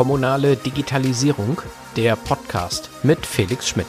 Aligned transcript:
Kommunale 0.00 0.56
Digitalisierung, 0.56 1.60
der 1.94 2.16
Podcast 2.16 2.88
mit 3.02 3.26
Felix 3.26 3.68
Schmidt. 3.68 3.88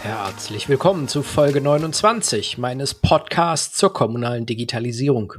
Herzlich 0.00 0.70
willkommen 0.70 1.06
zu 1.06 1.22
Folge 1.22 1.60
29 1.60 2.56
meines 2.56 2.94
Podcasts 2.94 3.76
zur 3.76 3.92
kommunalen 3.92 4.46
Digitalisierung. 4.46 5.34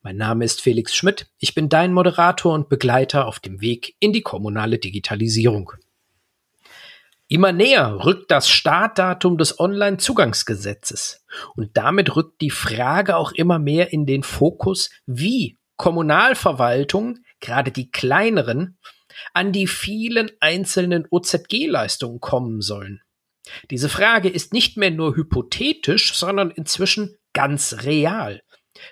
Mein 0.00 0.16
Name 0.16 0.46
ist 0.46 0.62
Felix 0.62 0.94
Schmidt, 0.94 1.26
ich 1.38 1.54
bin 1.54 1.68
dein 1.68 1.92
Moderator 1.92 2.54
und 2.54 2.70
Begleiter 2.70 3.26
auf 3.26 3.40
dem 3.40 3.60
Weg 3.60 3.94
in 4.00 4.14
die 4.14 4.22
kommunale 4.22 4.78
Digitalisierung. 4.78 5.72
Immer 7.28 7.52
näher 7.52 8.02
rückt 8.06 8.30
das 8.30 8.48
Startdatum 8.48 9.36
des 9.36 9.60
Onlinezugangsgesetzes 9.60 11.26
und 11.56 11.76
damit 11.76 12.16
rückt 12.16 12.40
die 12.40 12.48
Frage 12.48 13.16
auch 13.16 13.32
immer 13.32 13.58
mehr 13.58 13.92
in 13.92 14.06
den 14.06 14.22
Fokus, 14.22 14.88
wie 15.04 15.58
Kommunalverwaltungen, 15.76 17.24
gerade 17.40 17.70
die 17.70 17.90
kleineren, 17.90 18.78
an 19.34 19.52
die 19.52 19.66
vielen 19.66 20.30
einzelnen 20.40 21.06
OZG-Leistungen 21.10 22.20
kommen 22.20 22.60
sollen. 22.60 23.02
Diese 23.70 23.88
Frage 23.88 24.28
ist 24.28 24.52
nicht 24.52 24.76
mehr 24.76 24.90
nur 24.90 25.16
hypothetisch, 25.16 26.14
sondern 26.14 26.50
inzwischen 26.50 27.16
ganz 27.32 27.82
real. 27.82 28.42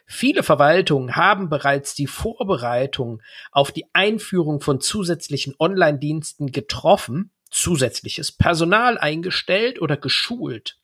Viele 0.07 0.43
Verwaltungen 0.43 1.17
haben 1.17 1.49
bereits 1.49 1.95
die 1.95 2.07
Vorbereitung 2.07 3.23
auf 3.53 3.73
die 3.73 3.87
Einführung 3.93 4.61
von 4.61 4.81
zusätzlichen 4.81 5.55
Online-Diensten 5.59 6.53
getroffen, 6.53 7.31
zusätzliches 7.51 8.33
Personal 8.33 8.99
eingestellt 8.99 9.81
oder 9.81 9.97
geschult. 9.97 10.79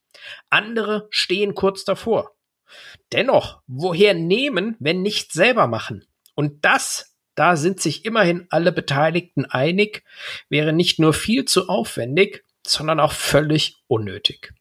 Andere 0.49 1.09
stehen 1.11 1.55
kurz 1.55 1.85
davor. 1.85 2.35
Dennoch, 3.13 3.61
woher 3.67 4.15
nehmen, 4.15 4.77
wenn 4.79 5.03
nicht 5.03 5.33
selber 5.33 5.67
machen? 5.67 6.07
Und 6.35 6.65
das, 6.65 7.14
da 7.35 7.57
sind 7.57 7.81
sich 7.81 8.05
immerhin 8.05 8.47
alle 8.51 8.73
Beteiligten 8.73 9.45
einig, 9.45 10.05
wäre 10.49 10.73
nicht 10.73 10.99
nur 10.99 11.13
viel 11.13 11.45
zu 11.45 11.69
aufwendig, 11.69 12.45
sondern 12.67 13.01
auch 13.01 13.13
völlig 13.13 13.83
unnötig. 13.87 14.53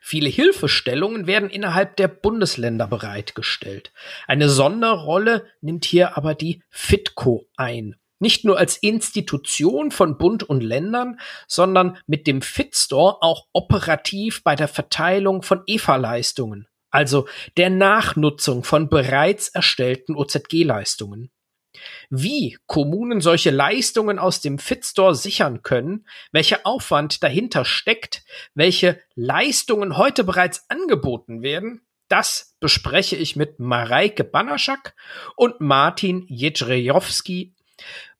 Viele 0.00 0.28
Hilfestellungen 0.28 1.26
werden 1.26 1.48
innerhalb 1.48 1.96
der 1.96 2.08
Bundesländer 2.08 2.88
bereitgestellt. 2.88 3.92
Eine 4.26 4.48
Sonderrolle 4.48 5.46
nimmt 5.60 5.84
hier 5.84 6.16
aber 6.16 6.34
die 6.34 6.62
FITCO 6.70 7.46
ein. 7.56 7.94
Nicht 8.18 8.44
nur 8.44 8.58
als 8.58 8.78
Institution 8.78 9.90
von 9.90 10.16
Bund 10.16 10.42
und 10.42 10.62
Ländern, 10.62 11.20
sondern 11.46 11.98
mit 12.06 12.26
dem 12.26 12.42
FitStore 12.42 13.18
auch 13.20 13.46
operativ 13.52 14.42
bei 14.42 14.56
der 14.56 14.68
Verteilung 14.68 15.42
von 15.42 15.62
EFA-Leistungen 15.66 16.66
also 16.96 17.28
der 17.58 17.68
Nachnutzung 17.68 18.64
von 18.64 18.88
bereits 18.88 19.48
erstellten 19.48 20.16
OZG-Leistungen. 20.16 21.30
Wie 22.10 22.58
Kommunen 22.66 23.20
solche 23.20 23.50
Leistungen 23.50 24.18
aus 24.18 24.40
dem 24.40 24.58
Fitstore 24.58 25.14
sichern 25.14 25.62
können, 25.62 26.06
welcher 26.32 26.60
Aufwand 26.64 27.22
dahinter 27.22 27.64
steckt, 27.64 28.24
welche 28.54 29.00
Leistungen 29.14 29.96
heute 29.96 30.24
bereits 30.24 30.68
angeboten 30.68 31.42
werden, 31.42 31.82
das 32.08 32.56
bespreche 32.60 33.16
ich 33.16 33.36
mit 33.36 33.58
Mareike 33.58 34.24
Banaschak 34.24 34.94
und 35.34 35.60
Martin 35.60 36.24
Jedrzejowski. 36.28 37.54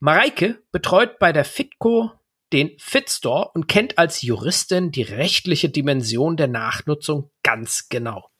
Mareike 0.00 0.60
betreut 0.72 1.18
bei 1.18 1.32
der 1.32 1.44
Fitco 1.44 2.10
den 2.52 2.72
Fitstore 2.78 3.50
und 3.54 3.66
kennt 3.68 3.98
als 3.98 4.22
Juristin 4.22 4.92
die 4.92 5.02
rechtliche 5.02 5.68
Dimension 5.68 6.36
der 6.36 6.48
Nachnutzung 6.48 7.30
ganz 7.42 7.88
genau. 7.88 8.30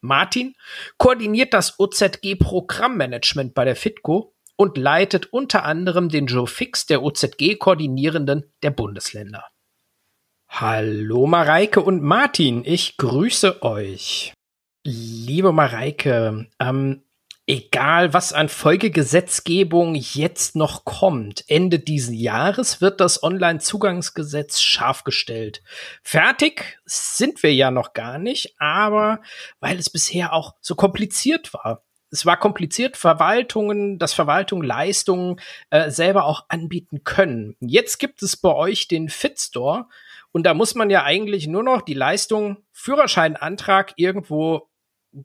Martin 0.00 0.54
koordiniert 0.98 1.54
das 1.54 1.78
OZG-Programmmanagement 1.80 3.54
bei 3.54 3.64
der 3.64 3.74
FITCO 3.74 4.33
und 4.56 4.76
leitet 4.76 5.32
unter 5.32 5.64
anderem 5.64 6.08
den 6.08 6.26
Joe 6.26 6.46
Fix 6.46 6.86
der 6.86 7.02
OZG-Koordinierenden 7.02 8.52
der 8.62 8.70
Bundesländer. 8.70 9.44
Hallo 10.48 11.26
Mareike 11.26 11.80
und 11.80 12.02
Martin, 12.02 12.62
ich 12.64 12.96
grüße 12.96 13.62
euch. 13.62 14.32
Liebe 14.84 15.52
Mareike, 15.52 16.46
ähm, 16.60 17.04
Egal, 17.46 18.14
was 18.14 18.32
an 18.32 18.48
Folgegesetzgebung 18.48 19.94
jetzt 19.96 20.56
noch 20.56 20.86
kommt, 20.86 21.44
Ende 21.46 21.78
diesen 21.78 22.14
Jahres 22.14 22.80
wird 22.80 23.00
das 23.00 23.22
Online-Zugangsgesetz 23.22 24.60
scharf 24.60 25.04
gestellt. 25.04 25.62
Fertig 26.02 26.78
sind 26.86 27.42
wir 27.42 27.52
ja 27.52 27.70
noch 27.70 27.92
gar 27.92 28.18
nicht, 28.18 28.54
aber 28.58 29.20
weil 29.60 29.78
es 29.78 29.90
bisher 29.90 30.32
auch 30.32 30.54
so 30.62 30.74
kompliziert 30.74 31.52
war. 31.52 31.84
Es 32.14 32.24
war 32.24 32.36
kompliziert, 32.36 32.96
Verwaltungen, 32.96 33.98
dass 33.98 34.14
Verwaltungen 34.14 34.64
Leistungen 34.64 35.40
äh, 35.70 35.90
selber 35.90 36.26
auch 36.26 36.44
anbieten 36.48 37.02
können. 37.02 37.56
Jetzt 37.58 37.98
gibt 37.98 38.22
es 38.22 38.36
bei 38.36 38.54
euch 38.54 38.86
den 38.86 39.08
Fitstore 39.08 39.86
und 40.30 40.46
da 40.46 40.54
muss 40.54 40.76
man 40.76 40.90
ja 40.90 41.02
eigentlich 41.02 41.48
nur 41.48 41.64
noch 41.64 41.82
die 41.82 41.94
Leistung 41.94 42.58
Führerscheinantrag 42.70 43.94
irgendwo 43.96 44.68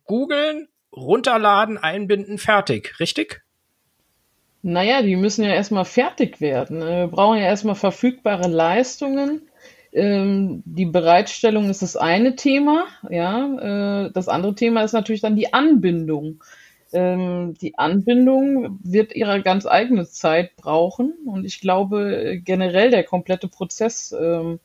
googeln 0.04 0.68
runterladen, 0.92 1.78
einbinden, 1.78 2.40
fertig, 2.40 3.00
richtig? 3.00 3.44
Naja, 4.64 5.04
die 5.04 5.16
müssen 5.16 5.46
ja 5.46 5.54
erstmal 5.54 5.86
fertig 5.86 6.42
werden. 6.42 6.80
Wir 6.80 7.08
brauchen 7.08 7.38
ja 7.38 7.46
erstmal 7.46 7.76
verfügbare 7.76 8.48
Leistungen. 8.48 9.44
Ähm, 9.94 10.64
die 10.66 10.88
Bereitstellung 10.88 11.70
ist 11.70 11.84
das 11.84 11.96
eine 11.96 12.36
Thema, 12.36 12.88
ja. 13.12 14.06
Äh, 14.08 14.12
das 14.12 14.28
andere 14.28 14.56
Thema 14.56 14.82
ist 14.82 14.94
natürlich 14.94 15.22
dann 15.22 15.36
die 15.36 15.54
Anbindung. 15.54 16.44
Ähm, 16.92 17.54
die 17.62 17.78
Anbindung 17.78 18.80
wird 18.84 19.16
ihre 19.16 19.42
ganz 19.42 19.66
eigene 19.66 20.08
Zeit 20.08 20.56
brauchen 20.56 21.14
und 21.26 21.46
ich 21.46 21.62
glaube 21.62 22.40
generell 22.44 22.90
der 22.90 23.04
komplette 23.04 23.48
Prozess 23.48 24.16
ähm, 24.20 24.60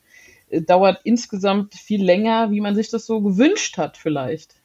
dauert 0.51 1.01
insgesamt 1.05 1.75
viel 1.75 2.03
länger, 2.03 2.51
wie 2.51 2.61
man 2.61 2.75
sich 2.75 2.91
das 2.91 3.07
so 3.07 3.21
gewünscht 3.21 3.77
hat 3.79 3.97
vielleicht. 3.97 4.57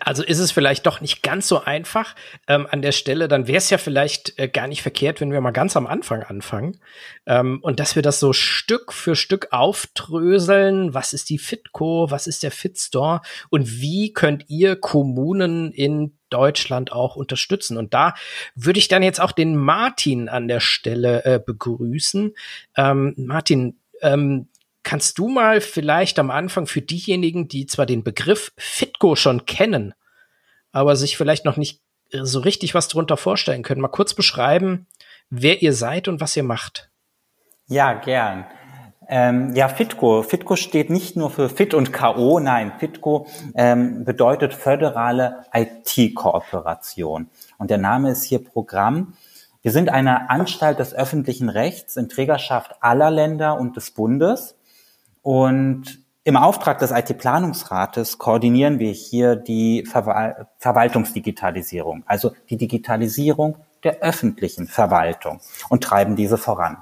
Also 0.00 0.22
ist 0.22 0.38
es 0.38 0.52
vielleicht 0.52 0.86
doch 0.86 1.00
nicht 1.00 1.22
ganz 1.22 1.48
so 1.48 1.60
einfach 1.62 2.14
ähm, 2.46 2.68
an 2.70 2.82
der 2.82 2.92
Stelle. 2.92 3.28
Dann 3.28 3.48
wäre 3.48 3.58
es 3.58 3.70
ja 3.70 3.78
vielleicht 3.78 4.38
äh, 4.38 4.48
gar 4.48 4.68
nicht 4.68 4.82
verkehrt, 4.82 5.20
wenn 5.20 5.32
wir 5.32 5.40
mal 5.40 5.50
ganz 5.50 5.76
am 5.76 5.86
Anfang 5.86 6.22
anfangen 6.22 6.78
ähm, 7.26 7.58
und 7.62 7.80
dass 7.80 7.96
wir 7.96 8.02
das 8.02 8.20
so 8.20 8.32
Stück 8.32 8.92
für 8.92 9.16
Stück 9.16 9.48
auftröseln. 9.50 10.94
Was 10.94 11.12
ist 11.12 11.30
die 11.30 11.38
Fitco? 11.38 12.10
Was 12.10 12.26
ist 12.26 12.42
der 12.42 12.52
Fitstore? 12.52 13.22
Und 13.50 13.80
wie 13.80 14.12
könnt 14.12 14.44
ihr 14.48 14.76
Kommunen 14.76 15.72
in 15.72 16.15
Deutschland 16.30 16.92
auch 16.92 17.16
unterstützen. 17.16 17.76
Und 17.76 17.94
da 17.94 18.14
würde 18.54 18.78
ich 18.78 18.88
dann 18.88 19.02
jetzt 19.02 19.20
auch 19.20 19.32
den 19.32 19.56
Martin 19.56 20.28
an 20.28 20.48
der 20.48 20.60
Stelle 20.60 21.24
äh, 21.24 21.40
begrüßen. 21.44 22.34
Ähm, 22.76 23.14
Martin, 23.16 23.78
ähm, 24.02 24.48
Kannst 24.86 25.18
du 25.18 25.26
mal 25.26 25.60
vielleicht 25.60 26.16
am 26.20 26.30
Anfang 26.30 26.68
für 26.68 26.80
diejenigen, 26.80 27.48
die 27.48 27.66
zwar 27.66 27.86
den 27.86 28.04
Begriff 28.04 28.52
Fitco 28.56 29.16
schon 29.16 29.44
kennen, 29.44 29.94
aber 30.70 30.94
sich 30.94 31.16
vielleicht 31.16 31.44
noch 31.44 31.56
nicht 31.56 31.80
so 32.12 32.38
richtig 32.38 32.72
was 32.72 32.86
darunter 32.86 33.16
vorstellen 33.16 33.64
können, 33.64 33.80
mal 33.80 33.88
kurz 33.88 34.14
beschreiben, 34.14 34.86
wer 35.28 35.60
ihr 35.60 35.72
seid 35.72 36.06
und 36.06 36.20
was 36.20 36.36
ihr 36.36 36.44
macht? 36.44 36.88
Ja, 37.66 37.94
gern. 37.94 38.46
Ähm, 39.08 39.54
ja, 39.54 39.68
FITCO. 39.68 40.22
FITCO 40.22 40.56
steht 40.56 40.90
nicht 40.90 41.16
nur 41.16 41.30
für 41.30 41.48
FIT 41.48 41.74
und 41.74 41.92
KO, 41.92 42.40
nein, 42.40 42.72
FITCO 42.78 43.26
ähm, 43.54 44.04
bedeutet 44.04 44.54
föderale 44.54 45.44
IT-Kooperation. 45.52 47.28
Und 47.58 47.70
der 47.70 47.78
Name 47.78 48.10
ist 48.10 48.24
hier 48.24 48.42
Programm. 48.42 49.14
Wir 49.62 49.72
sind 49.72 49.88
eine 49.88 50.30
Anstalt 50.30 50.78
des 50.78 50.94
öffentlichen 50.94 51.48
Rechts 51.48 51.96
in 51.96 52.08
Trägerschaft 52.08 52.76
aller 52.80 53.10
Länder 53.10 53.58
und 53.58 53.76
des 53.76 53.90
Bundes. 53.90 54.56
Und 55.22 56.00
im 56.24 56.36
Auftrag 56.36 56.80
des 56.80 56.90
IT-Planungsrates 56.90 58.18
koordinieren 58.18 58.80
wir 58.80 58.90
hier 58.90 59.36
die 59.36 59.84
Verwal 59.86 60.48
Verwaltungsdigitalisierung, 60.58 62.02
also 62.06 62.32
die 62.50 62.56
Digitalisierung 62.56 63.58
der 63.84 64.00
öffentlichen 64.00 64.66
Verwaltung 64.66 65.40
und 65.68 65.84
treiben 65.84 66.16
diese 66.16 66.36
voran. 66.38 66.78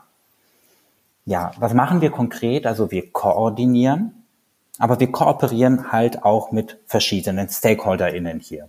Ja, 1.27 1.53
was 1.59 1.73
machen 1.73 2.01
wir 2.01 2.11
konkret? 2.11 2.67
Also 2.67 2.91
wir 2.91 3.11
koordinieren, 3.11 4.25
aber 4.79 5.01
wir 5.01 5.11
kooperieren 5.11 5.91
halt 5.93 6.23
auch 6.23 6.53
mit 6.53 6.79
verschiedenen 6.87 7.49
StakeholderInnen 7.49 8.41
hier. 8.41 8.69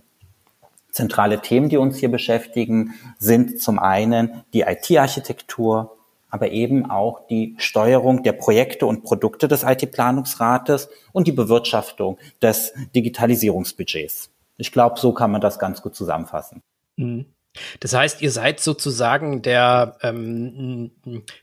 Zentrale 0.90 1.40
Themen, 1.42 1.68
die 1.68 1.76
uns 1.76 1.98
hier 1.98 2.10
beschäftigen, 2.10 2.94
sind 3.18 3.60
zum 3.60 3.78
einen 3.78 4.42
die 4.54 4.62
IT-Architektur, 4.62 5.98
aber 6.30 6.50
eben 6.50 6.90
auch 6.90 7.26
die 7.26 7.54
Steuerung 7.58 8.22
der 8.22 8.32
Projekte 8.32 8.86
und 8.86 9.04
Produkte 9.04 9.46
des 9.48 9.62
IT-Planungsrates 9.62 10.88
und 11.12 11.26
die 11.26 11.32
Bewirtschaftung 11.32 12.18
des 12.40 12.72
Digitalisierungsbudgets. 12.94 14.30
Ich 14.56 14.72
glaube, 14.72 14.98
so 14.98 15.12
kann 15.12 15.30
man 15.30 15.42
das 15.42 15.58
ganz 15.58 15.82
gut 15.82 15.94
zusammenfassen. 15.94 16.62
Mhm. 16.96 17.26
Das 17.80 17.94
heißt, 17.94 18.22
ihr 18.22 18.30
seid 18.30 18.60
sozusagen 18.60 19.42
der, 19.42 19.96
ähm, 20.02 20.92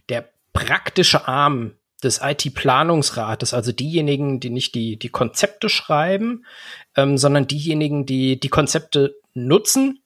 der 0.09 0.32
praktische 0.53 1.27
Arm 1.27 1.73
des 2.03 2.21
IT-Planungsrates, 2.21 3.53
also 3.53 3.71
diejenigen, 3.71 4.39
die 4.39 4.49
nicht 4.49 4.75
die, 4.75 4.97
die 4.97 5.09
Konzepte 5.09 5.69
schreiben, 5.69 6.45
ähm, 6.95 7.17
sondern 7.17 7.47
diejenigen, 7.47 8.05
die 8.05 8.39
die 8.39 8.49
Konzepte 8.49 9.15
nutzen 9.33 10.03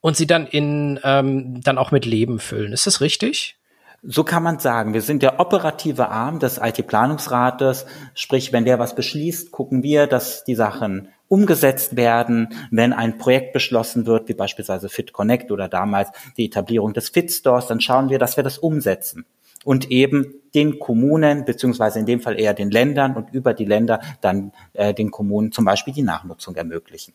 und 0.00 0.16
sie 0.16 0.26
dann 0.26 0.46
in 0.46 1.00
ähm, 1.02 1.60
dann 1.62 1.78
auch 1.78 1.90
mit 1.90 2.06
Leben 2.06 2.38
füllen. 2.38 2.72
Ist 2.72 2.86
das 2.86 3.00
richtig? 3.00 3.56
So 4.04 4.24
kann 4.24 4.42
man 4.42 4.58
sagen. 4.58 4.94
Wir 4.94 5.00
sind 5.00 5.22
der 5.22 5.38
operative 5.38 6.08
Arm 6.08 6.40
des 6.40 6.58
IT-Planungsrates. 6.58 7.86
Sprich, 8.14 8.52
wenn 8.52 8.64
der 8.64 8.80
was 8.80 8.96
beschließt, 8.96 9.52
gucken 9.52 9.84
wir, 9.84 10.08
dass 10.08 10.42
die 10.42 10.56
Sachen 10.56 11.08
umgesetzt 11.28 11.94
werden. 11.94 12.48
Wenn 12.72 12.92
ein 12.92 13.18
Projekt 13.18 13.52
beschlossen 13.52 14.06
wird, 14.06 14.28
wie 14.28 14.34
beispielsweise 14.34 14.88
FitConnect 14.88 15.52
oder 15.52 15.68
damals 15.68 16.10
die 16.36 16.46
Etablierung 16.46 16.94
des 16.94 17.10
FitStores, 17.10 17.68
dann 17.68 17.80
schauen 17.80 18.10
wir, 18.10 18.18
dass 18.18 18.36
wir 18.36 18.42
das 18.42 18.58
umsetzen 18.58 19.24
und 19.64 19.90
eben 19.90 20.34
den 20.54 20.78
Kommunen, 20.78 21.44
beziehungsweise 21.44 21.98
in 21.98 22.06
dem 22.06 22.20
Fall 22.20 22.38
eher 22.38 22.54
den 22.54 22.70
Ländern 22.70 23.16
und 23.16 23.32
über 23.32 23.54
die 23.54 23.64
Länder 23.64 24.00
dann 24.20 24.52
äh, 24.74 24.92
den 24.92 25.10
Kommunen 25.10 25.52
zum 25.52 25.64
Beispiel 25.64 25.94
die 25.94 26.02
Nachnutzung 26.02 26.54
ermöglichen. 26.56 27.14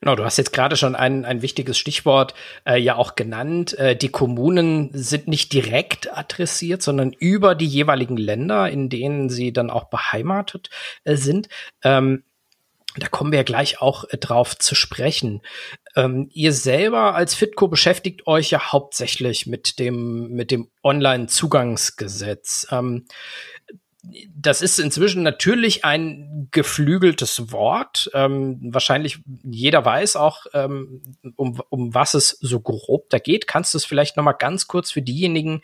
Genau, 0.00 0.14
du 0.14 0.24
hast 0.24 0.36
jetzt 0.36 0.52
gerade 0.52 0.76
schon 0.76 0.94
ein, 0.94 1.24
ein 1.24 1.42
wichtiges 1.42 1.78
Stichwort 1.78 2.34
äh, 2.66 2.76
ja 2.78 2.96
auch 2.96 3.14
genannt. 3.14 3.78
Äh, 3.78 3.96
die 3.96 4.10
Kommunen 4.10 4.90
sind 4.92 5.28
nicht 5.28 5.52
direkt 5.52 6.16
adressiert, 6.16 6.82
sondern 6.82 7.12
über 7.12 7.54
die 7.54 7.66
jeweiligen 7.66 8.16
Länder, 8.16 8.68
in 8.70 8.88
denen 8.88 9.30
sie 9.30 9.52
dann 9.52 9.70
auch 9.70 9.84
beheimatet 9.84 10.70
äh, 11.04 11.16
sind. 11.16 11.48
Ähm, 11.82 12.24
da 12.96 13.08
kommen 13.08 13.32
wir 13.32 13.44
gleich 13.44 13.80
auch 13.80 14.04
äh, 14.10 14.18
drauf 14.18 14.56
zu 14.56 14.74
sprechen. 14.74 15.42
Ähm, 15.96 16.28
ihr 16.32 16.52
selber 16.52 17.14
als 17.14 17.34
Fitco 17.34 17.68
beschäftigt 17.68 18.26
euch 18.26 18.50
ja 18.50 18.72
hauptsächlich 18.72 19.46
mit 19.46 19.78
dem, 19.78 20.30
mit 20.30 20.50
dem 20.50 20.70
Online-Zugangsgesetz. 20.82 22.66
Ähm, 22.70 23.06
das 24.34 24.62
ist 24.62 24.78
inzwischen 24.78 25.22
natürlich 25.22 25.84
ein 25.84 26.48
geflügeltes 26.50 27.52
Wort. 27.52 28.10
Ähm, 28.14 28.58
wahrscheinlich 28.72 29.18
jeder 29.44 29.84
weiß 29.84 30.16
auch, 30.16 30.46
ähm, 30.54 31.02
um, 31.36 31.60
um 31.68 31.94
was 31.94 32.14
es 32.14 32.30
so 32.40 32.60
grob 32.60 33.10
da 33.10 33.18
geht. 33.18 33.46
Kannst 33.46 33.74
du 33.74 33.78
es 33.78 33.84
vielleicht 33.84 34.16
noch 34.16 34.24
mal 34.24 34.32
ganz 34.32 34.66
kurz 34.66 34.90
für 34.90 35.02
diejenigen 35.02 35.60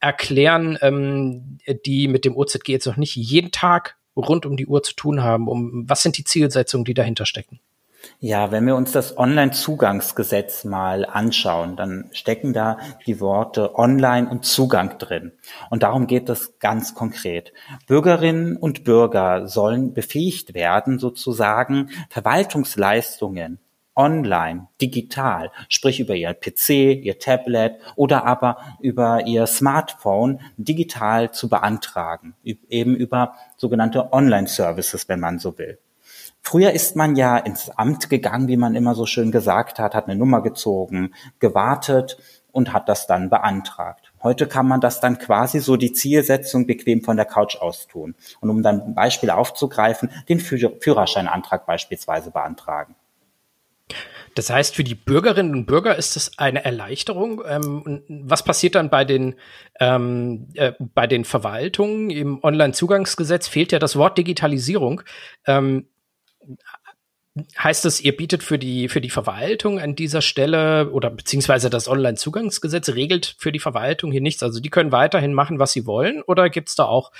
erklären, 0.00 0.78
ähm, 0.82 1.58
die 1.86 2.08
mit 2.08 2.24
dem 2.24 2.36
OZG 2.36 2.68
jetzt 2.68 2.86
noch 2.86 2.98
nicht 2.98 3.16
jeden 3.16 3.52
Tag 3.52 3.96
rund 4.18 4.46
um 4.46 4.56
die 4.56 4.66
Uhr 4.66 4.82
zu 4.82 4.94
tun 4.94 5.22
haben? 5.22 5.48
Um 5.48 5.88
was 5.88 6.02
sind 6.02 6.18
die 6.18 6.24
Zielsetzungen, 6.24 6.84
die 6.84 6.94
dahinter 6.94 7.26
stecken? 7.26 7.60
Ja, 8.20 8.50
wenn 8.50 8.66
wir 8.66 8.76
uns 8.76 8.92
das 8.92 9.16
Online-Zugangsgesetz 9.16 10.64
mal 10.64 11.04
anschauen, 11.04 11.76
dann 11.76 12.10
stecken 12.12 12.52
da 12.52 12.78
die 13.06 13.20
Worte 13.20 13.76
Online 13.76 14.28
und 14.28 14.44
Zugang 14.44 14.98
drin. 14.98 15.32
Und 15.70 15.82
darum 15.82 16.06
geht 16.06 16.28
es 16.28 16.58
ganz 16.58 16.94
konkret. 16.94 17.52
Bürgerinnen 17.86 18.56
und 18.56 18.84
Bürger 18.84 19.46
sollen 19.48 19.94
befähigt 19.94 20.54
werden, 20.54 20.98
sozusagen 20.98 21.90
Verwaltungsleistungen 22.08 23.58
online, 23.98 24.68
digital, 24.80 25.50
sprich 25.68 26.00
über 26.00 26.14
ihr 26.14 26.32
PC, 26.32 26.70
ihr 27.02 27.18
Tablet 27.18 27.74
oder 27.96 28.24
aber 28.24 28.56
über 28.80 29.26
ihr 29.26 29.46
Smartphone 29.46 30.40
digital 30.56 31.32
zu 31.32 31.48
beantragen, 31.48 32.34
eben 32.44 32.94
über 32.94 33.34
sogenannte 33.56 34.12
Online-Services, 34.12 35.08
wenn 35.08 35.20
man 35.20 35.38
so 35.38 35.58
will. 35.58 35.78
Früher 36.40 36.70
ist 36.70 36.96
man 36.96 37.16
ja 37.16 37.36
ins 37.36 37.68
Amt 37.70 38.08
gegangen, 38.08 38.48
wie 38.48 38.56
man 38.56 38.74
immer 38.74 38.94
so 38.94 39.04
schön 39.04 39.32
gesagt 39.32 39.78
hat, 39.78 39.94
hat 39.94 40.06
eine 40.06 40.16
Nummer 40.16 40.42
gezogen, 40.42 41.12
gewartet 41.40 42.16
und 42.52 42.72
hat 42.72 42.88
das 42.88 43.06
dann 43.06 43.28
beantragt. 43.28 44.12
Heute 44.22 44.46
kann 44.46 44.66
man 44.66 44.80
das 44.80 45.00
dann 45.00 45.18
quasi 45.18 45.58
so 45.60 45.76
die 45.76 45.92
Zielsetzung 45.92 46.66
bequem 46.66 47.02
von 47.02 47.16
der 47.16 47.26
Couch 47.26 47.56
aus 47.56 47.86
tun. 47.86 48.14
Und 48.40 48.50
um 48.50 48.62
dann 48.62 48.80
ein 48.80 48.94
Beispiel 48.94 49.30
aufzugreifen, 49.30 50.10
den 50.28 50.40
Führerscheinantrag 50.40 51.66
beispielsweise 51.66 52.30
beantragen. 52.30 52.94
Das 54.38 54.50
heißt, 54.50 54.76
für 54.76 54.84
die 54.84 54.94
Bürgerinnen 54.94 55.52
und 55.52 55.66
Bürger 55.66 55.96
ist 55.96 56.14
das 56.14 56.38
eine 56.38 56.64
Erleichterung. 56.64 57.42
Ähm, 57.44 58.04
was 58.08 58.44
passiert 58.44 58.76
dann 58.76 58.88
bei 58.88 59.04
den, 59.04 59.34
ähm, 59.80 60.46
äh, 60.54 60.74
bei 60.78 61.08
den 61.08 61.24
Verwaltungen? 61.24 62.08
Im 62.10 62.38
Onlinezugangsgesetz 62.44 63.48
fehlt 63.48 63.72
ja 63.72 63.80
das 63.80 63.96
Wort 63.96 64.16
Digitalisierung. 64.16 65.02
Ähm, 65.44 65.88
Heißt 67.56 67.84
das, 67.84 68.00
ihr 68.00 68.16
bietet 68.16 68.42
für 68.42 68.58
die, 68.58 68.88
für 68.88 69.00
die 69.00 69.10
Verwaltung 69.10 69.78
an 69.78 69.94
dieser 69.94 70.22
Stelle 70.22 70.90
oder 70.90 71.08
beziehungsweise 71.08 71.70
das 71.70 71.86
Online-Zugangsgesetz 71.86 72.88
regelt 72.88 73.36
für 73.38 73.52
die 73.52 73.60
Verwaltung 73.60 74.10
hier 74.10 74.20
nichts? 74.20 74.42
Also 74.42 74.58
die 74.58 74.70
können 74.70 74.90
weiterhin 74.90 75.34
machen, 75.34 75.60
was 75.60 75.70
sie 75.70 75.86
wollen 75.86 76.22
oder 76.22 76.50
gibt 76.50 76.68
es 76.68 76.74
da 76.74 76.86
auch 76.86 77.12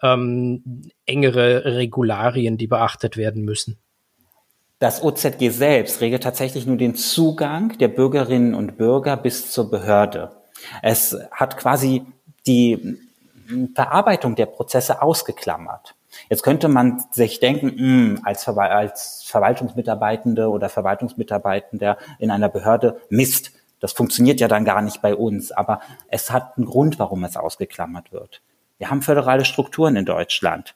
ähm, 0.00 0.82
engere 1.04 1.76
Regularien, 1.76 2.56
die 2.56 2.68
beachtet 2.68 3.18
werden 3.18 3.44
müssen? 3.44 3.78
Das 4.78 5.02
OZG 5.02 5.48
selbst 5.48 6.02
regelt 6.02 6.22
tatsächlich 6.22 6.66
nur 6.66 6.76
den 6.76 6.96
Zugang 6.96 7.78
der 7.78 7.88
Bürgerinnen 7.88 8.54
und 8.54 8.76
Bürger 8.76 9.16
bis 9.16 9.50
zur 9.50 9.70
Behörde. 9.70 10.32
Es 10.82 11.16
hat 11.30 11.56
quasi 11.56 12.04
die 12.46 12.98
Verarbeitung 13.74 14.34
der 14.34 14.46
Prozesse 14.46 15.00
ausgeklammert. 15.00 15.94
Jetzt 16.28 16.42
könnte 16.42 16.68
man 16.68 17.02
sich 17.10 17.40
denken, 17.40 17.66
mh, 17.68 17.76
hm, 17.76 18.20
als, 18.24 18.46
als 18.48 19.22
Verwaltungsmitarbeitende 19.26 20.48
oder 20.48 20.68
Verwaltungsmitarbeitender 20.68 21.96
in 22.18 22.30
einer 22.30 22.48
Behörde, 22.48 23.00
Mist, 23.08 23.52
das 23.80 23.92
funktioniert 23.92 24.40
ja 24.40 24.48
dann 24.48 24.64
gar 24.64 24.82
nicht 24.82 25.00
bei 25.00 25.14
uns. 25.14 25.52
Aber 25.52 25.80
es 26.08 26.30
hat 26.30 26.56
einen 26.56 26.66
Grund, 26.66 26.98
warum 26.98 27.24
es 27.24 27.36
ausgeklammert 27.36 28.12
wird. 28.12 28.42
Wir 28.78 28.90
haben 28.90 29.02
föderale 29.02 29.44
Strukturen 29.44 29.96
in 29.96 30.04
Deutschland. 30.04 30.74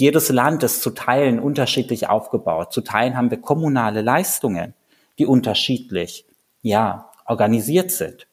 Jedes 0.00 0.30
Land 0.30 0.62
ist 0.62 0.80
zu 0.80 0.92
Teilen 0.92 1.38
unterschiedlich 1.38 2.08
aufgebaut. 2.08 2.72
Zu 2.72 2.80
Teilen 2.80 3.18
haben 3.18 3.30
wir 3.30 3.38
kommunale 3.38 4.00
Leistungen, 4.00 4.72
die 5.18 5.26
unterschiedlich, 5.26 6.24
ja, 6.62 7.10
organisiert 7.26 7.90
sind. 7.90 8.26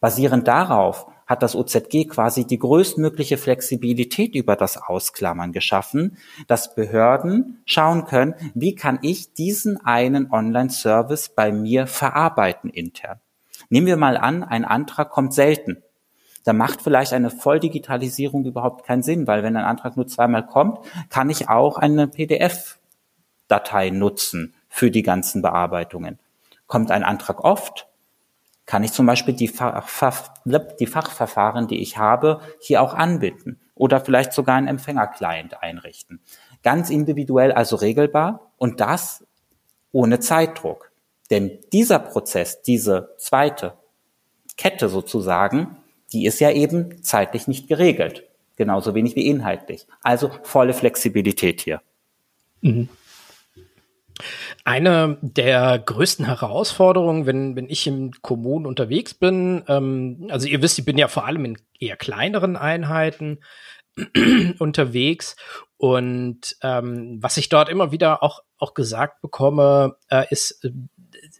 Basierend 0.00 0.46
darauf 0.46 1.06
hat 1.26 1.42
das 1.42 1.56
OZG 1.56 2.08
quasi 2.08 2.46
die 2.46 2.58
größtmögliche 2.58 3.38
Flexibilität 3.38 4.34
über 4.34 4.54
das 4.54 4.76
Ausklammern 4.76 5.52
geschaffen, 5.52 6.18
dass 6.46 6.74
Behörden 6.74 7.62
schauen 7.64 8.04
können, 8.04 8.34
wie 8.52 8.74
kann 8.74 8.98
ich 9.00 9.32
diesen 9.32 9.82
einen 9.82 10.30
Online-Service 10.30 11.30
bei 11.30 11.52
mir 11.52 11.86
verarbeiten 11.86 12.68
intern. 12.68 13.18
Nehmen 13.70 13.86
wir 13.86 13.96
mal 13.96 14.18
an, 14.18 14.44
ein 14.44 14.66
Antrag 14.66 15.08
kommt 15.08 15.32
selten. 15.32 15.82
Da 16.44 16.52
macht 16.52 16.82
vielleicht 16.82 17.12
eine 17.12 17.30
Volldigitalisierung 17.30 18.44
überhaupt 18.44 18.86
keinen 18.86 19.02
Sinn, 19.02 19.26
weil 19.26 19.42
wenn 19.42 19.56
ein 19.56 19.64
Antrag 19.64 19.96
nur 19.96 20.06
zweimal 20.06 20.46
kommt, 20.46 20.78
kann 21.08 21.30
ich 21.30 21.48
auch 21.48 21.78
eine 21.78 22.06
PDF-Datei 22.06 23.90
nutzen 23.90 24.54
für 24.68 24.90
die 24.90 25.02
ganzen 25.02 25.40
Bearbeitungen. 25.42 26.18
Kommt 26.66 26.90
ein 26.90 27.02
Antrag 27.02 27.42
oft, 27.42 27.88
kann 28.66 28.84
ich 28.84 28.92
zum 28.92 29.06
Beispiel 29.06 29.34
die, 29.34 29.48
Fach, 29.48 30.34
die 30.44 30.86
Fachverfahren, 30.86 31.66
die 31.66 31.80
ich 31.80 31.98
habe, 31.98 32.40
hier 32.60 32.82
auch 32.82 32.94
anbinden 32.94 33.60
oder 33.74 34.00
vielleicht 34.00 34.32
sogar 34.32 34.56
einen 34.56 34.68
Empfängerclient 34.68 35.62
einrichten. 35.62 36.20
Ganz 36.62 36.90
individuell, 36.90 37.52
also 37.52 37.76
regelbar 37.76 38.52
und 38.56 38.80
das 38.80 39.26
ohne 39.92 40.20
Zeitdruck. 40.20 40.90
Denn 41.30 41.58
dieser 41.72 41.98
Prozess, 41.98 42.62
diese 42.62 43.14
zweite 43.18 43.74
Kette 44.56 44.88
sozusagen, 44.88 45.76
die 46.14 46.26
ist 46.26 46.40
ja 46.40 46.50
eben 46.50 47.02
zeitlich 47.02 47.48
nicht 47.48 47.68
geregelt. 47.68 48.22
Genauso 48.56 48.94
wenig 48.94 49.16
wie 49.16 49.26
inhaltlich. 49.26 49.86
Also 50.02 50.30
volle 50.44 50.72
Flexibilität 50.72 51.60
hier. 51.60 51.82
Mhm. 52.60 52.88
Eine 54.64 55.18
der 55.22 55.80
größten 55.80 56.24
Herausforderungen, 56.24 57.26
wenn, 57.26 57.56
wenn 57.56 57.68
ich 57.68 57.84
in 57.88 58.12
Kommunen 58.22 58.64
unterwegs 58.64 59.12
bin, 59.12 59.64
ähm, 59.66 60.28
also 60.30 60.46
ihr 60.46 60.62
wisst, 60.62 60.78
ich 60.78 60.84
bin 60.84 60.96
ja 60.96 61.08
vor 61.08 61.26
allem 61.26 61.44
in 61.44 61.58
eher 61.80 61.96
kleineren 61.96 62.56
Einheiten 62.56 63.40
unterwegs 64.60 65.34
und 65.76 66.56
ähm, 66.62 67.18
was 67.20 67.36
ich 67.36 67.48
dort 67.48 67.68
immer 67.68 67.90
wieder 67.90 68.22
auch, 68.22 68.44
auch 68.56 68.74
gesagt 68.74 69.20
bekomme, 69.20 69.96
äh, 70.08 70.24
ist, 70.30 70.64
äh, 70.64 70.70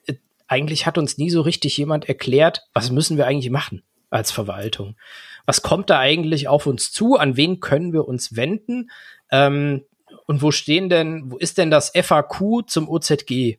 äh, 0.07 0.17
eigentlich 0.49 0.85
hat 0.85 0.99
uns 0.99 1.17
nie 1.17 1.31
so 1.31 1.43
richtig 1.43 1.77
jemand 1.77 2.09
erklärt, 2.09 2.67
was 2.75 2.91
müssen 2.91 3.17
wir 3.17 3.29
eigentlich 3.29 3.51
machen 3.51 3.85
als 4.15 4.31
Verwaltung. 4.31 4.97
Was 5.45 5.63
kommt 5.63 5.91
da 5.91 5.99
eigentlich 5.99 6.49
auf 6.49 6.67
uns 6.67 6.93
zu? 6.93 7.17
An 7.17 7.37
wen 7.37 7.61
können 7.61 7.93
wir 7.93 8.07
uns 8.07 8.37
wenden? 8.37 8.91
Ähm, 9.31 9.85
und 10.27 10.41
wo 10.41 10.53
stehen 10.53 10.89
denn, 10.89 11.31
wo 11.31 11.37
ist 11.37 11.59
denn 11.59 11.71
das 11.71 11.93
FAQ 11.95 12.63
zum 12.67 12.89
OZG? 12.89 13.59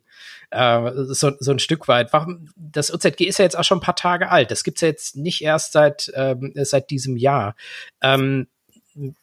Äh, 0.50 0.90
so, 0.94 1.32
so 1.38 1.50
ein 1.50 1.58
Stück 1.58 1.86
weit. 1.88 2.10
Das 2.56 2.92
OZG 2.92 3.20
ist 3.26 3.38
ja 3.38 3.44
jetzt 3.44 3.56
auch 3.56 3.64
schon 3.64 3.78
ein 3.78 3.82
paar 3.82 3.96
Tage 3.96 4.30
alt. 4.30 4.50
Das 4.50 4.64
gibt's 4.64 4.80
ja 4.80 4.88
jetzt 4.88 5.16
nicht 5.16 5.42
erst 5.42 5.72
seit, 5.72 6.10
ähm, 6.14 6.52
seit 6.54 6.90
diesem 6.90 7.16
Jahr. 7.16 7.54
Ähm, 8.00 8.48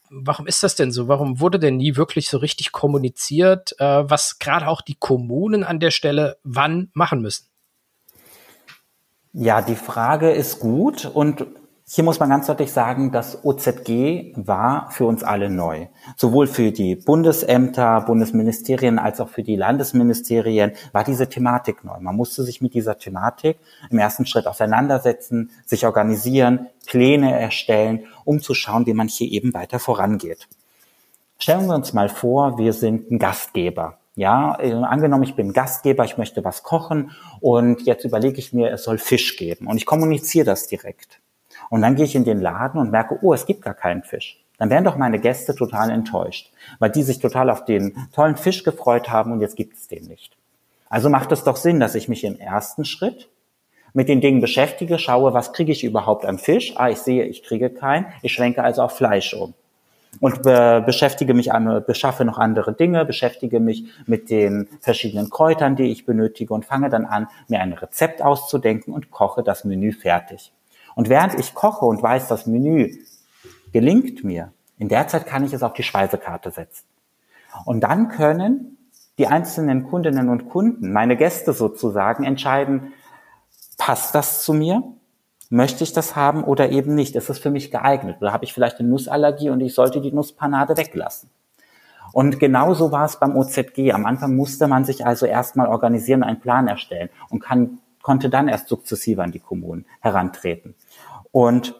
warum 0.09 0.45
ist 0.45 0.61
das 0.61 0.75
denn 0.75 0.91
so? 0.91 1.07
Warum 1.07 1.39
wurde 1.39 1.59
denn 1.59 1.77
nie 1.77 1.95
wirklich 1.95 2.29
so 2.29 2.37
richtig 2.37 2.71
kommuniziert, 2.71 3.73
äh, 3.79 4.09
was 4.09 4.37
gerade 4.37 4.67
auch 4.67 4.81
die 4.81 4.95
Kommunen 4.95 5.63
an 5.63 5.79
der 5.79 5.91
Stelle 5.91 6.37
wann 6.43 6.91
machen 6.93 7.21
müssen? 7.21 7.47
Ja, 9.33 9.61
die 9.63 9.75
Frage 9.75 10.31
ist 10.31 10.59
gut 10.59 11.05
und 11.05 11.45
Hier 11.85 12.05
muss 12.05 12.19
man 12.19 12.29
ganz 12.29 12.47
deutlich 12.47 12.71
sagen, 12.71 13.11
das 13.11 13.43
OZG 13.43 14.33
war 14.37 14.89
für 14.91 15.05
uns 15.05 15.21
alle 15.21 15.49
neu. 15.49 15.87
Sowohl 16.15 16.47
für 16.47 16.71
die 16.71 16.95
Bundesämter, 16.95 18.01
Bundesministerien 18.01 18.97
als 18.97 19.19
auch 19.19 19.27
für 19.27 19.43
die 19.43 19.57
Landesministerien 19.57 20.71
war 20.93 21.03
diese 21.03 21.27
Thematik 21.27 21.83
neu. 21.83 21.99
Man 21.99 22.15
musste 22.15 22.43
sich 22.43 22.61
mit 22.61 22.73
dieser 22.73 22.97
Thematik 22.97 23.57
im 23.89 23.99
ersten 23.99 24.25
Schritt 24.25 24.47
auseinandersetzen, 24.47 25.51
sich 25.65 25.85
organisieren, 25.85 26.67
Pläne 26.85 27.37
erstellen, 27.37 28.05
um 28.23 28.39
zu 28.39 28.53
schauen, 28.53 28.85
wie 28.85 28.93
man 28.93 29.09
hier 29.09 29.29
eben 29.29 29.53
weiter 29.53 29.77
vorangeht. 29.77 30.47
Stellen 31.37 31.67
wir 31.67 31.75
uns 31.75 31.91
mal 31.91 32.07
vor, 32.07 32.57
wir 32.57 32.71
sind 32.71 33.11
ein 33.11 33.19
Gastgeber. 33.19 33.97
Ja, 34.15 34.59
äh, 34.59 34.71
angenommen, 34.73 35.23
ich 35.23 35.35
bin 35.35 35.53
Gastgeber, 35.53 36.05
ich 36.05 36.17
möchte 36.17 36.43
was 36.43 36.61
kochen 36.61 37.11
und 37.39 37.81
jetzt 37.81 38.05
überlege 38.05 38.37
ich 38.37 38.53
mir, 38.53 38.71
es 38.71 38.83
soll 38.83 38.99
Fisch 38.99 39.37
geben 39.37 39.67
und 39.67 39.77
ich 39.77 39.87
kommuniziere 39.87 40.45
das 40.45 40.67
direkt. 40.67 41.19
Und 41.69 41.81
dann 41.81 41.95
gehe 41.95 42.05
ich 42.05 42.15
in 42.15 42.23
den 42.23 42.39
Laden 42.39 42.79
und 42.79 42.91
merke, 42.91 43.17
oh, 43.21 43.33
es 43.33 43.47
gibt 43.47 43.63
gar 43.63 43.73
keinen 43.73 44.03
Fisch. 44.03 44.39
Dann 44.59 44.69
wären 44.69 44.83
doch 44.83 44.97
meine 44.97 45.19
Gäste 45.19 45.55
total 45.55 45.89
enttäuscht, 45.89 46.51
weil 46.77 46.91
die 46.91 47.01
sich 47.01 47.19
total 47.19 47.49
auf 47.49 47.65
den 47.65 48.07
tollen 48.13 48.35
Fisch 48.35 48.63
gefreut 48.63 49.09
haben 49.09 49.31
und 49.31 49.41
jetzt 49.41 49.55
gibt 49.55 49.77
es 49.77 49.87
den 49.87 50.05
nicht. 50.05 50.37
Also 50.89 51.09
macht 51.09 51.31
es 51.31 51.43
doch 51.43 51.55
Sinn, 51.55 51.79
dass 51.79 51.95
ich 51.95 52.07
mich 52.07 52.23
im 52.23 52.39
ersten 52.39 52.85
Schritt 52.85 53.29
mit 53.93 54.09
den 54.09 54.21
Dingen 54.21 54.41
beschäftige, 54.41 54.99
schaue, 54.99 55.33
was 55.33 55.53
kriege 55.53 55.71
ich 55.71 55.83
überhaupt 55.83 56.25
an 56.25 56.37
Fisch? 56.37 56.73
Ah, 56.75 56.89
ich 56.89 56.99
sehe, 56.99 57.25
ich 57.25 57.41
kriege 57.41 57.71
keinen. 57.71 58.05
Ich 58.21 58.33
schwenke 58.33 58.63
also 58.63 58.83
auf 58.83 58.95
Fleisch 58.95 59.33
um 59.33 59.55
und 60.19 60.43
be 60.43 60.83
beschäftige 60.85 61.33
mich, 61.33 61.49
beschaffe 61.85 62.25
noch 62.25 62.37
andere 62.37 62.73
Dinge, 62.73 63.05
beschäftige 63.05 63.59
mich 63.59 63.85
mit 64.05 64.29
den 64.29 64.67
verschiedenen 64.79 65.29
Kräutern, 65.29 65.75
die 65.75 65.91
ich 65.91 66.05
benötige 66.05 66.53
und 66.53 66.65
fange 66.65 66.89
dann 66.89 67.05
an, 67.05 67.27
mir 67.47 67.59
ein 67.59 67.73
Rezept 67.73 68.21
auszudenken 68.21 68.93
und 68.93 69.11
koche 69.11 69.43
das 69.43 69.63
Menü 69.65 69.91
fertig. 69.91 70.53
Und 70.95 71.09
während 71.09 71.39
ich 71.39 71.53
koche 71.53 71.85
und 71.85 72.01
weiß, 72.01 72.27
das 72.27 72.45
Menü 72.45 72.97
gelingt 73.71 74.23
mir, 74.23 74.53
in 74.77 74.89
der 74.89 75.07
Zeit 75.07 75.25
kann 75.25 75.43
ich 75.43 75.53
es 75.53 75.63
auf 75.63 75.73
die 75.73 75.83
Speisekarte 75.83 76.51
setzen. 76.51 76.85
Und 77.65 77.81
dann 77.81 78.09
können 78.09 78.77
die 79.17 79.27
einzelnen 79.27 79.89
Kundinnen 79.89 80.29
und 80.29 80.49
Kunden, 80.49 80.91
meine 80.91 81.15
Gäste 81.15 81.53
sozusagen, 81.53 82.23
entscheiden, 82.23 82.93
passt 83.77 84.15
das 84.15 84.43
zu 84.43 84.53
mir? 84.53 84.83
Möchte 85.53 85.83
ich 85.83 85.93
das 85.93 86.15
haben 86.15 86.43
oder 86.43 86.71
eben 86.71 86.95
nicht? 86.95 87.15
Ist 87.15 87.29
es 87.29 87.37
für 87.37 87.51
mich 87.51 87.69
geeignet? 87.69 88.17
Oder 88.19 88.33
habe 88.33 88.43
ich 88.43 88.53
vielleicht 88.53 88.79
eine 88.79 88.89
Nussallergie 88.89 89.51
und 89.51 89.61
ich 89.61 89.75
sollte 89.75 90.01
die 90.01 90.11
Nusspanade 90.11 90.75
weglassen? 90.77 91.29
Und 92.11 92.39
genauso 92.39 92.91
war 92.91 93.05
es 93.05 93.19
beim 93.19 93.37
OZG. 93.37 93.91
Am 93.91 94.07
Anfang 94.07 94.35
musste 94.35 94.67
man 94.67 94.83
sich 94.83 95.05
also 95.05 95.27
erstmal 95.27 95.67
organisieren, 95.67 96.23
einen 96.23 96.39
Plan 96.39 96.67
erstellen 96.67 97.09
und 97.29 97.39
kann, 97.39 97.77
konnte 98.01 98.31
dann 98.31 98.47
erst 98.47 98.67
sukzessive 98.67 99.21
an 99.21 99.31
die 99.31 99.39
Kommunen 99.39 99.85
herantreten. 99.99 100.73
Und 101.31 101.79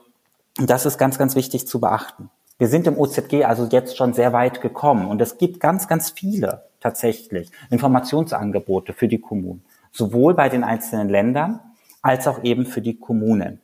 das 0.57 0.85
ist 0.85 0.99
ganz, 0.99 1.17
ganz 1.17 1.35
wichtig 1.35 1.67
zu 1.67 1.79
beachten. 1.79 2.29
Wir 2.59 2.67
sind 2.67 2.85
im 2.85 2.99
OZG 2.99 3.43
also 3.43 3.67
jetzt 3.71 3.97
schon 3.97 4.13
sehr 4.13 4.33
weit 4.33 4.61
gekommen 4.61 5.07
und 5.07 5.19
es 5.19 5.39
gibt 5.39 5.59
ganz, 5.59 5.87
ganz 5.87 6.11
viele 6.11 6.65
tatsächlich 6.79 7.49
Informationsangebote 7.71 8.93
für 8.93 9.07
die 9.07 9.19
Kommunen, 9.19 9.65
sowohl 9.91 10.35
bei 10.35 10.47
den 10.47 10.63
einzelnen 10.63 11.09
Ländern 11.09 11.59
als 12.03 12.27
auch 12.27 12.43
eben 12.43 12.67
für 12.67 12.81
die 12.81 12.99
Kommunen. 12.99 13.62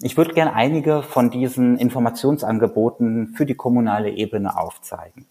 Ich 0.00 0.16
würde 0.16 0.32
gerne 0.32 0.54
einige 0.54 1.02
von 1.02 1.28
diesen 1.28 1.76
Informationsangeboten 1.76 3.34
für 3.36 3.46
die 3.46 3.56
kommunale 3.56 4.10
Ebene 4.10 4.56
aufzeigen. 4.56 5.26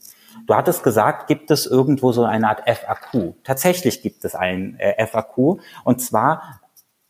Du 0.45 0.55
hattest 0.55 0.83
gesagt, 0.83 1.27
gibt 1.27 1.51
es 1.51 1.65
irgendwo 1.65 2.11
so 2.11 2.25
eine 2.25 2.49
Art 2.49 2.69
FAQ. 2.69 3.35
Tatsächlich 3.45 4.01
gibt 4.01 4.25
es 4.25 4.35
ein 4.35 4.77
äh, 4.77 5.07
FAQ 5.07 5.61
und 5.85 6.01
zwar 6.01 6.59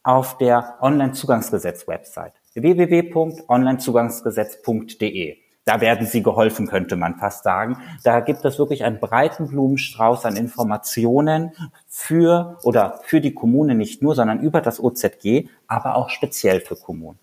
auf 0.03 0.37
der 0.37 0.75
Online-Zugangsgesetz-Website 0.81 2.33
www.onlinezugangsgesetz.de. 2.53 5.37
Da 5.65 5.81
werden 5.81 6.05
Sie 6.05 6.21
geholfen, 6.21 6.67
könnte 6.67 6.95
man 6.95 7.15
fast 7.15 7.43
sagen. 7.43 7.77
Da 8.03 8.19
gibt 8.19 8.45
es 8.45 8.59
wirklich 8.59 8.83
einen 8.83 8.99
breiten 8.99 9.47
Blumenstrauß 9.47 10.25
an 10.25 10.35
Informationen 10.37 11.53
für 11.87 12.59
oder 12.61 12.99
für 13.03 13.19
die 13.19 13.33
Kommune 13.33 13.73
nicht 13.73 14.03
nur, 14.03 14.13
sondern 14.13 14.41
über 14.41 14.61
das 14.61 14.79
OZG, 14.79 15.49
aber 15.67 15.95
auch 15.95 16.09
speziell 16.09 16.61
für 16.61 16.75
Kommunen. 16.75 17.17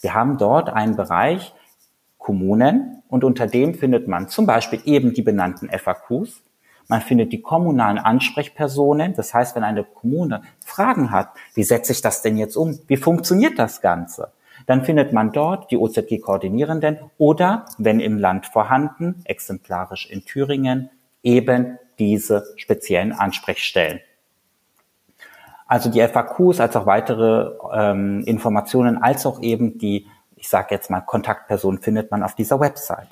Wir 0.00 0.14
haben 0.14 0.38
dort 0.38 0.68
einen 0.68 0.96
Bereich 0.96 1.54
Kommunen 2.18 3.02
und 3.08 3.24
unter 3.24 3.46
dem 3.46 3.74
findet 3.74 4.08
man 4.08 4.28
zum 4.28 4.46
Beispiel 4.46 4.80
eben 4.84 5.14
die 5.14 5.22
benannten 5.22 5.68
FAQs. 5.68 6.42
Man 6.88 7.00
findet 7.00 7.32
die 7.32 7.40
kommunalen 7.40 7.98
Ansprechpersonen. 7.98 9.14
Das 9.14 9.34
heißt, 9.34 9.56
wenn 9.56 9.64
eine 9.64 9.84
Kommune 9.84 10.42
Fragen 10.64 11.10
hat, 11.10 11.30
wie 11.54 11.62
setze 11.62 11.92
ich 11.92 12.00
das 12.00 12.22
denn 12.22 12.36
jetzt 12.36 12.56
um? 12.56 12.78
Wie 12.86 12.96
funktioniert 12.96 13.58
das 13.58 13.80
Ganze? 13.80 14.32
Dann 14.66 14.84
findet 14.84 15.12
man 15.12 15.32
dort 15.32 15.70
die 15.70 15.76
OZG-Koordinierenden 15.76 16.98
oder, 17.18 17.66
wenn 17.78 18.00
im 18.00 18.18
Land 18.18 18.46
vorhanden, 18.46 19.22
exemplarisch 19.24 20.10
in 20.10 20.24
Thüringen, 20.24 20.90
eben 21.22 21.78
diese 21.98 22.44
speziellen 22.56 23.12
Ansprechstellen. 23.12 24.00
Also 25.66 25.90
die 25.90 26.00
FAQs 26.00 26.60
als 26.60 26.76
auch 26.76 26.86
weitere 26.86 27.50
ähm, 27.72 28.22
Informationen, 28.24 29.02
als 29.02 29.26
auch 29.26 29.42
eben 29.42 29.78
die, 29.78 30.06
ich 30.36 30.48
sage 30.48 30.68
jetzt 30.70 30.90
mal, 30.90 31.00
Kontaktpersonen 31.00 31.80
findet 31.80 32.10
man 32.10 32.22
auf 32.22 32.34
dieser 32.34 32.60
Website. 32.60 33.08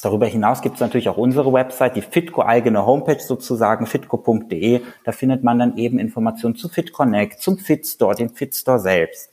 Darüber 0.00 0.26
hinaus 0.26 0.62
gibt 0.62 0.76
es 0.76 0.80
natürlich 0.80 1.08
auch 1.08 1.16
unsere 1.16 1.52
Website, 1.52 1.96
die 1.96 2.02
Fitco 2.02 2.42
eigene 2.42 2.86
Homepage 2.86 3.18
sozusagen, 3.18 3.86
fitco.de. 3.86 4.82
Da 5.04 5.12
findet 5.12 5.42
man 5.42 5.58
dann 5.58 5.76
eben 5.76 5.98
Informationen 5.98 6.54
zu 6.54 6.68
FitConnect, 6.68 7.40
zum 7.40 7.58
Fitstore, 7.58 8.14
dem 8.14 8.30
Fitstore 8.30 8.78
selbst. 8.78 9.30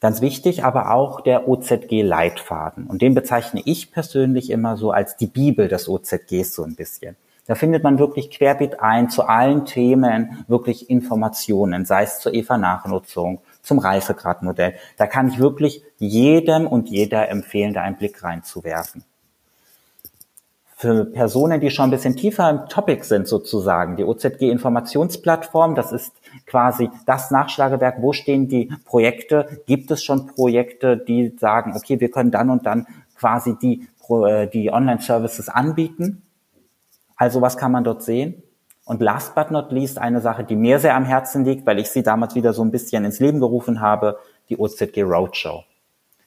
Ganz 0.00 0.20
wichtig 0.20 0.62
aber 0.62 0.92
auch 0.92 1.22
der 1.22 1.48
OZG-Leitfaden. 1.48 2.86
Und 2.86 3.02
den 3.02 3.14
bezeichne 3.14 3.60
ich 3.64 3.90
persönlich 3.90 4.50
immer 4.50 4.76
so 4.76 4.92
als 4.92 5.16
die 5.16 5.26
Bibel 5.26 5.66
des 5.66 5.88
OZGs 5.88 6.54
so 6.54 6.62
ein 6.62 6.76
bisschen. 6.76 7.16
Da 7.48 7.56
findet 7.56 7.82
man 7.82 7.98
wirklich 7.98 8.30
querbeet 8.30 8.78
ein 8.78 9.10
zu 9.10 9.24
allen 9.24 9.64
Themen 9.64 10.44
wirklich 10.46 10.88
Informationen, 10.88 11.86
sei 11.86 12.04
es 12.04 12.20
zur 12.20 12.34
EVA-Nachnutzung, 12.34 13.40
zum 13.62 13.78
Reifegradmodell. 13.78 14.74
Da 14.98 15.06
kann 15.06 15.28
ich 15.28 15.38
wirklich 15.38 15.82
jedem 15.96 16.66
und 16.66 16.88
jeder 16.88 17.28
empfehlen, 17.30 17.74
da 17.74 17.82
einen 17.82 17.96
Blick 17.96 18.22
reinzuwerfen 18.22 19.02
für 20.78 21.06
Personen, 21.06 21.60
die 21.60 21.70
schon 21.70 21.86
ein 21.86 21.90
bisschen 21.90 22.14
tiefer 22.14 22.48
im 22.48 22.68
Topic 22.68 23.02
sind 23.02 23.26
sozusagen. 23.26 23.96
Die 23.96 24.04
OZG 24.04 24.42
Informationsplattform, 24.42 25.74
das 25.74 25.90
ist 25.90 26.12
quasi 26.46 26.88
das 27.04 27.32
Nachschlagewerk. 27.32 27.96
Wo 28.00 28.12
stehen 28.12 28.46
die 28.46 28.70
Projekte? 28.84 29.60
Gibt 29.66 29.90
es 29.90 30.04
schon 30.04 30.28
Projekte, 30.28 30.96
die 30.96 31.36
sagen, 31.36 31.72
okay, 31.74 31.98
wir 31.98 32.12
können 32.12 32.30
dann 32.30 32.48
und 32.48 32.64
dann 32.64 32.86
quasi 33.16 33.56
die, 33.60 33.88
äh, 34.08 34.46
die 34.46 34.70
Online-Services 34.70 35.48
anbieten? 35.48 36.22
Also 37.18 37.42
was 37.42 37.58
kann 37.58 37.72
man 37.72 37.84
dort 37.84 38.02
sehen? 38.02 38.42
Und 38.86 39.02
last 39.02 39.34
but 39.34 39.50
not 39.50 39.70
least 39.70 39.98
eine 39.98 40.22
Sache, 40.22 40.44
die 40.44 40.56
mir 40.56 40.78
sehr 40.78 40.94
am 40.94 41.04
Herzen 41.04 41.44
liegt, 41.44 41.66
weil 41.66 41.78
ich 41.78 41.90
sie 41.90 42.02
damals 42.02 42.34
wieder 42.34 42.54
so 42.54 42.62
ein 42.62 42.70
bisschen 42.70 43.04
ins 43.04 43.20
Leben 43.20 43.38
gerufen 43.38 43.82
habe, 43.82 44.18
die 44.48 44.56
OZG 44.56 45.02
Roadshow. 45.02 45.64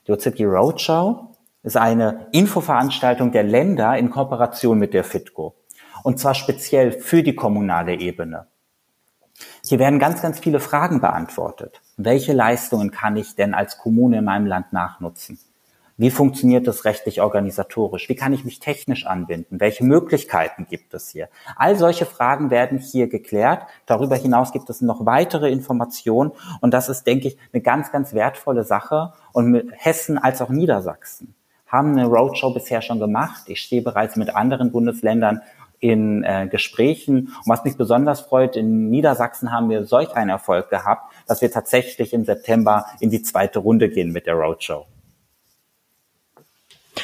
Die 0.06 0.12
OZG 0.12 0.46
Roadshow 0.46 1.32
ist 1.64 1.78
eine 1.78 2.28
Infoveranstaltung 2.32 3.32
der 3.32 3.44
Länder 3.44 3.98
in 3.98 4.12
Kooperation 4.12 4.78
mit 4.78 4.94
der 4.94 5.04
FITCO. 5.04 5.56
Und 6.04 6.20
zwar 6.20 6.36
speziell 6.36 6.92
für 6.92 7.24
die 7.24 7.36
kommunale 7.36 7.96
Ebene. 7.96 8.48
Hier 9.66 9.80
werden 9.80 9.98
ganz, 9.98 10.22
ganz 10.22 10.40
viele 10.40 10.60
Fragen 10.60 11.02
beantwortet. 11.02 11.82
Welche 11.98 12.34
Leistungen 12.34 12.92
kann 12.92 13.16
ich 13.16 13.36
denn 13.36 13.54
als 13.54 13.78
Kommune 13.78 14.20
in 14.20 14.26
meinem 14.26 14.46
Land 14.46 14.74
nachnutzen? 14.74 15.40
Wie 16.02 16.10
funktioniert 16.10 16.66
das 16.66 16.84
rechtlich 16.86 17.22
organisatorisch? 17.22 18.10
Wie 18.10 18.16
kann 18.16 18.34
ich 18.34 18.44
mich 18.44 18.60
technisch 18.60 19.06
anbinden? 19.06 19.60
Welche 19.60 19.84
Möglichkeiten 19.84 20.66
gibt 20.68 20.96
es 20.96 21.12
hier? 21.12 21.30
All 21.56 21.76
solche 21.76 22.08
Fragen 22.08 22.50
werden 22.50 22.80
hier 22.80 23.08
geklärt. 23.08 23.68
Darüber 23.86 24.16
hinaus 24.16 24.52
gibt 24.52 24.68
es 24.72 24.82
noch 24.82 25.06
weitere 25.06 25.52
Informationen. 25.52 26.32
Und 26.60 26.74
das 26.74 26.90
ist, 26.90 27.06
denke 27.06 27.28
ich, 27.28 27.38
eine 27.54 27.62
ganz, 27.62 27.92
ganz 27.92 28.16
wertvolle 28.16 28.64
Sache. 28.64 29.14
Und 29.32 29.52
mit 29.52 29.68
Hessen 29.74 30.18
als 30.18 30.42
auch 30.42 30.50
Niedersachsen 30.50 31.36
haben 31.68 31.92
eine 31.92 32.08
Roadshow 32.08 32.52
bisher 32.52 32.82
schon 32.82 33.00
gemacht. 33.00 33.44
Ich 33.46 33.62
stehe 33.62 33.84
bereits 33.84 34.16
mit 34.16 34.36
anderen 34.36 34.72
Bundesländern 34.72 35.42
in 35.80 36.24
äh, 36.24 36.48
Gesprächen. 36.50 37.28
Und 37.28 37.46
was 37.46 37.64
mich 37.64 37.78
besonders 37.78 38.22
freut, 38.22 38.56
in 38.56 38.90
Niedersachsen 38.90 39.52
haben 39.52 39.70
wir 39.70 39.86
solch 39.86 40.16
einen 40.16 40.32
Erfolg 40.32 40.72
gehabt, 40.72 41.14
dass 41.28 41.42
wir 41.42 41.52
tatsächlich 41.52 42.12
im 42.12 42.26
September 42.26 42.88
in 43.00 43.12
die 43.12 43.22
zweite 43.22 43.60
Runde 43.60 43.88
gehen 43.88 44.12
mit 44.12 44.26
der 44.26 44.34
Roadshow. 44.34 44.88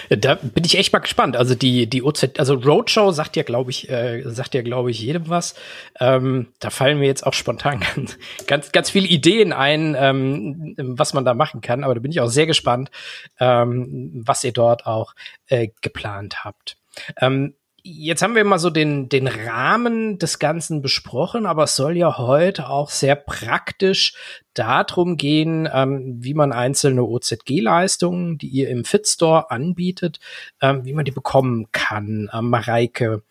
Da 0.10 0.36
bin 0.36 0.64
ich 0.64 0.78
echt 0.78 0.94
mal 0.94 1.00
gespannt. 1.00 1.36
Also 1.36 1.56
die 1.56 1.88
die 1.88 2.04
OZ, 2.04 2.38
also 2.38 2.56
Roadshow 2.56 3.12
sagt 3.12 3.36
ja, 3.36 3.44
glaube 3.44 3.72
ich, 3.72 3.90
äh, 3.90 4.24
sagt 4.26 4.54
ja, 4.54 4.62
glaube 4.62 4.92
ich, 4.92 5.02
jedem 5.02 5.30
was. 5.30 5.56
Ähm, 6.00 6.48
da 6.60 6.70
fallen 6.70 7.00
mir 7.00 7.08
jetzt 7.08 7.26
auch 7.26 7.34
spontan 7.34 7.84
ganz 8.48 8.72
ganz, 8.72 8.90
viele 8.90 9.08
Ideen 9.08 9.54
ein, 9.54 9.96
ähm, 9.98 10.76
was 10.78 11.14
man 11.14 11.26
da 11.26 11.34
machen 11.34 11.62
kann. 11.62 11.84
Aber 11.84 11.96
da 11.96 12.02
bin 12.02 12.12
ich 12.12 12.20
auch 12.22 12.28
sehr 12.28 12.46
gespannt, 12.48 12.92
ähm, 13.40 14.12
was 14.26 14.44
ihr 14.44 14.54
dort 14.54 14.86
auch 14.86 15.14
äh, 15.48 15.70
geplant 15.82 16.44
habt. 16.44 16.78
Ähm, 17.20 17.54
jetzt 17.88 18.22
haben 18.22 18.36
wir 18.36 18.44
mal 18.44 18.60
so 18.60 18.70
den, 18.70 19.10
den 19.10 19.28
Rahmen 19.28 20.20
des 20.20 20.40
Ganzen 20.40 20.82
besprochen, 20.82 21.46
aber 21.46 21.64
es 21.64 21.76
soll 21.76 21.98
ja 21.98 22.18
heute 22.18 22.70
auch 22.70 22.90
sehr 22.90 23.16
praktisch 23.16 24.14
darum 24.54 25.18
gehen, 25.18 25.70
ähm, 25.72 26.18
wie 26.20 26.34
man 26.34 26.52
einzelne 26.52 27.04
OZG-Leistungen, 27.04 28.38
die 28.38 28.48
ihr 28.48 28.70
im 28.70 28.84
Fitstore 28.84 29.52
anbietet, 29.52 30.20
ähm, 30.62 30.86
wie 30.86 30.94
man 30.94 31.06
die 31.06 31.12
bekommen 31.12 31.72
kann. 31.72 32.30
Ähm, 32.34 32.50
Mareike, 32.50 33.24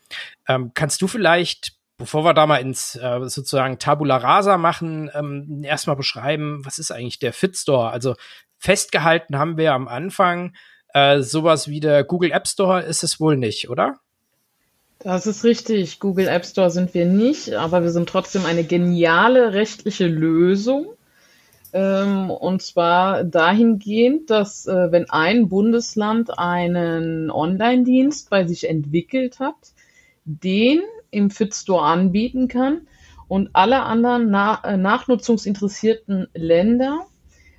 ähm, 0.49 0.73
kannst 0.75 1.03
du 1.03 1.09
vielleicht 1.09 1.77
Bevor 1.99 2.25
wir 2.27 2.35
da 2.35 2.47
mal 2.47 2.59
ins 2.59 2.95
äh, 2.97 3.21
sozusagen 3.23 3.79
Tabula 3.79 4.19
Rasa 4.19 4.59
machen, 4.59 5.11
ähm, 5.15 5.63
erstmal 5.65 5.97
beschreiben, 5.97 6.61
was 6.63 6.79
ist 6.79 6.91
eigentlich 6.91 7.21
der 7.21 7.33
Fitstore? 7.33 7.89
Also 7.89 8.17
festgehalten 8.59 9.39
haben 9.39 9.57
wir 9.57 9.73
am 9.73 9.89
Anfang, 9.89 10.55
äh, 10.93 11.21
sowas 11.23 11.69
wie 11.69 11.81
der 11.81 12.05
Google 12.05 12.33
App 12.33 12.49
Store 12.49 12.83
ist 12.83 13.03
es 13.03 13.19
wohl 13.19 13.39
nicht, 13.39 13.71
oder? 13.71 13.99
Das 14.99 15.27
ist 15.27 15.45
richtig. 15.45 16.01
Google 16.01 16.29
App 16.29 16.45
Store 16.45 16.71
sind 16.71 16.95
wir 16.95 17.07
nicht, 17.07 17.53
aber 17.55 17.83
wir 17.83 17.91
sind 17.91 18.09
trotzdem 18.09 18.47
eine 18.47 18.65
geniale 18.65 19.53
rechtliche 19.53 20.07
Lösung. 20.07 20.87
Ähm, 21.73 22.31
und 22.31 22.63
zwar 22.63 23.25
dahingehend, 23.25 24.31
dass 24.31 24.67
äh, 24.67 24.93
wenn 24.93 25.11
ein 25.11 25.49
Bundesland 25.49 26.39
einen 26.39 27.31
Online-Dienst 27.31 28.31
bei 28.31 28.47
sich 28.47 28.69
entwickelt 28.69 29.41
hat, 29.41 29.75
den 30.25 30.81
im 31.11 31.31
FitStore 31.31 31.83
anbieten 31.83 32.49
kann 32.49 32.87
und 33.29 33.51
alle 33.53 33.83
anderen 33.83 34.33
äh, 34.33 34.77
nachnutzungsinteressierten 34.77 36.29
Länder, 36.35 37.07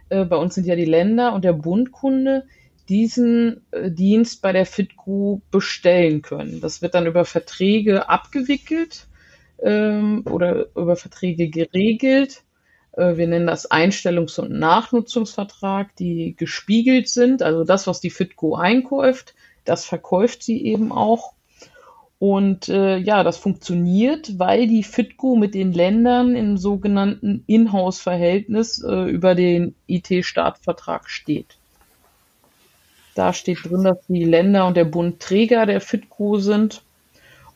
äh, 0.09 0.25
bei 0.25 0.37
uns 0.37 0.55
sind 0.55 0.65
ja 0.65 0.75
die 0.75 0.85
Länder 0.85 1.33
und 1.33 1.45
der 1.45 1.53
Bundkunde, 1.53 2.45
diesen 2.89 3.61
äh, 3.71 3.91
Dienst 3.91 4.41
bei 4.41 4.51
der 4.51 4.65
FitGo 4.65 5.41
bestellen 5.51 6.21
können. 6.21 6.61
Das 6.61 6.81
wird 6.81 6.95
dann 6.95 7.07
über 7.07 7.25
Verträge 7.25 8.09
abgewickelt 8.09 9.07
ähm, 9.61 10.23
oder 10.25 10.67
über 10.75 10.95
Verträge 10.95 11.49
geregelt. 11.49 12.43
Äh, 12.93 13.17
wir 13.17 13.27
nennen 13.27 13.47
das 13.47 13.69
Einstellungs- 13.69 14.39
und 14.39 14.51
Nachnutzungsvertrag, 14.51 15.95
die 15.95 16.35
gespiegelt 16.37 17.09
sind. 17.09 17.43
Also 17.43 17.63
das, 17.63 17.87
was 17.87 18.01
die 18.01 18.09
FitGo 18.09 18.55
einkauft, 18.55 19.35
das 19.65 19.85
verkauft 19.85 20.43
sie 20.43 20.63
eben 20.63 20.91
auch. 20.91 21.33
Und 22.19 22.67
äh, 22.67 22.97
ja, 22.97 23.23
das 23.23 23.37
funktioniert, 23.37 24.39
weil 24.39 24.67
die 24.67 24.83
FitGo 24.83 25.35
mit 25.35 25.53
den 25.53 25.71
Ländern 25.71 26.35
im 26.35 26.57
sogenannten 26.57 27.43
Inhouse-Verhältnis 27.45 28.83
äh, 28.83 29.09
über 29.09 29.35
den 29.35 29.75
IT-Startvertrag 29.85 31.09
steht. 31.09 31.57
Da 33.17 33.33
steht 33.33 33.65
drin, 33.65 33.83
dass 33.83 33.97
die 34.07 34.23
Länder 34.23 34.67
und 34.67 34.77
der 34.77 34.85
Bund 34.85 35.19
Träger 35.19 35.65
der 35.65 35.81
FITCO 35.81 36.37
sind. 36.37 36.83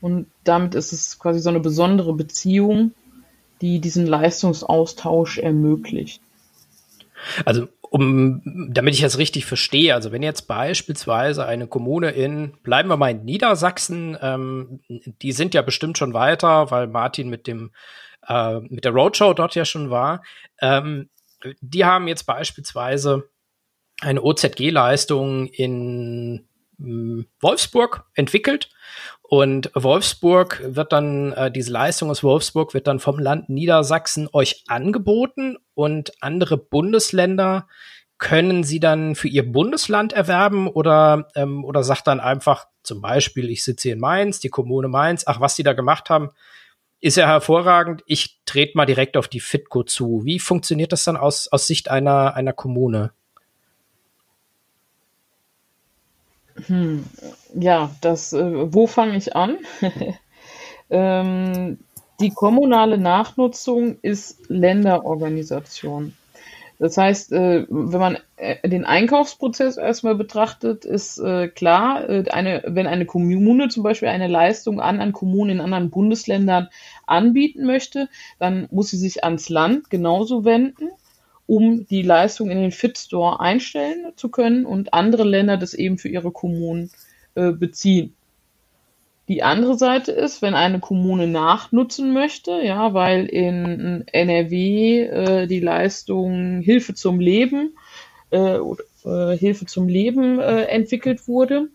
Und 0.02 0.26
damit 0.44 0.74
ist 0.74 0.92
es 0.92 1.20
quasi 1.20 1.40
so 1.40 1.50
eine 1.50 1.60
besondere 1.60 2.14
Beziehung, 2.14 2.94
die 3.62 3.80
diesen 3.80 4.08
Leistungsaustausch 4.08 5.38
ermöglicht. 5.38 6.22
Also 7.46 7.68
um, 7.82 8.42
damit 8.72 8.96
ich 8.96 9.02
das 9.02 9.18
richtig 9.18 9.46
verstehe, 9.46 9.94
also 9.94 10.12
wenn 10.12 10.24
jetzt 10.24 10.48
beispielsweise 10.48 11.46
eine 11.46 11.68
Kommune 11.68 12.10
in, 12.10 12.54
bleiben 12.64 12.90
wir 12.90 12.98
mal 12.98 13.12
in 13.12 13.26
Niedersachsen, 13.26 14.18
ähm, 14.22 14.80
die 15.22 15.34
sind 15.34 15.54
ja 15.54 15.62
bestimmt 15.62 15.98
schon 15.98 16.14
weiter, 16.14 16.72
weil 16.72 16.88
Martin 16.88 17.30
mit 17.30 17.46
dem 17.46 17.72
äh, 18.28 18.60
mit 18.62 18.86
der 18.86 18.94
Roadshow 18.94 19.34
dort 19.34 19.56
ja 19.56 19.66
schon 19.66 19.90
war. 19.90 20.24
Ähm, 20.60 21.10
die 21.60 21.86
haben 21.86 22.08
jetzt 22.08 22.24
beispielsweise 22.24 23.30
eine 24.02 24.22
OZG-Leistung 24.22 25.48
in 25.48 26.46
hm, 26.78 27.26
Wolfsburg 27.40 28.06
entwickelt. 28.16 28.70
Und 29.22 29.72
Wolfsburg 29.74 30.62
wird 30.66 30.92
dann, 30.92 31.32
äh, 31.32 31.52
diese 31.52 31.72
Leistung 31.72 32.10
aus 32.10 32.22
Wolfsburg 32.22 32.74
wird 32.74 32.88
dann 32.88 33.00
vom 33.00 33.18
Land 33.18 33.48
Niedersachsen 33.48 34.28
euch 34.34 34.66
angeboten 34.68 35.58
und 35.74 36.12
andere 36.20 36.58
Bundesländer 36.58 37.68
können 38.18 38.64
sie 38.64 38.80
dann 38.80 39.16
für 39.16 39.30
ihr 39.30 39.50
Bundesland 39.50 40.14
erwerben 40.14 40.68
oder, 40.68 41.30
ähm, 41.36 41.64
oder 41.64 41.84
sagt 41.84 42.08
dann 42.08 42.20
einfach 42.20 42.68
zum 42.84 43.02
Beispiel, 43.02 43.50
ich 43.50 43.64
sitze 43.64 43.84
hier 43.84 43.94
in 43.94 44.00
Mainz, 44.00 44.40
die 44.40 44.50
Kommune 44.50 44.90
Mainz, 44.90 45.24
ach, 45.26 45.40
was 45.40 45.56
die 45.56 45.64
da 45.64 45.74
gemacht 45.74 46.10
haben, 46.10 46.30
ist 47.00 47.18
ja 47.18 47.26
hervorragend. 47.26 48.04
Ich 48.06 48.42
trete 48.46 48.78
mal 48.78 48.86
direkt 48.86 49.18
auf 49.18 49.28
die 49.28 49.40
Fitco 49.40 49.84
zu. 49.84 50.22
Wie 50.24 50.40
funktioniert 50.40 50.92
das 50.92 51.04
dann 51.04 51.18
aus, 51.18 51.48
aus 51.48 51.68
Sicht 51.68 51.90
einer, 51.90 52.36
einer 52.36 52.54
Kommune? 52.54 53.12
Hm, 56.68 57.04
ja, 57.56 57.92
das, 58.02 58.34
äh, 58.34 58.74
wo 58.74 58.88
fange 58.88 59.18
ich 59.18 59.36
an? 59.36 59.58
ähm, 60.90 61.80
die 62.20 62.30
kommunale 62.30 62.98
Nachnutzung 62.98 63.98
ist 64.02 64.50
Länderorganisation. 64.50 66.14
Das 66.78 66.98
heißt, 66.98 67.32
äh, 67.32 67.68
wenn 67.70 68.00
man 68.00 68.18
äh, 68.38 68.68
den 68.68 68.86
Einkaufsprozess 68.86 69.78
erstmal 69.78 70.16
betrachtet, 70.16 70.84
ist 70.84 71.20
äh, 71.20 71.48
klar, 71.48 72.10
äh, 72.10 72.24
eine, 72.32 72.64
wenn 72.66 72.88
eine 72.88 73.06
Kommune 73.06 73.70
zum 73.70 73.84
Beispiel 73.84 74.08
eine 74.08 74.28
Leistung 74.28 74.82
an 74.82 75.00
an 75.00 75.14
Kommunen 75.14 75.52
in 75.52 75.62
anderen 75.62 75.92
Bundesländern 75.92 76.70
anbieten 77.06 77.66
möchte, 77.66 78.10
dann 78.40 78.68
muss 78.72 78.90
sie 78.90 78.98
sich 78.98 79.24
ans 79.24 79.50
Land 79.50 79.92
genauso 79.92 80.44
wenden 80.44 80.90
um 81.52 81.86
die 81.86 82.02
Leistung 82.02 82.50
in 82.50 82.62
den 82.62 82.72
Fit-Store 82.72 83.42
einstellen 83.42 84.14
zu 84.16 84.30
können 84.30 84.66
und 84.66 84.94
andere 84.94 85.26
Länder 85.26 85.58
das 85.58 85.74
eben 85.74 85.98
für 85.98 86.08
ihre 86.08 86.32
Kommunen 86.32 86.92
äh, 87.36 87.52
beziehen. 87.52 88.16
Die 89.28 89.44
andere 89.44 89.78
Seite 89.78 90.14
ist, 90.14 90.42
wenn 90.42 90.54
eine 90.54 90.80
Kommune 90.80 91.28
nachnutzen 91.28 92.14
möchte, 92.14 92.62
ja, 92.64 92.94
weil 92.94 93.26
in 93.26 94.06
NRW 94.08 95.02
äh, 95.02 95.48
die 95.48 95.60
Leistung 95.60 96.62
Hilfe 96.62 96.94
zum 96.94 97.20
Leben 97.20 97.76
äh, 98.30 98.58
äh, 99.04 99.38
Hilfe 99.38 99.66
zum 99.66 99.90
Leben 99.90 100.40
äh, 100.40 100.64
entwickelt 100.68 101.28
wurde, 101.28 101.68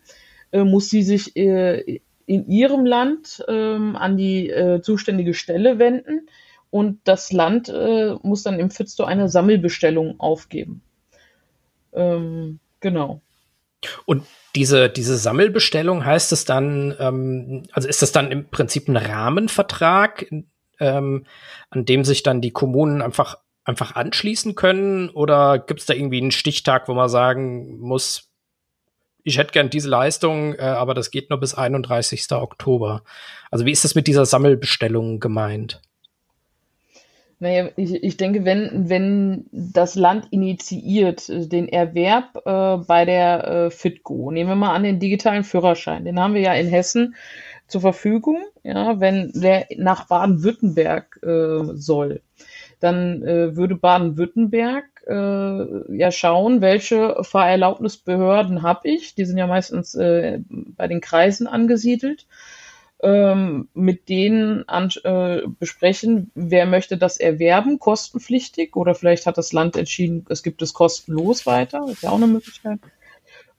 äh, 0.51 0.63
muss 0.63 0.89
sie 0.89 1.03
sich 1.03 1.35
äh, 1.35 1.99
in 2.25 2.47
ihrem 2.47 2.83
Land 2.83 3.45
ähm, 3.47 3.95
an 3.95 4.17
die 4.17 4.49
äh, 4.49 4.81
zuständige 4.81 5.35
Stelle 5.35 5.77
wenden, 5.77 6.27
und 6.69 6.99
das 7.05 7.31
Land 7.31 7.69
äh, 7.69 8.15
muss 8.21 8.43
dann 8.43 8.59
im 8.59 8.69
Fitstore 8.69 9.09
eine 9.09 9.29
Sammelbestellung 9.29 10.19
aufgeben. 10.19 10.81
Ähm, 11.93 12.59
genau. 12.79 13.21
Und 14.05 14.23
diese, 14.55 14.89
diese 14.89 15.17
Sammelbestellung 15.17 16.05
heißt 16.05 16.31
es 16.31 16.45
dann, 16.45 16.95
ähm, 16.99 17.63
also 17.71 17.87
ist 17.87 18.01
das 18.01 18.11
dann 18.11 18.31
im 18.31 18.49
Prinzip 18.49 18.87
ein 18.87 18.97
Rahmenvertrag, 18.97 20.25
ähm, 20.79 21.25
an 21.69 21.85
dem 21.85 22.03
sich 22.03 22.23
dann 22.23 22.41
die 22.41 22.51
Kommunen 22.51 23.01
einfach, 23.01 23.37
einfach 23.63 23.95
anschließen 23.95 24.55
können? 24.55 25.09
Oder 25.09 25.59
gibt 25.59 25.81
es 25.81 25.85
da 25.85 25.93
irgendwie 25.93 26.21
einen 26.21 26.31
Stichtag, 26.31 26.87
wo 26.87 26.93
man 26.93 27.09
sagen 27.09 27.79
muss, 27.79 28.27
ich 29.23 29.37
hätte 29.37 29.51
gern 29.51 29.69
diese 29.69 29.89
Leistung, 29.89 30.53
äh, 30.55 30.61
aber 30.61 30.93
das 30.93 31.11
geht 31.11 31.29
nur 31.29 31.39
bis 31.39 31.53
31. 31.53 32.31
Oktober. 32.31 33.03
Also 33.51 33.65
wie 33.65 33.71
ist 33.71 33.83
das 33.83 33.93
mit 33.93 34.07
dieser 34.07 34.25
Sammelbestellung 34.25 35.19
gemeint? 35.19 35.81
Naja, 37.39 37.69
ich, 37.75 38.03
ich 38.03 38.17
denke, 38.17 38.45
wenn, 38.45 38.89
wenn 38.89 39.45
das 39.51 39.93
Land 39.93 40.27
initiiert 40.31 41.29
äh, 41.29 41.47
den 41.47 41.69
Erwerb 41.69 42.35
äh, 42.45 42.77
bei 42.85 43.05
der 43.05 43.47
äh, 43.47 43.69
FITGO, 43.69 44.31
nehmen 44.31 44.49
wir 44.49 44.55
mal 44.55 44.73
an 44.73 44.83
den 44.83 44.99
digitalen 44.99 45.43
Führerschein, 45.43 46.05
den 46.05 46.19
haben 46.19 46.33
wir 46.33 46.41
ja 46.41 46.53
in 46.53 46.67
Hessen 46.67 47.15
zur 47.67 47.81
Verfügung, 47.81 48.39
ja, 48.63 48.99
wenn 48.99 49.31
der 49.35 49.67
nach 49.77 50.07
Baden-Württemberg 50.07 51.19
äh, 51.21 51.75
soll, 51.75 52.21
dann 52.79 53.21
äh, 53.23 53.55
würde 53.55 53.75
Baden-Württemberg 53.75 54.85
äh, 55.05 55.95
ja 55.95 56.11
schauen, 56.11 56.61
welche 56.61 57.23
Fahrerlaubnisbehörden 57.23 58.63
habe 58.63 58.89
ich, 58.89 59.13
die 59.15 59.25
sind 59.25 59.37
ja 59.37 59.47
meistens 59.47 59.93
äh, 59.95 60.39
bei 60.49 60.87
den 60.87 61.01
Kreisen 61.01 61.45
angesiedelt 61.45 62.25
ähm, 63.01 63.69
mit 63.73 64.09
denen 64.09 64.67
an, 64.67 64.89
äh, 65.03 65.41
besprechen, 65.59 66.31
wer 66.33 66.65
möchte 66.65 66.97
das 66.97 67.17
erwerben, 67.17 67.79
kostenpflichtig 67.79 68.75
oder 68.75 68.95
vielleicht 68.95 69.27
hat 69.27 69.37
das 69.37 69.53
Land 69.53 69.75
entschieden, 69.75 70.25
es 70.29 70.41
gibt 70.41 70.61
es 70.61 70.73
kostenlos 70.73 71.45
weiter, 71.45 71.85
ist 71.89 72.03
ja 72.03 72.09
auch 72.09 72.17
eine 72.17 72.27
Möglichkeit. 72.27 72.79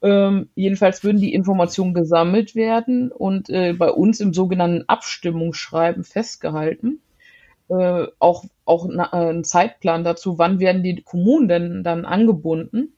Ähm, 0.01 0.48
jedenfalls 0.55 1.03
würden 1.03 1.20
die 1.20 1.35
Informationen 1.35 1.94
gesammelt 1.94 2.55
werden 2.55 3.11
und 3.11 3.51
äh, 3.51 3.72
bei 3.72 3.90
uns 3.90 4.20
im 4.20 4.33
sogenannten 4.33 4.85
Abstimmungsschreiben 4.88 6.05
festgehalten. 6.05 7.01
Äh, 7.68 8.07
auch 8.18 8.44
auch 8.64 8.87
na, 8.88 9.12
äh, 9.12 9.31
ein 9.31 9.44
Zeitplan 9.44 10.05
dazu, 10.05 10.38
wann 10.38 10.61
werden 10.61 10.83
die 10.83 11.03
Kommunen 11.03 11.48
denn 11.48 11.83
dann 11.83 12.05
angebunden. 12.05 12.94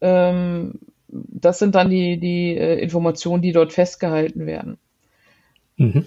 Ähm, 0.00 0.78
das 1.08 1.58
sind 1.58 1.74
dann 1.74 1.90
die, 1.90 2.18
die 2.18 2.56
äh, 2.56 2.78
Informationen, 2.80 3.42
die 3.42 3.52
dort 3.52 3.72
festgehalten 3.72 4.46
werden. 4.46 4.78
Mhm. 5.80 6.04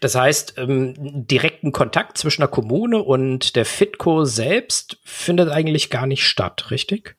Das 0.00 0.14
heißt, 0.14 0.58
ähm, 0.58 1.26
direkten 1.26 1.72
Kontakt 1.72 2.18
zwischen 2.18 2.42
der 2.42 2.48
Kommune 2.48 3.02
und 3.02 3.56
der 3.56 3.64
Fitco 3.64 4.24
selbst 4.24 4.98
findet 5.02 5.48
eigentlich 5.48 5.88
gar 5.88 6.06
nicht 6.06 6.24
statt, 6.24 6.70
richtig? 6.70 7.16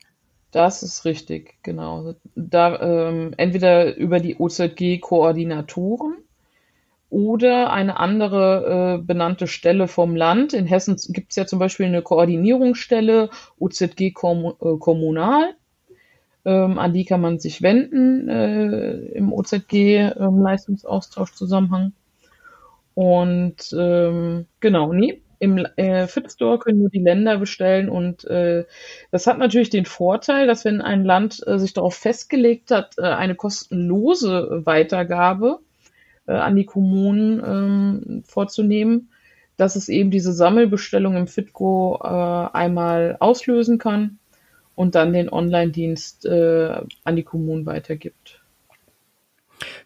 Das 0.52 0.84
ist 0.84 1.04
richtig, 1.06 1.56
genau. 1.64 2.14
Da 2.36 3.08
ähm, 3.10 3.34
entweder 3.38 3.96
über 3.96 4.20
die 4.20 4.36
OZG-Koordinatoren 4.36 6.18
oder 7.10 7.74
eine 7.74 8.00
andere 8.00 9.00
äh, 9.00 9.04
benannte 9.04 9.48
Stelle 9.48 9.88
vom 9.88 10.16
Land. 10.16 10.54
In 10.54 10.68
Hessen 10.68 10.98
gibt 11.10 11.32
es 11.32 11.38
ja 11.38 11.48
zum 11.48 11.58
Beispiel 11.58 11.88
eine 11.88 12.04
Koordinierungsstelle, 12.04 13.32
OZG 13.58 14.14
-Kom 14.14 14.56
äh, 14.62 14.78
Kommunal. 14.78 15.56
Ähm, 16.46 16.78
an 16.78 16.92
die 16.94 17.06
kann 17.06 17.22
man 17.22 17.40
sich 17.40 17.62
wenden 17.62 18.28
äh, 18.28 18.96
im 19.14 19.32
OZG-Leistungsaustausch-Zusammenhang. 19.32 21.86
Ähm, 21.86 21.94
und 22.96 23.76
ähm, 23.78 24.48
genau, 24.60 24.92
nee, 24.94 25.22
im 25.40 25.58
äh, 25.58 26.08
Fitstore 26.08 26.60
können 26.60 26.80
nur 26.80 26.90
die 26.90 27.00
Länder 27.00 27.38
bestellen 27.38 27.90
und 27.90 28.24
äh, 28.26 28.66
das 29.12 29.28
hat 29.28 29.40
natürlich 29.40 29.70
den 29.70 29.86
Vorteil, 29.86 30.48
dass 30.48 30.64
wenn 30.64 30.80
ein 30.80 31.04
Land 31.04 31.42
äh, 31.46 31.60
sich 31.60 31.74
darauf 31.74 31.96
festgelegt 31.96 32.72
hat, 32.72 32.98
äh, 32.98 33.02
eine 33.02 33.36
kostenlose 33.36 34.62
Weitergabe 34.66 35.60
äh, 36.28 36.34
an 36.34 36.56
die 36.56 36.66
Kommunen 36.66 37.42
ähm, 37.46 38.24
vorzunehmen, 38.26 39.10
dass 39.58 39.76
es 39.76 39.90
eben 39.90 40.12
diese 40.12 40.34
Sammelbestellung 40.34 41.18
im 41.18 41.28
Fitgo 41.28 42.00
äh, 42.04 42.08
einmal 42.08 43.18
auslösen 43.20 43.80
kann 43.80 44.20
und 44.76 44.96
dann 44.96 45.14
den 45.14 45.30
Online-Dienst 45.30 46.26
äh, 46.26 46.82
an 47.04 47.16
die 47.16 47.24
Kommunen 47.24 47.66
weitergibt. 47.66 48.42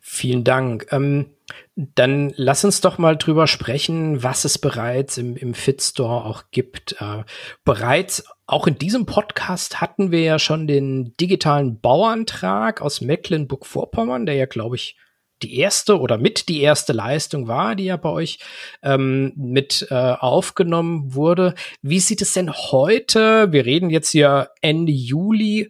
Vielen 0.01 0.43
Dank. 0.43 0.87
Ähm, 0.91 1.27
dann 1.75 2.33
lass 2.35 2.65
uns 2.65 2.81
doch 2.81 2.97
mal 2.97 3.15
drüber 3.15 3.47
sprechen, 3.47 4.23
was 4.23 4.45
es 4.45 4.57
bereits 4.57 5.17
im, 5.17 5.35
im 5.35 5.53
Fitstore 5.53 6.25
auch 6.25 6.45
gibt. 6.51 6.95
Äh, 6.99 7.23
bereits 7.63 8.25
auch 8.47 8.67
in 8.67 8.77
diesem 8.77 9.05
Podcast 9.05 9.81
hatten 9.81 10.11
wir 10.11 10.21
ja 10.21 10.39
schon 10.39 10.67
den 10.67 11.13
digitalen 11.17 11.79
Bauantrag 11.79 12.81
aus 12.81 13.01
Mecklenburg-Vorpommern, 13.01 14.25
der 14.25 14.35
ja, 14.35 14.45
glaube 14.45 14.77
ich, 14.77 14.97
die 15.41 15.59
erste 15.59 15.99
oder 15.99 16.17
mit 16.17 16.49
die 16.49 16.61
erste 16.61 16.93
Leistung 16.93 17.47
war, 17.47 17.75
die 17.75 17.85
ja 17.85 17.97
bei 17.97 18.09
euch 18.09 18.39
ähm, 18.81 19.33
mit 19.35 19.87
äh, 19.89 19.95
aufgenommen 19.95 21.13
wurde. 21.13 21.53
Wie 21.81 21.99
sieht 21.99 22.21
es 22.21 22.33
denn 22.33 22.51
heute? 22.51 23.51
Wir 23.51 23.65
reden 23.65 23.89
jetzt 23.89 24.11
hier 24.11 24.49
Ende 24.61 24.91
Juli 24.91 25.69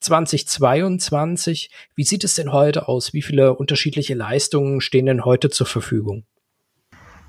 2022. 0.00 1.70
Wie 1.94 2.04
sieht 2.04 2.24
es 2.24 2.34
denn 2.34 2.52
heute 2.52 2.88
aus? 2.88 3.12
Wie 3.12 3.22
viele 3.22 3.54
unterschiedliche 3.54 4.14
Leistungen 4.14 4.80
stehen 4.80 5.06
denn 5.06 5.24
heute 5.24 5.50
zur 5.50 5.66
Verfügung? 5.66 6.24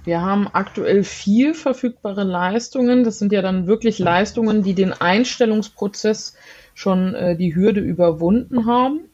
Wir 0.04 0.22
haben 0.22 0.48
aktuell 0.48 1.04
vier 1.04 1.54
verfügbare 1.54 2.24
Leistungen. 2.24 3.04
Das 3.04 3.20
sind 3.20 3.32
ja 3.32 3.42
dann 3.42 3.68
wirklich 3.68 4.00
Leistungen, 4.00 4.64
die 4.64 4.74
den 4.74 4.94
Einstellungsprozess 4.94 6.36
schon 6.74 7.14
äh, 7.14 7.36
die 7.36 7.54
Hürde 7.54 7.82
überwunden 7.82 8.66
haben. 8.66 9.09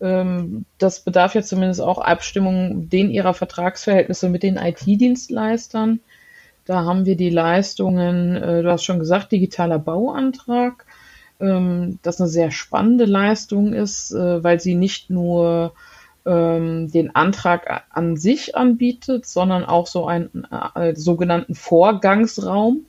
Ähm, 0.00 0.64
das 0.78 1.00
bedarf 1.00 1.34
ja 1.34 1.42
zumindest 1.42 1.80
auch 1.80 1.98
Abstimmung 1.98 2.88
den 2.88 3.10
ihrer 3.10 3.34
Vertragsverhältnisse 3.34 4.28
mit 4.28 4.42
den 4.42 4.56
IT-Dienstleistern. 4.56 6.00
Da 6.66 6.84
haben 6.84 7.06
wir 7.06 7.16
die 7.16 7.30
Leistungen, 7.30 8.36
äh, 8.36 8.62
du 8.62 8.70
hast 8.70 8.84
schon 8.84 8.98
gesagt, 8.98 9.32
digitaler 9.32 9.78
Bauantrag, 9.78 10.84
ähm, 11.40 11.98
das 12.02 12.20
eine 12.20 12.28
sehr 12.28 12.50
spannende 12.50 13.04
Leistung 13.04 13.72
ist, 13.72 14.12
äh, 14.12 14.42
weil 14.42 14.60
sie 14.60 14.74
nicht 14.74 15.08
nur 15.10 15.74
ähm, 16.26 16.90
den 16.90 17.14
Antrag 17.14 17.84
an 17.90 18.16
sich 18.16 18.56
anbietet, 18.56 19.26
sondern 19.26 19.64
auch 19.64 19.86
so 19.86 20.06
einen 20.06 20.46
äh, 20.74 20.94
sogenannten 20.96 21.54
Vorgangsraum, 21.54 22.86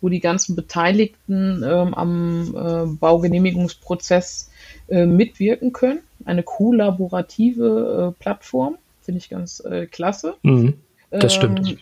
wo 0.00 0.08
die 0.08 0.20
ganzen 0.20 0.56
Beteiligten 0.56 1.62
am 1.62 2.96
Baugenehmigungsprozess 2.98 4.49
äh, 4.90 5.06
mitwirken 5.06 5.72
können 5.72 6.00
eine 6.24 6.42
kollaborative 6.42 8.14
äh, 8.16 8.22
Plattform. 8.22 8.76
Finde 9.02 9.18
ich 9.18 9.30
ganz 9.30 9.60
äh, 9.60 9.86
klasse. 9.86 10.34
Mhm, 10.42 10.74
das 11.10 11.34
stimmt. 11.34 11.68
Ähm, 11.68 11.78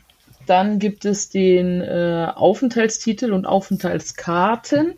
dann 0.47 0.79
gibt 0.79 1.05
es 1.05 1.29
den 1.29 1.83
äh, 1.83 2.29
Aufenthaltstitel 2.35 3.33
und 3.33 3.44
Aufenthaltskarten 3.44 4.94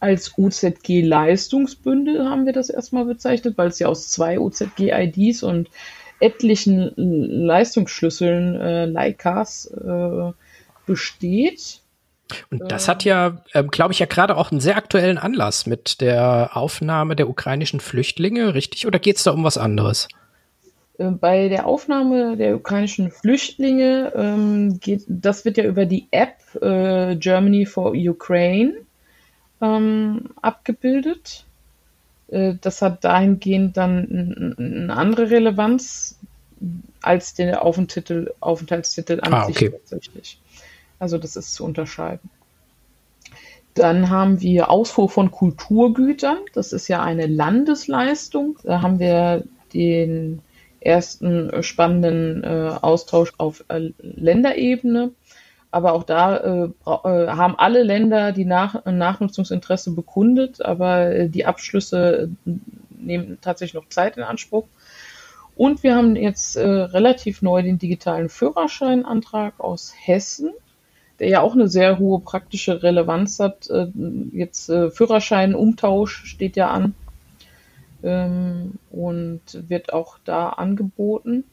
als 0.00 0.36
OZG-Leistungsbündel 0.36 2.28
haben 2.28 2.44
wir 2.44 2.52
das 2.52 2.68
erstmal 2.68 3.06
bezeichnet, 3.06 3.56
weil 3.56 3.68
es 3.68 3.78
ja 3.78 3.88
aus 3.88 4.10
zwei 4.10 4.38
OZG-IDs 4.38 5.42
und 5.42 5.70
etlichen 6.20 6.92
Leistungsschlüsseln, 6.96 8.60
äh, 8.60 8.84
Leicas, 8.84 9.66
äh, 9.66 10.32
besteht. 10.86 11.80
Und 12.50 12.70
das 12.70 12.88
hat 12.88 13.04
ja, 13.04 13.42
ähm, 13.52 13.68
glaube 13.68 13.92
ich, 13.92 13.98
ja 13.98 14.06
gerade 14.06 14.36
auch 14.36 14.50
einen 14.50 14.60
sehr 14.60 14.76
aktuellen 14.76 15.18
Anlass 15.18 15.66
mit 15.66 16.00
der 16.00 16.56
Aufnahme 16.56 17.16
der 17.16 17.28
ukrainischen 17.28 17.80
Flüchtlinge, 17.80 18.54
richtig? 18.54 18.86
Oder 18.86 18.98
geht 18.98 19.16
es 19.16 19.24
da 19.24 19.32
um 19.32 19.44
was 19.44 19.58
anderes? 19.58 20.08
Äh, 20.98 21.10
bei 21.10 21.48
der 21.48 21.66
Aufnahme 21.66 22.36
der 22.36 22.56
ukrainischen 22.56 23.10
Flüchtlinge 23.10 24.12
ähm, 24.14 24.80
geht, 24.80 25.04
das 25.08 25.44
wird 25.44 25.56
ja 25.58 25.64
über 25.64 25.86
die 25.86 26.08
App 26.10 26.36
äh, 26.60 27.16
Germany 27.16 27.66
for 27.66 27.92
Ukraine 27.94 28.74
ähm, 29.60 30.30
abgebildet. 30.40 31.44
Äh, 32.28 32.54
das 32.60 32.82
hat 32.82 33.04
dahingehend 33.04 33.76
dann 33.76 34.54
eine 34.58 34.96
andere 34.96 35.30
Relevanz 35.30 36.18
als 37.02 37.34
der 37.34 37.62
Aufenthaltstitel 37.62 39.20
an 39.20 39.34
ah, 39.34 39.46
okay. 39.46 39.52
sich 39.52 39.70
tatsächlich. 39.70 40.38
Also 40.98 41.18
das 41.18 41.36
ist 41.36 41.54
zu 41.54 41.64
unterscheiden. 41.64 42.30
Dann 43.74 44.08
haben 44.08 44.40
wir 44.40 44.70
Ausfuhr 44.70 45.10
von 45.10 45.32
Kulturgütern. 45.32 46.38
Das 46.54 46.72
ist 46.72 46.86
ja 46.86 47.02
eine 47.02 47.26
Landesleistung. 47.26 48.58
Da 48.62 48.82
haben 48.82 49.00
wir 49.00 49.44
den 49.72 50.42
ersten 50.80 51.62
spannenden 51.62 52.44
äh, 52.44 52.70
Austausch 52.80 53.32
auf 53.38 53.64
äh, 53.68 53.90
Länderebene. 53.98 55.10
Aber 55.72 55.94
auch 55.94 56.04
da 56.04 56.36
äh, 56.36 56.64
äh 56.86 57.28
haben 57.28 57.58
alle 57.58 57.82
Länder 57.82 58.30
die 58.30 58.44
Nach 58.44 58.84
Nachnutzungsinteresse 58.84 59.90
bekundet, 59.90 60.64
aber 60.64 61.10
äh, 61.10 61.28
die 61.28 61.46
Abschlüsse 61.46 62.30
äh, 62.46 62.50
nehmen 62.96 63.38
tatsächlich 63.40 63.74
noch 63.74 63.88
Zeit 63.88 64.16
in 64.16 64.22
Anspruch. 64.22 64.66
Und 65.56 65.82
wir 65.82 65.94
haben 65.94 66.16
jetzt 66.16 66.56
relativ 66.56 67.40
neu 67.40 67.62
den 67.62 67.78
digitalen 67.78 68.28
Führerscheinantrag 68.28 69.60
aus 69.60 69.94
Hessen 69.96 70.52
der 71.24 71.30
ja 71.30 71.40
auch 71.40 71.54
eine 71.54 71.68
sehr 71.68 71.98
hohe 71.98 72.20
praktische 72.20 72.82
Relevanz 72.82 73.40
hat. 73.40 73.70
Äh, 73.70 73.86
jetzt 74.32 74.68
äh, 74.68 74.90
Führerschein-Umtausch 74.90 76.26
steht 76.26 76.54
ja 76.54 76.68
an 76.68 76.94
ähm, 78.02 78.72
und 78.90 79.40
wird 79.52 79.94
auch 79.94 80.18
da 80.26 80.50
angeboten. 80.50 81.44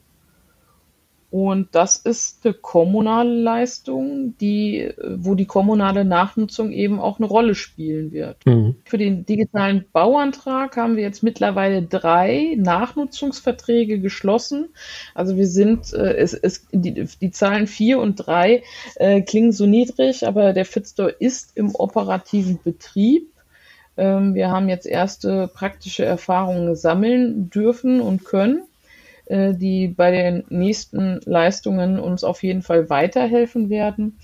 Und 1.32 1.68
das 1.74 1.96
ist 1.96 2.44
eine 2.44 2.52
kommunale 2.52 3.34
Leistung, 3.34 4.36
die, 4.36 4.92
wo 5.16 5.34
die 5.34 5.46
kommunale 5.46 6.04
Nachnutzung 6.04 6.72
eben 6.72 7.00
auch 7.00 7.18
eine 7.18 7.26
Rolle 7.26 7.54
spielen 7.54 8.12
wird. 8.12 8.44
Mhm. 8.44 8.76
Für 8.84 8.98
den 8.98 9.24
digitalen 9.24 9.86
Bauantrag 9.94 10.76
haben 10.76 10.96
wir 10.96 11.02
jetzt 11.02 11.22
mittlerweile 11.22 11.84
drei 11.84 12.54
Nachnutzungsverträge 12.58 13.98
geschlossen. 13.98 14.74
Also 15.14 15.38
wir 15.38 15.46
sind, 15.46 15.94
äh, 15.94 16.16
es, 16.16 16.34
es, 16.34 16.66
die, 16.70 17.06
die 17.06 17.30
Zahlen 17.30 17.66
vier 17.66 17.98
und 17.98 18.16
drei 18.16 18.62
äh, 18.96 19.22
klingen 19.22 19.52
so 19.52 19.64
niedrig, 19.64 20.26
aber 20.26 20.52
der 20.52 20.66
Fitstore 20.66 21.12
ist 21.12 21.56
im 21.56 21.74
operativen 21.74 22.58
Betrieb. 22.62 23.32
Ähm, 23.96 24.34
wir 24.34 24.50
haben 24.50 24.68
jetzt 24.68 24.86
erste 24.86 25.48
praktische 25.48 26.04
Erfahrungen 26.04 26.76
sammeln 26.76 27.48
dürfen 27.48 28.02
und 28.02 28.26
können. 28.26 28.64
Äh, 29.26 29.54
die 29.54 29.88
bei 29.88 30.10
den 30.10 30.44
nächsten 30.48 31.20
Leistungen 31.24 32.00
uns 32.00 32.24
auf 32.24 32.42
jeden 32.42 32.62
Fall 32.62 32.90
weiterhelfen 32.90 33.70
werden. 33.70 34.18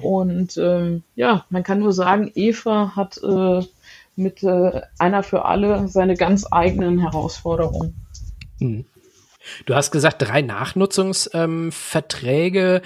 Und 0.00 0.58
ähm, 0.58 1.02
ja, 1.14 1.46
man 1.48 1.62
kann 1.62 1.78
nur 1.78 1.92
sagen, 1.92 2.30
Eva 2.34 2.94
hat 2.94 3.18
äh, 3.22 3.62
mit 4.14 4.42
äh, 4.42 4.82
einer 4.98 5.22
für 5.22 5.46
alle 5.46 5.88
seine 5.88 6.16
ganz 6.16 6.46
eigenen 6.50 6.98
Herausforderungen. 6.98 7.94
Hm. 8.58 8.84
Du 9.66 9.74
hast 9.74 9.90
gesagt, 9.90 10.22
drei 10.22 10.40
Nachnutzungsverträge. 10.42 12.76
Ähm, 12.76 12.82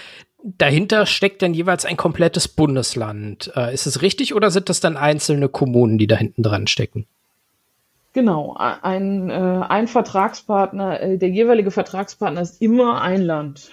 Dahinter 0.58 1.06
steckt 1.06 1.42
dann 1.42 1.54
jeweils 1.54 1.84
ein 1.84 1.96
komplettes 1.96 2.46
Bundesland. 2.46 3.50
Äh, 3.56 3.74
ist 3.74 3.86
es 3.86 4.02
richtig 4.02 4.32
oder 4.32 4.52
sind 4.52 4.68
das 4.68 4.78
dann 4.78 4.96
einzelne 4.96 5.48
Kommunen, 5.48 5.98
die 5.98 6.06
da 6.06 6.14
hinten 6.14 6.44
dran 6.44 6.68
stecken? 6.68 7.08
Genau, 8.16 8.56
ein, 8.56 9.28
äh, 9.28 9.34
ein 9.34 9.88
Vertragspartner, 9.88 11.02
äh, 11.02 11.18
der 11.18 11.28
jeweilige 11.28 11.70
Vertragspartner 11.70 12.40
ist 12.40 12.62
immer 12.62 13.02
ein 13.02 13.20
Land. 13.20 13.72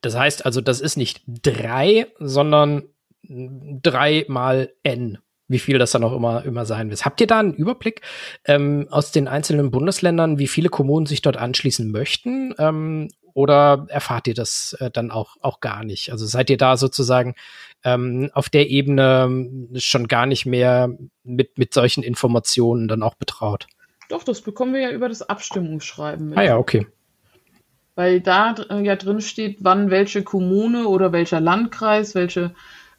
Das 0.00 0.16
heißt 0.16 0.44
also, 0.44 0.60
das 0.60 0.80
ist 0.80 0.96
nicht 0.96 1.22
drei, 1.28 2.08
sondern 2.18 2.82
drei 3.22 4.24
mal 4.26 4.72
n, 4.82 5.18
wie 5.46 5.60
viel 5.60 5.78
das 5.78 5.92
dann 5.92 6.02
auch 6.02 6.16
immer, 6.16 6.44
immer 6.44 6.66
sein 6.66 6.90
wird. 6.90 7.04
Habt 7.04 7.20
ihr 7.20 7.28
da 7.28 7.38
einen 7.38 7.54
Überblick 7.54 8.00
ähm, 8.44 8.88
aus 8.90 9.12
den 9.12 9.28
einzelnen 9.28 9.70
Bundesländern, 9.70 10.40
wie 10.40 10.48
viele 10.48 10.68
Kommunen 10.68 11.06
sich 11.06 11.22
dort 11.22 11.36
anschließen 11.36 11.92
möchten? 11.92 12.56
Ähm, 12.58 13.06
oder 13.34 13.86
erfahrt 13.88 14.28
ihr 14.28 14.34
das 14.34 14.74
äh, 14.80 14.90
dann 14.90 15.10
auch, 15.10 15.36
auch 15.40 15.60
gar 15.60 15.84
nicht? 15.84 16.10
Also 16.10 16.26
seid 16.26 16.50
ihr 16.50 16.56
da 16.56 16.76
sozusagen 16.76 17.34
ähm, 17.84 18.30
auf 18.34 18.48
der 18.48 18.68
Ebene 18.70 19.24
ähm, 19.26 19.68
schon 19.76 20.08
gar 20.08 20.26
nicht 20.26 20.46
mehr 20.46 20.90
mit, 21.24 21.58
mit 21.58 21.74
solchen 21.74 22.02
Informationen 22.02 22.88
dann 22.88 23.02
auch 23.02 23.14
betraut? 23.14 23.66
Doch, 24.08 24.24
das 24.24 24.40
bekommen 24.40 24.74
wir 24.74 24.80
ja 24.80 24.90
über 24.90 25.08
das 25.08 25.22
Abstimmungsschreiben 25.22 26.30
mit. 26.30 26.38
Ah 26.38 26.42
ja, 26.42 26.56
okay. 26.58 26.86
Weil 27.94 28.20
da 28.20 28.54
äh, 28.70 28.82
ja 28.82 28.96
drin 28.96 29.20
steht, 29.20 29.58
wann 29.60 29.90
welche 29.90 30.22
Kommune 30.22 30.86
oder 30.86 31.12
welcher 31.12 31.40
Landkreis, 31.40 32.14
welche 32.14 32.54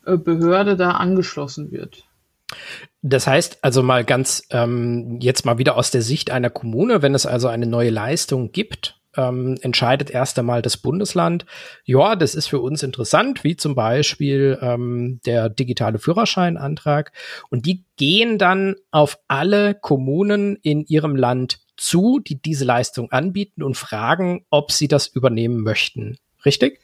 äh, 0.05 0.17
Behörde 0.17 0.75
da 0.75 0.91
angeschlossen 0.91 1.71
wird. 1.71 2.05
Das 3.01 3.27
heißt 3.27 3.59
also 3.63 3.83
mal 3.83 4.03
ganz 4.03 4.47
ähm, 4.51 5.19
jetzt 5.19 5.45
mal 5.45 5.57
wieder 5.57 5.77
aus 5.77 5.91
der 5.91 6.01
Sicht 6.01 6.31
einer 6.31 6.49
Kommune, 6.49 7.01
wenn 7.01 7.15
es 7.15 7.25
also 7.25 7.47
eine 7.47 7.65
neue 7.65 7.89
Leistung 7.89 8.51
gibt, 8.51 8.99
ähm, 9.15 9.57
entscheidet 9.61 10.09
erst 10.09 10.37
einmal 10.39 10.61
das 10.61 10.77
Bundesland, 10.77 11.45
ja, 11.85 12.15
das 12.15 12.35
ist 12.35 12.47
für 12.47 12.59
uns 12.59 12.83
interessant, 12.83 13.43
wie 13.43 13.55
zum 13.55 13.75
Beispiel 13.75 14.57
ähm, 14.61 15.19
der 15.25 15.49
digitale 15.49 15.99
Führerscheinantrag. 15.99 17.11
Und 17.49 17.65
die 17.65 17.83
gehen 17.97 18.37
dann 18.37 18.75
auf 18.91 19.19
alle 19.27 19.75
Kommunen 19.75 20.57
in 20.61 20.85
ihrem 20.85 21.15
Land 21.15 21.59
zu, 21.77 22.19
die 22.19 22.41
diese 22.41 22.65
Leistung 22.65 23.11
anbieten 23.11 23.63
und 23.63 23.77
fragen, 23.77 24.45
ob 24.49 24.71
sie 24.71 24.87
das 24.87 25.07
übernehmen 25.07 25.61
möchten. 25.61 26.17
Richtig? 26.45 26.79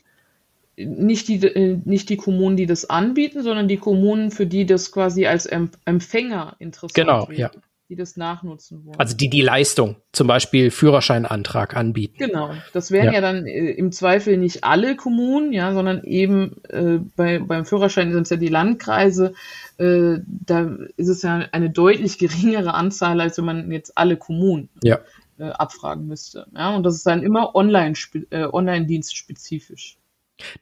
nicht 0.85 1.27
die, 1.27 1.45
äh, 1.45 1.77
nicht 1.83 2.09
die 2.09 2.17
Kommunen, 2.17 2.55
die 2.55 2.65
das 2.65 2.89
anbieten, 2.89 3.43
sondern 3.43 3.67
die 3.67 3.77
Kommunen, 3.77 4.31
für 4.31 4.45
die 4.45 4.65
das 4.65 4.91
quasi 4.91 5.25
als 5.25 5.45
Empfänger 5.45 6.55
interessant 6.59 6.93
genau, 6.93 7.27
wird, 7.27 7.39
ja. 7.39 7.51
Die 7.89 7.95
das 7.95 8.17
nachnutzen 8.17 8.85
wollen. 8.85 8.99
Also 8.99 9.17
die 9.17 9.29
die 9.29 9.41
Leistung, 9.41 9.95
zum 10.11 10.27
Beispiel 10.27 10.69
Führerscheinantrag 10.69 11.75
anbieten. 11.75 12.17
Genau, 12.19 12.53
das 12.71 12.91
wären 12.91 13.07
ja, 13.07 13.13
ja 13.13 13.21
dann 13.21 13.47
äh, 13.47 13.71
im 13.71 13.91
Zweifel 13.91 14.37
nicht 14.37 14.63
alle 14.63 14.95
Kommunen, 14.95 15.51
ja, 15.51 15.73
sondern 15.73 16.03
eben 16.03 16.61
äh, 16.69 16.99
bei, 17.15 17.39
beim 17.39 17.65
Führerschein 17.65 18.13
sind 18.13 18.23
es 18.23 18.29
ja 18.29 18.37
die 18.37 18.47
Landkreise, 18.47 19.33
äh, 19.79 20.19
da 20.25 20.69
ist 20.97 21.07
es 21.07 21.23
ja 21.23 21.47
eine 21.51 21.71
deutlich 21.71 22.19
geringere 22.19 22.75
Anzahl, 22.75 23.19
als 23.19 23.39
wenn 23.39 23.45
man 23.45 23.71
jetzt 23.71 23.97
alle 23.97 24.17
Kommunen 24.17 24.69
ja. 24.83 24.99
äh, 25.39 25.45
abfragen 25.45 26.05
müsste. 26.05 26.45
Ja, 26.55 26.75
und 26.75 26.83
das 26.83 26.95
ist 26.95 27.07
dann 27.07 27.23
immer 27.23 27.55
online, 27.55 27.95
äh, 28.29 28.43
online-dienst 28.45 29.17
spezifisch. 29.17 29.97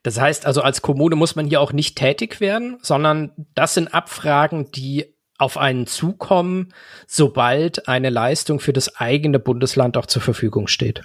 Das 0.02 0.20
heißt 0.20 0.46
also, 0.46 0.62
als 0.62 0.82
Kommune 0.82 1.18
muss 1.18 1.36
man 1.36 1.46
hier 1.46 1.60
auch 1.60 1.74
nicht 1.74 1.98
tätig 1.98 2.40
werden, 2.40 2.78
sondern 2.82 3.32
das 3.54 3.74
sind 3.74 3.94
Abfragen, 3.94 4.72
die 4.72 5.14
auf 5.38 5.58
einen 5.58 5.88
zukommen, 5.88 6.74
sobald 7.06 7.88
eine 7.88 8.10
Leistung 8.10 8.60
für 8.60 8.74
das 8.74 8.96
eigene 8.98 9.40
Bundesland 9.40 9.98
auch 9.98 10.08
zur 10.08 10.22
Verfügung 10.22 10.68
steht. 10.68 11.04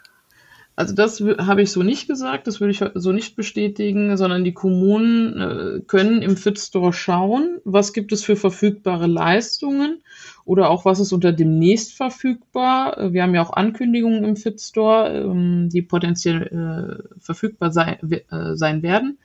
Also 0.74 0.94
das 0.94 1.20
habe 1.20 1.60
ich 1.60 1.70
so 1.70 1.82
nicht 1.82 2.08
gesagt, 2.08 2.46
das 2.46 2.60
würde 2.60 2.70
ich 2.70 2.82
so 2.94 3.12
nicht 3.12 3.36
bestätigen, 3.36 4.16
sondern 4.16 4.42
die 4.42 4.54
Kommunen 4.54 5.38
äh, 5.38 5.80
können 5.86 6.22
im 6.22 6.38
FitStore 6.38 6.94
schauen, 6.94 7.58
was 7.64 7.92
gibt 7.92 8.10
es 8.10 8.24
für 8.24 8.36
verfügbare 8.36 9.06
Leistungen 9.06 10.02
oder 10.46 10.70
auch 10.70 10.86
was 10.86 10.98
ist 10.98 11.12
unter 11.12 11.32
demnächst 11.32 11.92
verfügbar. 11.92 12.96
Äh, 12.96 13.12
wir 13.12 13.22
haben 13.22 13.34
ja 13.34 13.42
auch 13.42 13.52
Ankündigungen 13.52 14.24
im 14.24 14.36
FitStore, 14.36 15.22
ähm, 15.22 15.68
die 15.68 15.82
potenziell 15.82 16.46
äh, 16.46 17.20
verfügbar 17.20 17.70
sei, 17.70 17.98
äh, 18.30 18.54
sein 18.54 18.82
werden 18.82 19.18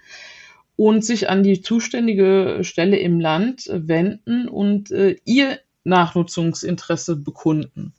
und 0.78 1.04
sich 1.04 1.30
an 1.30 1.44
die 1.44 1.62
zuständige 1.62 2.60
Stelle 2.62 2.98
im 2.98 3.20
Land 3.20 3.70
wenden 3.70 4.48
und 4.48 4.92
äh, 4.92 5.18
ihr 5.26 5.60
Nachnutzungsinteresse 5.84 7.18
bekunden. 7.18 7.94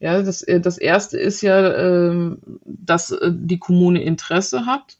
Ja, 0.00 0.22
das, 0.22 0.42
äh, 0.42 0.60
das 0.60 0.78
erste 0.78 1.18
ist 1.18 1.42
ja, 1.42 1.76
ähm, 1.76 2.38
dass 2.64 3.10
äh, 3.10 3.30
die 3.34 3.58
Kommune 3.58 4.02
Interesse 4.02 4.66
hat 4.66 4.98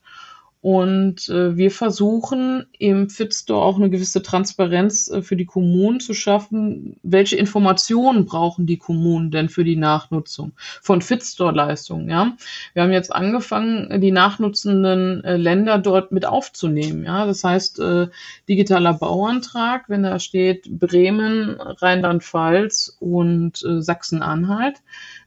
und 0.63 1.27
äh, 1.27 1.57
wir 1.57 1.71
versuchen 1.71 2.67
im 2.79 3.09
Fitstore 3.09 3.65
auch 3.65 3.75
eine 3.75 3.89
gewisse 3.89 4.23
Transparenz 4.23 5.09
äh, 5.09 5.21
für 5.21 5.35
die 5.35 5.43
Kommunen 5.43 5.99
zu 5.99 6.13
schaffen. 6.13 6.95
Welche 7.03 7.35
Informationen 7.35 8.23
brauchen 8.23 8.65
die 8.65 8.77
Kommunen 8.77 9.29
denn 9.29 9.49
für 9.49 9.65
die 9.65 9.75
Nachnutzung 9.75 10.53
von 10.81 11.01
Fitstore-Leistungen? 11.01 12.09
Ja, 12.09 12.37
wir 12.73 12.83
haben 12.83 12.93
jetzt 12.93 13.13
angefangen, 13.13 13.99
die 13.99 14.11
nachnutzenden 14.11 15.21
äh, 15.25 15.35
Länder 15.35 15.79
dort 15.79 16.13
mit 16.13 16.25
aufzunehmen. 16.25 17.03
Ja, 17.03 17.25
das 17.25 17.43
heißt 17.43 17.79
äh, 17.79 18.07
digitaler 18.47 18.93
Bauantrag, 18.93 19.89
wenn 19.89 20.03
da 20.03 20.17
steht 20.17 20.79
Bremen, 20.79 21.59
Rheinland-Pfalz 21.59 22.95
und 23.01 23.61
äh, 23.65 23.81
Sachsen-Anhalt, 23.81 24.77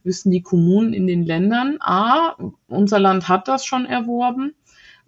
wissen 0.03 0.31
die 0.31 0.41
Kommunen 0.41 0.93
in 0.93 1.05
den 1.05 1.23
Ländern: 1.23 1.77
A, 1.79 2.35
unser 2.67 2.97
Land 2.97 3.29
hat 3.29 3.47
das 3.47 3.67
schon 3.67 3.85
erworben 3.85 4.55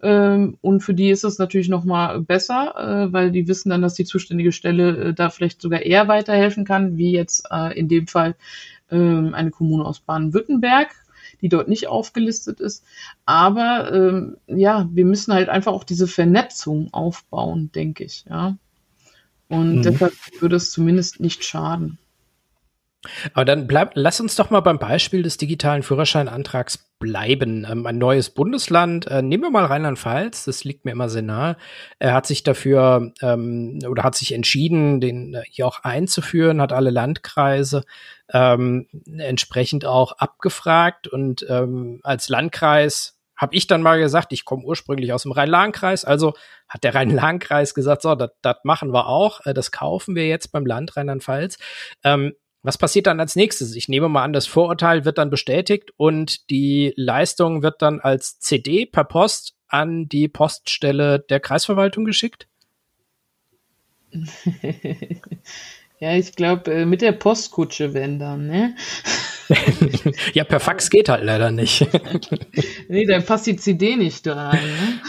ähm, 0.02 0.56
und 0.60 0.80
für 0.80 0.94
die 0.94 1.10
ist 1.10 1.24
es 1.24 1.38
natürlich 1.38 1.68
nochmal 1.68 2.20
besser, 2.20 2.74
äh, 2.76 3.12
weil 3.12 3.30
die 3.30 3.48
wissen 3.48 3.70
dann, 3.70 3.82
dass 3.82 3.94
die 3.94 4.04
zuständige 4.04 4.52
Stelle 4.52 4.96
äh, 4.96 5.14
da 5.14 5.30
vielleicht 5.30 5.60
sogar 5.60 5.82
eher 5.82 6.08
weiterhelfen 6.08 6.64
kann, 6.64 6.96
wie 6.96 7.12
jetzt 7.12 7.46
äh, 7.50 7.78
in 7.78 7.88
dem 7.88 8.06
Fall 8.06 8.34
ähm, 8.90 9.34
eine 9.34 9.50
Kommune 9.50 9.84
aus 9.84 10.00
Baden-Württemberg 10.00 10.88
die 11.40 11.48
dort 11.48 11.68
nicht 11.68 11.88
aufgelistet 11.88 12.60
ist. 12.60 12.84
Aber 13.24 13.92
ähm, 13.92 14.36
ja, 14.46 14.88
wir 14.92 15.04
müssen 15.04 15.32
halt 15.32 15.48
einfach 15.48 15.72
auch 15.72 15.84
diese 15.84 16.06
Vernetzung 16.06 16.92
aufbauen, 16.92 17.70
denke 17.74 18.04
ich, 18.04 18.24
ja. 18.28 18.56
Und 19.48 19.76
mhm. 19.76 19.82
deshalb 19.82 20.14
würde 20.40 20.56
es 20.56 20.70
zumindest 20.70 21.20
nicht 21.20 21.44
schaden. 21.44 21.98
Aber 23.32 23.46
dann 23.46 23.66
bleib, 23.66 23.92
lass 23.94 24.20
uns 24.20 24.36
doch 24.36 24.50
mal 24.50 24.60
beim 24.60 24.78
Beispiel 24.78 25.22
des 25.22 25.38
digitalen 25.38 25.82
Führerscheinantrags 25.82 26.90
bleiben. 26.98 27.66
Ähm, 27.68 27.86
ein 27.86 27.96
neues 27.96 28.28
Bundesland, 28.30 29.06
äh, 29.06 29.22
nehmen 29.22 29.42
wir 29.44 29.50
mal 29.50 29.64
Rheinland-Pfalz, 29.64 30.44
das 30.44 30.64
liegt 30.64 30.84
mir 30.84 30.90
immer 30.90 31.08
sehr 31.08 31.22
nahe. 31.22 31.56
Er 31.98 32.12
hat 32.12 32.26
sich 32.26 32.42
dafür 32.42 33.12
ähm, 33.22 33.78
oder 33.88 34.02
hat 34.02 34.14
sich 34.16 34.32
entschieden, 34.32 35.00
den 35.00 35.34
äh, 35.34 35.42
hier 35.48 35.66
auch 35.66 35.82
einzuführen, 35.82 36.60
hat 36.60 36.74
alle 36.74 36.90
Landkreise 36.90 37.84
ähm, 38.32 38.86
entsprechend 39.16 39.86
auch 39.86 40.12
abgefragt 40.12 41.08
und 41.08 41.46
ähm, 41.48 42.00
als 42.02 42.28
Landkreis 42.28 43.16
habe 43.34 43.54
ich 43.54 43.66
dann 43.66 43.80
mal 43.80 43.98
gesagt, 43.98 44.34
ich 44.34 44.44
komme 44.44 44.64
ursprünglich 44.64 45.14
aus 45.14 45.22
dem 45.22 45.32
Rhein-Lahn-Kreis, 45.32 46.04
also 46.04 46.34
hat 46.68 46.84
der 46.84 46.94
Rhein-Lahn-Kreis 46.94 47.74
gesagt, 47.74 48.02
so, 48.02 48.14
das 48.14 48.56
machen 48.64 48.92
wir 48.92 49.06
auch, 49.06 49.40
äh, 49.46 49.54
das 49.54 49.72
kaufen 49.72 50.14
wir 50.14 50.28
jetzt 50.28 50.52
beim 50.52 50.66
Land 50.66 50.94
Rheinland-Pfalz. 50.98 51.56
Was 52.62 52.76
passiert 52.76 53.06
dann 53.06 53.20
als 53.20 53.36
nächstes? 53.36 53.74
Ich 53.74 53.88
nehme 53.88 54.08
mal 54.08 54.22
an, 54.22 54.32
das 54.32 54.46
Vorurteil 54.46 55.04
wird 55.04 55.18
dann 55.18 55.30
bestätigt 55.30 55.92
und 55.96 56.50
die 56.50 56.92
Leistung 56.96 57.62
wird 57.62 57.80
dann 57.80 58.00
als 58.00 58.38
CD 58.38 58.84
per 58.84 59.04
Post 59.04 59.54
an 59.68 60.08
die 60.08 60.28
Poststelle 60.28 61.20
der 61.20 61.40
Kreisverwaltung 61.40 62.04
geschickt? 62.04 62.48
ja, 66.00 66.16
ich 66.16 66.34
glaube, 66.34 66.72
äh, 66.72 66.84
mit 66.84 67.00
der 67.00 67.12
Postkutsche, 67.12 67.94
wenn 67.94 68.18
dann, 68.18 68.46
ne? 68.46 68.76
ja, 70.34 70.44
per 70.44 70.60
Fax 70.60 70.90
geht 70.90 71.08
halt 71.08 71.24
leider 71.24 71.50
nicht. 71.50 71.86
nee, 72.88 73.06
dann 73.06 73.24
passt 73.24 73.46
die 73.46 73.56
CD 73.56 73.96
nicht 73.96 74.26
rein, 74.26 74.66
ne? 74.66 75.00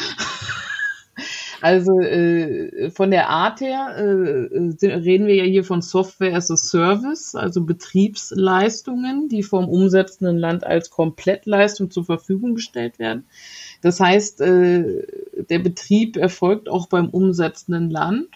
Also 1.61 1.99
äh, 1.99 2.89
von 2.89 3.11
der 3.11 3.29
Art 3.29 3.61
her 3.61 3.95
äh, 3.95 4.87
reden 4.87 5.27
wir 5.27 5.35
ja 5.35 5.43
hier 5.43 5.63
von 5.63 5.83
Software 5.83 6.35
as 6.35 6.49
a 6.49 6.57
Service, 6.57 7.35
also 7.35 7.63
Betriebsleistungen, 7.63 9.29
die 9.29 9.43
vom 9.43 9.69
umsetzenden 9.69 10.37
Land 10.39 10.65
als 10.65 10.89
Komplettleistung 10.89 11.91
zur 11.91 12.03
Verfügung 12.03 12.55
gestellt 12.55 12.97
werden. 12.97 13.25
Das 13.81 13.99
heißt, 13.99 14.41
äh, 14.41 15.05
der 15.49 15.59
Betrieb 15.59 16.17
erfolgt 16.17 16.67
auch 16.67 16.87
beim 16.87 17.09
umsetzenden 17.09 17.91
Land. 17.91 18.27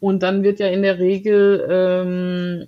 Und 0.00 0.22
dann 0.22 0.42
wird 0.42 0.58
ja 0.58 0.66
in 0.66 0.82
der 0.82 0.98
Regel 0.98 1.66
ähm, 1.70 2.66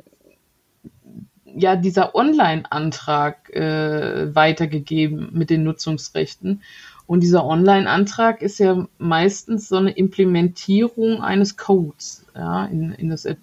ja 1.45 1.77
dieser 1.77 2.15
Online-Antrag 2.15 3.51
äh, 3.51 4.35
weitergegeben 4.35 5.31
mit 5.33 5.51
den 5.51 5.65
Nutzungsrechten. 5.65 6.63
Und 7.13 7.21
dieser 7.21 7.45
Online-Antrag 7.45 8.41
ist 8.41 8.59
ja 8.59 8.89
meistens 8.97 9.69
so 9.69 9.77
eine 9.77 9.91
Implementierung 9.91 11.21
eines 11.21 11.59
Codes, 11.59 12.25
ja, 12.35 12.65
in, 12.65 12.93
in 12.93 13.11
das 13.11 13.27
äh, 13.27 13.37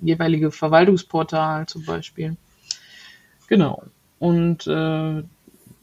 jeweilige 0.00 0.50
Verwaltungsportal 0.50 1.66
zum 1.66 1.84
Beispiel. 1.84 2.38
Genau. 3.48 3.82
Und 4.18 4.66
äh, 4.66 5.22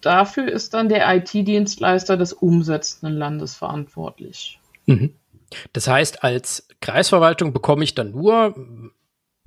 dafür 0.02 0.52
ist 0.52 0.74
dann 0.74 0.90
der 0.90 1.16
IT-Dienstleister 1.16 2.18
des 2.18 2.34
umsetzenden 2.34 3.16
Landes 3.16 3.54
verantwortlich. 3.54 4.60
Mhm. 4.88 5.14
Das 5.74 5.88
heißt, 5.88 6.24
als 6.24 6.68
Kreisverwaltung 6.82 7.54
bekomme 7.54 7.84
ich 7.84 7.94
dann 7.94 8.10
nur 8.10 8.56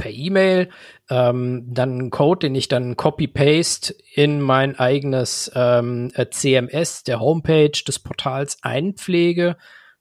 per 0.01 0.11
E-Mail, 0.11 0.71
ähm, 1.11 1.67
dann 1.69 1.93
einen 1.93 2.11
Code, 2.11 2.47
den 2.47 2.55
ich 2.55 2.69
dann 2.69 2.97
copy-paste 2.97 3.95
in 4.15 4.41
mein 4.41 4.77
eigenes 4.79 5.53
ähm, 5.55 6.11
äh, 6.15 6.27
CMS 6.31 7.05
der 7.05 7.21
Homepage 7.21 7.71
des 7.87 7.99
Portals 7.99 8.59
einpflege, 8.63 9.57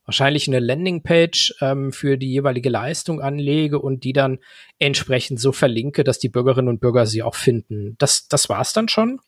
wahrscheinlich 0.06 0.48
eine 0.48 0.58
Landingpage 0.58 1.54
ähm, 1.60 1.92
für 1.92 2.16
die 2.16 2.32
jeweilige 2.32 2.70
Leistung 2.70 3.20
anlege 3.20 3.78
und 3.78 4.02
die 4.02 4.14
dann 4.14 4.38
entsprechend 4.78 5.38
so 5.38 5.52
verlinke, 5.52 6.02
dass 6.02 6.18
die 6.18 6.30
Bürgerinnen 6.30 6.68
und 6.68 6.80
Bürger 6.80 7.06
sie 7.06 7.22
auch 7.22 7.34
finden. 7.34 7.96
Das, 7.98 8.26
das 8.26 8.48
war's 8.48 8.72
dann 8.72 8.88
schon? 8.88 9.20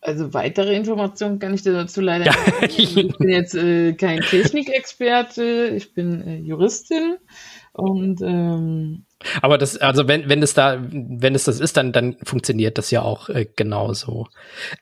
Also 0.00 0.32
weitere 0.32 0.74
Informationen 0.74 1.38
kann 1.38 1.54
ich 1.54 1.62
dir 1.62 1.72
dazu 1.72 2.00
leider 2.00 2.32
nicht. 2.62 2.78
ich 2.78 3.18
bin 3.18 3.28
jetzt 3.28 3.54
äh, 3.54 3.94
kein 3.94 4.20
Technikexperte, 4.20 5.72
ich 5.76 5.92
bin 5.92 6.26
äh, 6.26 6.36
Juristin 6.38 7.18
und 7.72 8.20
ähm, 8.22 9.04
aber 9.42 9.58
das, 9.58 9.76
also 9.76 10.06
wenn, 10.06 10.28
wenn 10.28 10.42
es 10.42 10.54
da, 10.54 10.78
wenn 10.80 11.34
es 11.34 11.44
das 11.44 11.58
ist, 11.58 11.76
dann, 11.76 11.92
dann 11.92 12.16
funktioniert 12.22 12.78
das 12.78 12.90
ja 12.90 13.02
auch 13.02 13.28
äh, 13.28 13.46
genauso. 13.56 14.28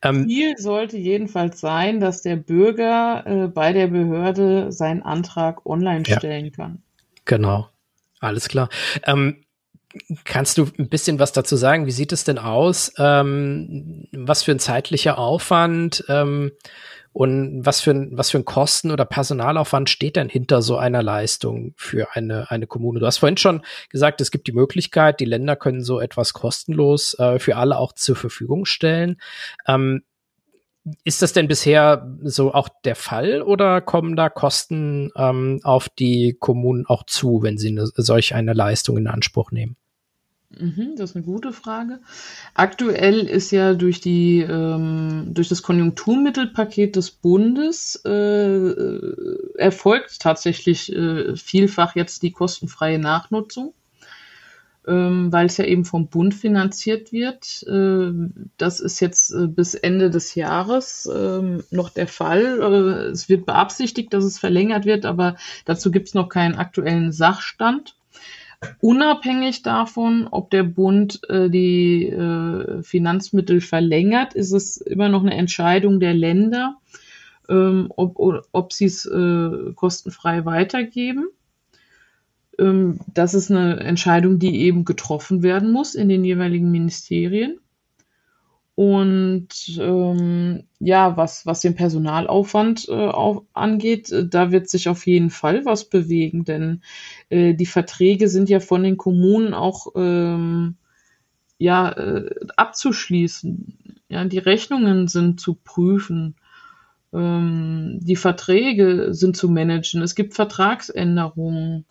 Ähm, 0.02 0.28
Ziel 0.28 0.58
sollte 0.58 0.98
jedenfalls 0.98 1.60
sein, 1.60 2.00
dass 2.00 2.22
der 2.22 2.36
Bürger 2.36 3.24
äh, 3.26 3.48
bei 3.48 3.72
der 3.72 3.86
Behörde 3.86 4.72
seinen 4.72 5.02
Antrag 5.02 5.64
online 5.64 6.04
ja, 6.06 6.18
stellen 6.18 6.52
kann. 6.52 6.82
Genau. 7.24 7.68
Alles 8.20 8.48
klar. 8.48 8.68
Ähm, 9.04 9.42
Kannst 10.24 10.58
du 10.58 10.66
ein 10.78 10.88
bisschen 10.88 11.18
was 11.18 11.32
dazu 11.32 11.56
sagen? 11.56 11.86
Wie 11.86 11.92
sieht 11.92 12.12
es 12.12 12.24
denn 12.24 12.38
aus? 12.38 12.92
Ähm, 12.98 14.06
was 14.12 14.42
für 14.42 14.52
ein 14.52 14.58
zeitlicher 14.58 15.18
Aufwand 15.18 16.04
ähm, 16.08 16.52
und 17.16 17.64
was 17.64 17.80
für 17.80 17.92
ein, 17.92 18.10
was 18.12 18.30
für 18.30 18.36
ein 18.36 18.44
Kosten- 18.44 18.90
oder 18.90 19.06
Personalaufwand 19.06 19.88
steht 19.88 20.16
denn 20.16 20.28
hinter 20.28 20.60
so 20.60 20.76
einer 20.76 21.02
Leistung 21.02 21.72
für 21.74 22.14
eine, 22.14 22.50
eine 22.50 22.66
Kommune? 22.66 23.00
Du 23.00 23.06
hast 23.06 23.16
vorhin 23.16 23.38
schon 23.38 23.62
gesagt, 23.88 24.20
es 24.20 24.30
gibt 24.30 24.46
die 24.48 24.52
Möglichkeit, 24.52 25.18
die 25.18 25.24
Länder 25.24 25.56
können 25.56 25.82
so 25.82 25.98
etwas 25.98 26.34
kostenlos 26.34 27.18
äh, 27.18 27.38
für 27.38 27.56
alle 27.56 27.78
auch 27.78 27.94
zur 27.94 28.16
Verfügung 28.16 28.66
stellen. 28.66 29.18
Ähm, 29.66 30.02
ist 31.04 31.22
das 31.22 31.32
denn 31.32 31.48
bisher 31.48 32.06
so 32.22 32.52
auch 32.52 32.68
der 32.84 32.96
Fall 32.96 33.40
oder 33.40 33.80
kommen 33.80 34.14
da 34.14 34.28
Kosten 34.28 35.10
ähm, 35.16 35.60
auf 35.64 35.88
die 35.88 36.36
Kommunen 36.38 36.84
auch 36.84 37.04
zu, 37.06 37.42
wenn 37.42 37.56
sie 37.56 37.68
eine, 37.68 37.86
solch 37.86 38.34
eine 38.34 38.52
Leistung 38.52 38.98
in 38.98 39.06
Anspruch 39.06 39.52
nehmen? 39.52 39.78
Mhm, 40.58 40.94
das 40.96 41.10
ist 41.10 41.16
eine 41.16 41.24
gute 41.24 41.52
Frage. 41.52 42.00
Aktuell 42.54 43.20
ist 43.26 43.50
ja 43.50 43.74
durch 43.74 44.00
die 44.00 44.40
ähm, 44.40 45.28
durch 45.34 45.48
das 45.48 45.62
Konjunkturmittelpaket 45.62 46.96
des 46.96 47.10
Bundes 47.10 48.00
äh, 48.06 48.72
erfolgt 49.58 50.20
tatsächlich 50.20 50.90
äh, 50.94 51.36
vielfach 51.36 51.94
jetzt 51.94 52.22
die 52.22 52.30
kostenfreie 52.30 52.98
Nachnutzung, 52.98 53.74
ähm, 54.86 55.30
weil 55.30 55.44
es 55.44 55.58
ja 55.58 55.66
eben 55.66 55.84
vom 55.84 56.08
Bund 56.08 56.34
finanziert 56.34 57.12
wird. 57.12 57.62
Äh, 57.68 58.12
das 58.56 58.80
ist 58.80 59.00
jetzt 59.00 59.32
äh, 59.32 59.48
bis 59.48 59.74
Ende 59.74 60.08
des 60.08 60.34
Jahres 60.34 61.06
ähm, 61.14 61.64
noch 61.70 61.90
der 61.90 62.08
Fall. 62.08 62.60
Äh, 62.62 63.10
es 63.10 63.28
wird 63.28 63.44
beabsichtigt, 63.44 64.14
dass 64.14 64.24
es 64.24 64.38
verlängert 64.38 64.86
wird, 64.86 65.04
aber 65.04 65.36
dazu 65.66 65.90
gibt 65.90 66.08
es 66.08 66.14
noch 66.14 66.30
keinen 66.30 66.54
aktuellen 66.54 67.12
Sachstand. 67.12 67.94
Unabhängig 68.80 69.62
davon, 69.62 70.28
ob 70.30 70.50
der 70.50 70.62
Bund 70.62 71.20
äh, 71.28 71.48
die 71.50 72.06
äh, 72.06 72.82
Finanzmittel 72.82 73.60
verlängert, 73.60 74.34
ist 74.34 74.52
es 74.52 74.76
immer 74.78 75.08
noch 75.08 75.22
eine 75.22 75.34
Entscheidung 75.34 76.00
der 76.00 76.14
Länder, 76.14 76.76
ähm, 77.48 77.92
ob, 77.96 78.44
ob 78.52 78.72
sie 78.72 78.86
es 78.86 79.06
äh, 79.06 79.72
kostenfrei 79.74 80.44
weitergeben. 80.44 81.28
Ähm, 82.58 83.00
das 83.12 83.34
ist 83.34 83.50
eine 83.50 83.80
Entscheidung, 83.80 84.38
die 84.38 84.62
eben 84.62 84.84
getroffen 84.84 85.42
werden 85.42 85.70
muss 85.70 85.94
in 85.94 86.08
den 86.08 86.24
jeweiligen 86.24 86.70
Ministerien. 86.70 87.58
Und 88.76 89.48
ähm, 89.80 90.64
ja, 90.80 91.16
was, 91.16 91.46
was 91.46 91.62
den 91.62 91.74
Personalaufwand 91.74 92.88
äh, 92.90 92.92
auf, 92.92 93.42
angeht, 93.54 94.12
äh, 94.12 94.28
da 94.28 94.52
wird 94.52 94.68
sich 94.68 94.90
auf 94.90 95.06
jeden 95.06 95.30
Fall 95.30 95.64
was 95.64 95.88
bewegen, 95.88 96.44
denn 96.44 96.82
äh, 97.30 97.54
die 97.54 97.64
Verträge 97.64 98.28
sind 98.28 98.50
ja 98.50 98.60
von 98.60 98.82
den 98.82 98.98
Kommunen 98.98 99.54
auch 99.54 99.86
ähm, 99.96 100.76
ja, 101.56 101.90
äh, 101.90 102.28
abzuschließen. 102.56 103.78
Ja, 104.10 104.24
die 104.26 104.38
Rechnungen 104.38 105.08
sind 105.08 105.40
zu 105.40 105.54
prüfen. 105.54 106.36
Ähm, 107.14 107.98
die 108.02 108.16
Verträge 108.16 109.14
sind 109.14 109.38
zu 109.38 109.48
managen. 109.48 110.02
Es 110.02 110.14
gibt 110.14 110.34
Vertragsänderungen 110.34 111.86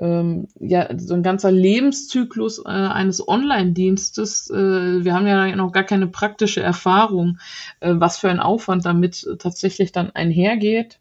ähm, 0.00 0.48
ja, 0.58 0.88
so 0.96 1.14
ein 1.14 1.22
ganzer 1.22 1.52
Lebenszyklus 1.52 2.58
äh, 2.64 2.68
eines 2.68 3.26
Online-Dienstes. 3.26 4.48
Äh, 4.50 5.04
wir 5.04 5.14
haben 5.14 5.26
ja 5.26 5.54
noch 5.54 5.72
gar 5.72 5.84
keine 5.84 6.06
praktische 6.06 6.62
Erfahrung, 6.62 7.38
äh, 7.80 7.92
was 7.94 8.16
für 8.16 8.30
ein 8.30 8.40
Aufwand 8.40 8.86
damit 8.86 9.28
tatsächlich 9.38 9.92
dann 9.92 10.10
einhergeht. 10.10 11.00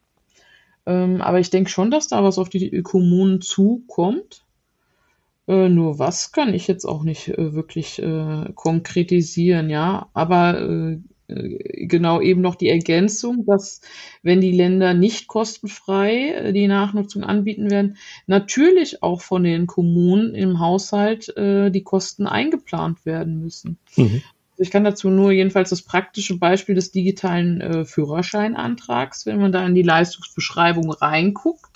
Ähm, 0.86 1.22
aber 1.22 1.40
ich 1.40 1.50
denke 1.50 1.70
schon, 1.70 1.92
dass 1.92 2.10
da 2.10 2.24
was 2.24 2.38
auf 2.38 2.50
die 2.50 2.82
Kommunen 2.82 3.42
zukommt. 3.42 4.44
Äh, 5.48 5.70
nur 5.70 5.98
was 5.98 6.34
kann 6.34 6.54
ich 6.54 6.68
jetzt 6.68 6.84
auch 6.84 7.04
nicht 7.04 7.30
äh, 7.30 7.54
wirklich 7.54 8.02
äh, 8.02 8.52
konkretisieren, 8.54 9.70
ja. 9.70 10.10
Aber 10.14 10.60
äh, 10.60 10.94
äh, 10.94 11.00
genau 11.30 12.22
eben 12.22 12.42
noch 12.42 12.56
die 12.56 12.70
Ergänzung, 12.70 13.46
dass 13.46 13.82
wenn 14.24 14.42
die 14.42 14.52
Länder 14.52 14.94
nicht 14.94 15.28
kostenfrei 15.28 16.30
äh, 16.32 16.54
die 16.54 16.68
Nachnutzung 16.68 17.24
anbieten 17.24 17.70
werden, 17.70 17.98
natürlich 18.28 19.04
auch 19.04 19.22
von 19.22 19.44
den 19.44 19.68
Kommunen 19.68 20.36
im 20.36 20.60
Haushalt 20.60 21.36
äh, 21.38 21.70
die 21.70 21.84
Kosten 21.84 22.28
eingeplant 22.28 23.06
werden 23.06 23.42
müssen. 23.42 23.78
Mhm. 23.96 24.22
Ich 24.58 24.72
kann 24.72 24.84
dazu 24.84 25.10
nur 25.10 25.32
jedenfalls 25.32 25.70
das 25.70 25.84
praktische 25.84 26.38
Beispiel 26.38 26.76
des 26.76 26.92
digitalen 26.92 27.62
äh, 27.62 27.86
Führerscheinantrags, 27.86 29.26
wenn 29.26 29.40
man 29.40 29.54
da 29.54 29.66
in 29.66 29.74
die 29.74 29.84
Leistungsbeschreibung 29.84 30.92
reinguckt, 30.92 31.69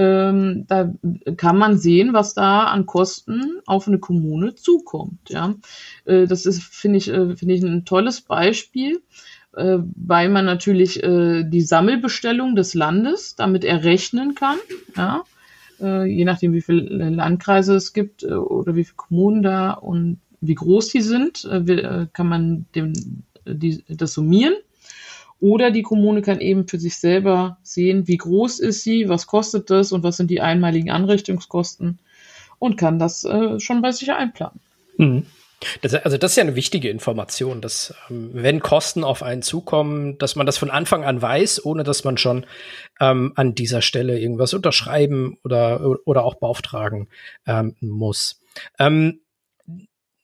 ähm, 0.00 0.64
da 0.66 0.94
kann 1.36 1.58
man 1.58 1.76
sehen, 1.76 2.14
was 2.14 2.32
da 2.32 2.64
an 2.64 2.86
Kosten 2.86 3.60
auf 3.66 3.86
eine 3.86 3.98
Kommune 3.98 4.54
zukommt. 4.54 5.28
Ja, 5.28 5.54
äh, 6.06 6.26
das 6.26 6.46
ist 6.46 6.62
finde 6.62 6.96
ich 6.96 7.08
äh, 7.08 7.32
ich 7.32 7.62
ein 7.62 7.84
tolles 7.84 8.22
Beispiel, 8.22 9.02
äh, 9.54 9.78
weil 9.96 10.30
man 10.30 10.46
natürlich 10.46 11.02
äh, 11.02 11.44
die 11.44 11.60
Sammelbestellung 11.60 12.56
des 12.56 12.72
Landes 12.72 13.36
damit 13.36 13.62
errechnen 13.62 14.34
kann. 14.34 14.56
Ja, 14.96 15.24
äh, 15.82 16.06
je 16.06 16.24
nachdem, 16.24 16.54
wie 16.54 16.62
viele 16.62 17.10
Landkreise 17.10 17.74
es 17.74 17.92
gibt 17.92 18.22
äh, 18.22 18.32
oder 18.32 18.76
wie 18.76 18.84
viele 18.84 18.96
Kommunen 18.96 19.42
da 19.42 19.72
und 19.72 20.18
wie 20.40 20.54
groß 20.54 20.88
die 20.88 21.02
sind, 21.02 21.46
kann 22.14 22.26
man 22.26 22.64
dem, 22.74 22.94
die, 23.46 23.84
das 23.88 24.14
summieren 24.14 24.54
oder 25.40 25.70
die 25.70 25.82
Kommune 25.82 26.22
kann 26.22 26.40
eben 26.40 26.68
für 26.68 26.78
sich 26.78 26.98
selber 26.98 27.58
sehen, 27.62 28.06
wie 28.06 28.18
groß 28.18 28.60
ist 28.60 28.82
sie, 28.82 29.08
was 29.08 29.26
kostet 29.26 29.70
das 29.70 29.92
und 29.92 30.02
was 30.02 30.16
sind 30.16 30.30
die 30.30 30.40
einmaligen 30.40 30.90
Anrichtungskosten 30.90 31.98
und 32.58 32.76
kann 32.76 32.98
das 32.98 33.24
äh, 33.24 33.58
schon 33.58 33.82
bei 33.82 33.92
sich 33.92 34.12
einplanen. 34.12 34.60
Mhm. 34.96 35.26
Das, 35.82 35.94
also 35.94 36.16
das 36.16 36.32
ist 36.32 36.36
ja 36.36 36.42
eine 36.42 36.56
wichtige 36.56 36.88
Information, 36.88 37.60
dass 37.60 37.94
ähm, 38.08 38.30
wenn 38.32 38.60
Kosten 38.60 39.04
auf 39.04 39.22
einen 39.22 39.42
zukommen, 39.42 40.16
dass 40.18 40.34
man 40.36 40.46
das 40.46 40.56
von 40.56 40.70
Anfang 40.70 41.04
an 41.04 41.20
weiß, 41.20 41.64
ohne 41.64 41.84
dass 41.84 42.04
man 42.04 42.16
schon 42.16 42.46
ähm, 42.98 43.32
an 43.36 43.54
dieser 43.54 43.82
Stelle 43.82 44.18
irgendwas 44.18 44.54
unterschreiben 44.54 45.38
oder, 45.44 45.98
oder 46.06 46.24
auch 46.24 46.36
beauftragen 46.36 47.08
ähm, 47.46 47.76
muss. 47.80 48.40
Ähm, 48.78 49.20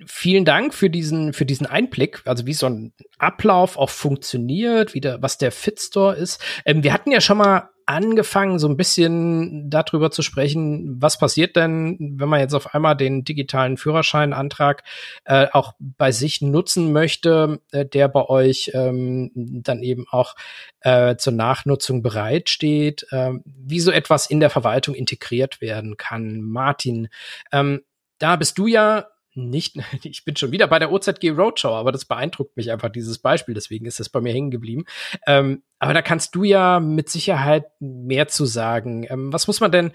vielen 0.04 0.44
Dank 0.44 0.74
für 0.74 0.90
diesen, 0.90 1.32
für 1.32 1.46
diesen 1.46 1.66
Einblick, 1.66 2.22
also 2.26 2.46
wie 2.46 2.52
so 2.52 2.66
ein 2.66 2.92
Ablauf 3.18 3.78
auch 3.78 3.90
funktioniert, 3.90 4.94
wie 4.94 5.00
der, 5.00 5.22
was 5.22 5.38
der 5.38 5.52
Fitstore 5.52 6.16
ist. 6.16 6.42
Ähm, 6.64 6.82
wir 6.82 6.92
hatten 6.92 7.10
ja 7.10 7.20
schon 7.20 7.38
mal 7.38 7.70
angefangen, 7.86 8.58
so 8.58 8.68
ein 8.68 8.76
bisschen 8.76 9.70
darüber 9.70 10.10
zu 10.10 10.22
sprechen, 10.22 11.00
was 11.00 11.18
passiert 11.18 11.54
denn, 11.54 12.16
wenn 12.18 12.28
man 12.28 12.40
jetzt 12.40 12.52
auf 12.52 12.74
einmal 12.74 12.96
den 12.96 13.22
digitalen 13.22 13.76
Führerscheinantrag 13.76 14.82
äh, 15.24 15.46
auch 15.52 15.74
bei 15.78 16.10
sich 16.10 16.42
nutzen 16.42 16.92
möchte, 16.92 17.60
äh, 17.70 17.86
der 17.86 18.08
bei 18.08 18.28
euch 18.28 18.72
ähm, 18.74 19.30
dann 19.34 19.84
eben 19.84 20.04
auch 20.10 20.34
äh, 20.80 21.14
zur 21.16 21.32
Nachnutzung 21.32 22.02
bereitsteht, 22.02 23.06
äh, 23.12 23.34
wie 23.44 23.80
so 23.80 23.92
etwas 23.92 24.26
in 24.26 24.40
der 24.40 24.50
Verwaltung 24.50 24.96
integriert 24.96 25.60
werden 25.60 25.96
kann. 25.96 26.42
Martin, 26.42 27.08
ähm, 27.52 27.82
da 28.18 28.34
bist 28.34 28.58
du 28.58 28.66
ja 28.66 29.06
nicht, 29.36 29.76
ich 30.02 30.24
bin 30.24 30.36
schon 30.36 30.52
wieder 30.52 30.66
bei 30.66 30.78
der 30.78 30.90
OZG 30.90 31.30
Roadshow, 31.30 31.74
aber 31.74 31.92
das 31.92 32.04
beeindruckt 32.04 32.56
mich 32.56 32.70
einfach, 32.70 32.88
dieses 32.88 33.18
Beispiel, 33.18 33.54
deswegen 33.54 33.86
ist 33.86 34.00
das 34.00 34.08
bei 34.08 34.20
mir 34.20 34.32
hängen 34.32 34.50
geblieben. 34.50 34.84
Ähm, 35.26 35.62
aber 35.78 35.94
da 35.94 36.02
kannst 36.02 36.34
du 36.34 36.44
ja 36.44 36.80
mit 36.80 37.08
Sicherheit 37.08 37.66
mehr 37.80 38.28
zu 38.28 38.46
sagen. 38.46 39.06
Ähm, 39.08 39.32
was 39.32 39.46
muss 39.46 39.60
man 39.60 39.72
denn 39.72 39.92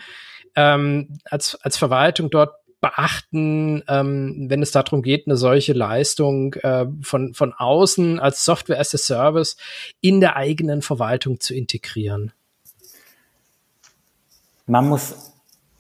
ähm, 0.55 1.17
als, 1.25 1.55
als 1.55 1.77
Verwaltung 1.77 2.29
dort 2.29 2.55
beachten, 2.81 3.83
ähm, 3.87 4.47
wenn 4.49 4.63
es 4.63 4.71
darum 4.71 5.03
geht, 5.03 5.27
eine 5.27 5.37
solche 5.37 5.73
Leistung 5.73 6.55
äh, 6.55 6.87
von, 7.01 7.33
von 7.35 7.53
außen 7.53 8.19
als 8.19 8.43
Software 8.43 8.79
as 8.79 8.93
a 8.95 8.97
Service 8.97 9.55
in 10.01 10.19
der 10.19 10.35
eigenen 10.35 10.81
Verwaltung 10.81 11.39
zu 11.39 11.53
integrieren? 11.53 12.33
Man 14.65 14.89
muss 14.89 15.30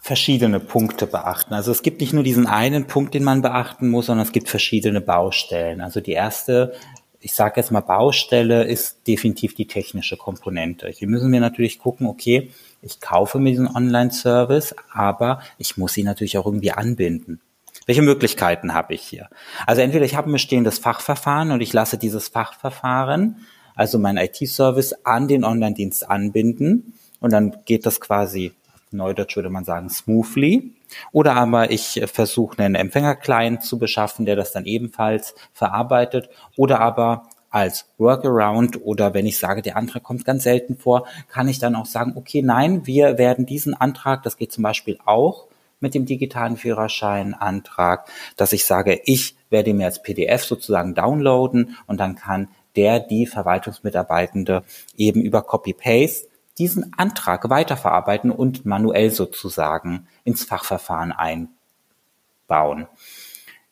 verschiedene 0.01 0.59
Punkte 0.59 1.05
beachten. 1.05 1.53
Also 1.53 1.71
es 1.71 1.83
gibt 1.83 2.01
nicht 2.01 2.11
nur 2.11 2.23
diesen 2.23 2.47
einen 2.47 2.87
Punkt, 2.87 3.13
den 3.13 3.23
man 3.23 3.43
beachten 3.43 3.87
muss, 3.87 4.07
sondern 4.07 4.25
es 4.25 4.31
gibt 4.31 4.49
verschiedene 4.49 4.99
Baustellen. 4.99 5.79
Also 5.79 6.01
die 6.01 6.13
erste, 6.13 6.73
ich 7.19 7.35
sage 7.35 7.61
jetzt 7.61 7.71
mal 7.71 7.81
Baustelle, 7.81 8.63
ist 8.63 9.07
definitiv 9.07 9.53
die 9.53 9.67
technische 9.67 10.17
Komponente. 10.17 10.89
Hier 10.89 11.07
müssen 11.07 11.31
wir 11.31 11.39
natürlich 11.39 11.77
gucken, 11.77 12.07
okay, 12.07 12.49
ich 12.81 12.99
kaufe 12.99 13.37
mir 13.37 13.51
diesen 13.51 13.67
Online-Service, 13.67 14.75
aber 14.91 15.39
ich 15.59 15.77
muss 15.77 15.95
ihn 15.97 16.07
natürlich 16.07 16.39
auch 16.39 16.47
irgendwie 16.47 16.71
anbinden. 16.71 17.39
Welche 17.85 18.01
Möglichkeiten 18.01 18.73
habe 18.73 18.95
ich 18.95 19.03
hier? 19.03 19.29
Also 19.67 19.81
entweder 19.81 20.05
ich 20.05 20.15
habe 20.15 20.31
ein 20.31 20.33
bestehendes 20.33 20.79
Fachverfahren 20.79 21.51
und 21.51 21.61
ich 21.61 21.73
lasse 21.73 21.99
dieses 21.99 22.27
Fachverfahren, 22.27 23.45
also 23.75 23.99
mein 23.99 24.17
IT-Service, 24.17 24.93
an 25.05 25.27
den 25.27 25.43
Online-Dienst 25.43 26.09
anbinden 26.09 26.93
und 27.19 27.31
dann 27.31 27.57
geht 27.65 27.85
das 27.85 28.01
quasi, 28.01 28.53
neudeutsch 28.91 29.35
würde 29.35 29.49
man 29.49 29.65
sagen, 29.65 29.89
smoothly. 29.89 30.73
Oder 31.11 31.35
aber 31.35 31.71
ich 31.71 32.01
versuche 32.11 32.59
einen 32.59 32.75
Empfänger-Client 32.75 33.63
zu 33.63 33.79
beschaffen, 33.79 34.25
der 34.25 34.35
das 34.35 34.51
dann 34.51 34.65
ebenfalls 34.65 35.35
verarbeitet. 35.53 36.29
Oder 36.55 36.79
aber 36.79 37.29
als 37.49 37.85
Workaround 37.97 38.81
oder 38.83 39.13
wenn 39.13 39.25
ich 39.25 39.37
sage, 39.37 39.61
der 39.61 39.75
Antrag 39.75 40.03
kommt 40.03 40.25
ganz 40.25 40.43
selten 40.43 40.77
vor, 40.77 41.05
kann 41.29 41.49
ich 41.49 41.59
dann 41.59 41.75
auch 41.75 41.85
sagen, 41.85 42.13
okay, 42.15 42.41
nein, 42.41 42.87
wir 42.87 43.17
werden 43.17 43.45
diesen 43.45 43.73
Antrag, 43.73 44.23
das 44.23 44.37
geht 44.37 44.51
zum 44.51 44.63
Beispiel 44.63 44.97
auch 45.05 45.47
mit 45.81 45.93
dem 45.93 46.05
digitalen 46.05 46.57
Führerscheinantrag, 46.57 48.07
dass 48.37 48.53
ich 48.53 48.65
sage, 48.65 49.01
ich 49.03 49.35
werde 49.49 49.73
mir 49.73 49.87
als 49.87 50.01
PDF 50.01 50.45
sozusagen 50.45 50.95
downloaden 50.95 51.75
und 51.87 51.99
dann 51.99 52.15
kann 52.15 52.47
der, 52.75 53.01
die 53.01 53.25
Verwaltungsmitarbeitende 53.25 54.63
eben 54.95 55.21
über 55.21 55.41
Copy-Paste 55.41 56.27
diesen 56.57 56.93
Antrag 56.97 57.49
weiterverarbeiten 57.49 58.31
und 58.31 58.65
manuell 58.65 59.11
sozusagen 59.11 60.07
ins 60.23 60.43
Fachverfahren 60.43 61.11
einbauen. 61.11 62.87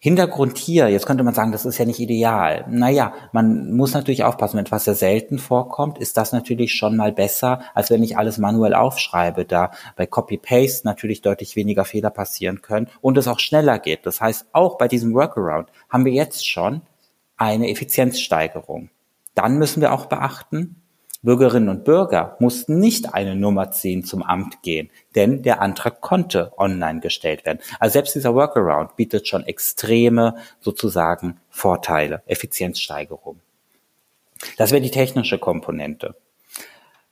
Hintergrund 0.01 0.57
hier, 0.57 0.87
jetzt 0.87 1.05
könnte 1.05 1.25
man 1.25 1.33
sagen, 1.33 1.51
das 1.51 1.65
ist 1.65 1.77
ja 1.77 1.83
nicht 1.83 1.99
ideal. 1.99 2.63
Naja, 2.69 3.13
man 3.33 3.73
muss 3.73 3.93
natürlich 3.93 4.23
aufpassen, 4.23 4.55
wenn 4.55 4.63
etwas 4.63 4.85
sehr 4.85 4.95
selten 4.95 5.39
vorkommt, 5.39 5.97
ist 5.97 6.15
das 6.15 6.31
natürlich 6.31 6.73
schon 6.73 6.95
mal 6.95 7.11
besser, 7.11 7.63
als 7.73 7.89
wenn 7.89 8.01
ich 8.01 8.17
alles 8.17 8.37
manuell 8.37 8.75
aufschreibe, 8.75 9.43
da 9.43 9.71
bei 9.97 10.05
Copy-Paste 10.05 10.87
natürlich 10.87 11.21
deutlich 11.21 11.57
weniger 11.57 11.83
Fehler 11.83 12.11
passieren 12.11 12.61
können 12.61 12.87
und 13.01 13.17
es 13.17 13.27
auch 13.27 13.39
schneller 13.39 13.77
geht. 13.77 14.05
Das 14.05 14.21
heißt, 14.21 14.47
auch 14.53 14.77
bei 14.77 14.87
diesem 14.87 15.13
Workaround 15.13 15.67
haben 15.89 16.05
wir 16.05 16.13
jetzt 16.13 16.47
schon 16.49 16.81
eine 17.35 17.69
Effizienzsteigerung. 17.69 18.89
Dann 19.35 19.57
müssen 19.57 19.81
wir 19.81 19.91
auch 19.91 20.05
beachten, 20.05 20.81
Bürgerinnen 21.21 21.67
und 21.67 21.83
Bürger 21.83 22.37
mussten 22.39 22.79
nicht 22.79 23.13
eine 23.13 23.35
Nummer 23.35 23.71
10 23.71 24.05
zum 24.05 24.23
Amt 24.23 24.61
gehen, 24.61 24.89
denn 25.15 25.43
der 25.43 25.61
Antrag 25.61 25.99
konnte 25.99 26.53
online 26.57 27.01
gestellt 27.01 27.45
werden. 27.45 27.59
Also 27.79 27.93
selbst 27.93 28.15
dieser 28.15 28.35
Workaround 28.35 28.95
bietet 28.95 29.27
schon 29.27 29.43
extreme 29.43 30.35
sozusagen 30.61 31.37
Vorteile, 31.49 32.23
Effizienzsteigerung. 32.25 33.41
Das 34.57 34.71
wäre 34.71 34.81
die 34.81 34.91
technische 34.91 35.39
Komponente. 35.39 36.15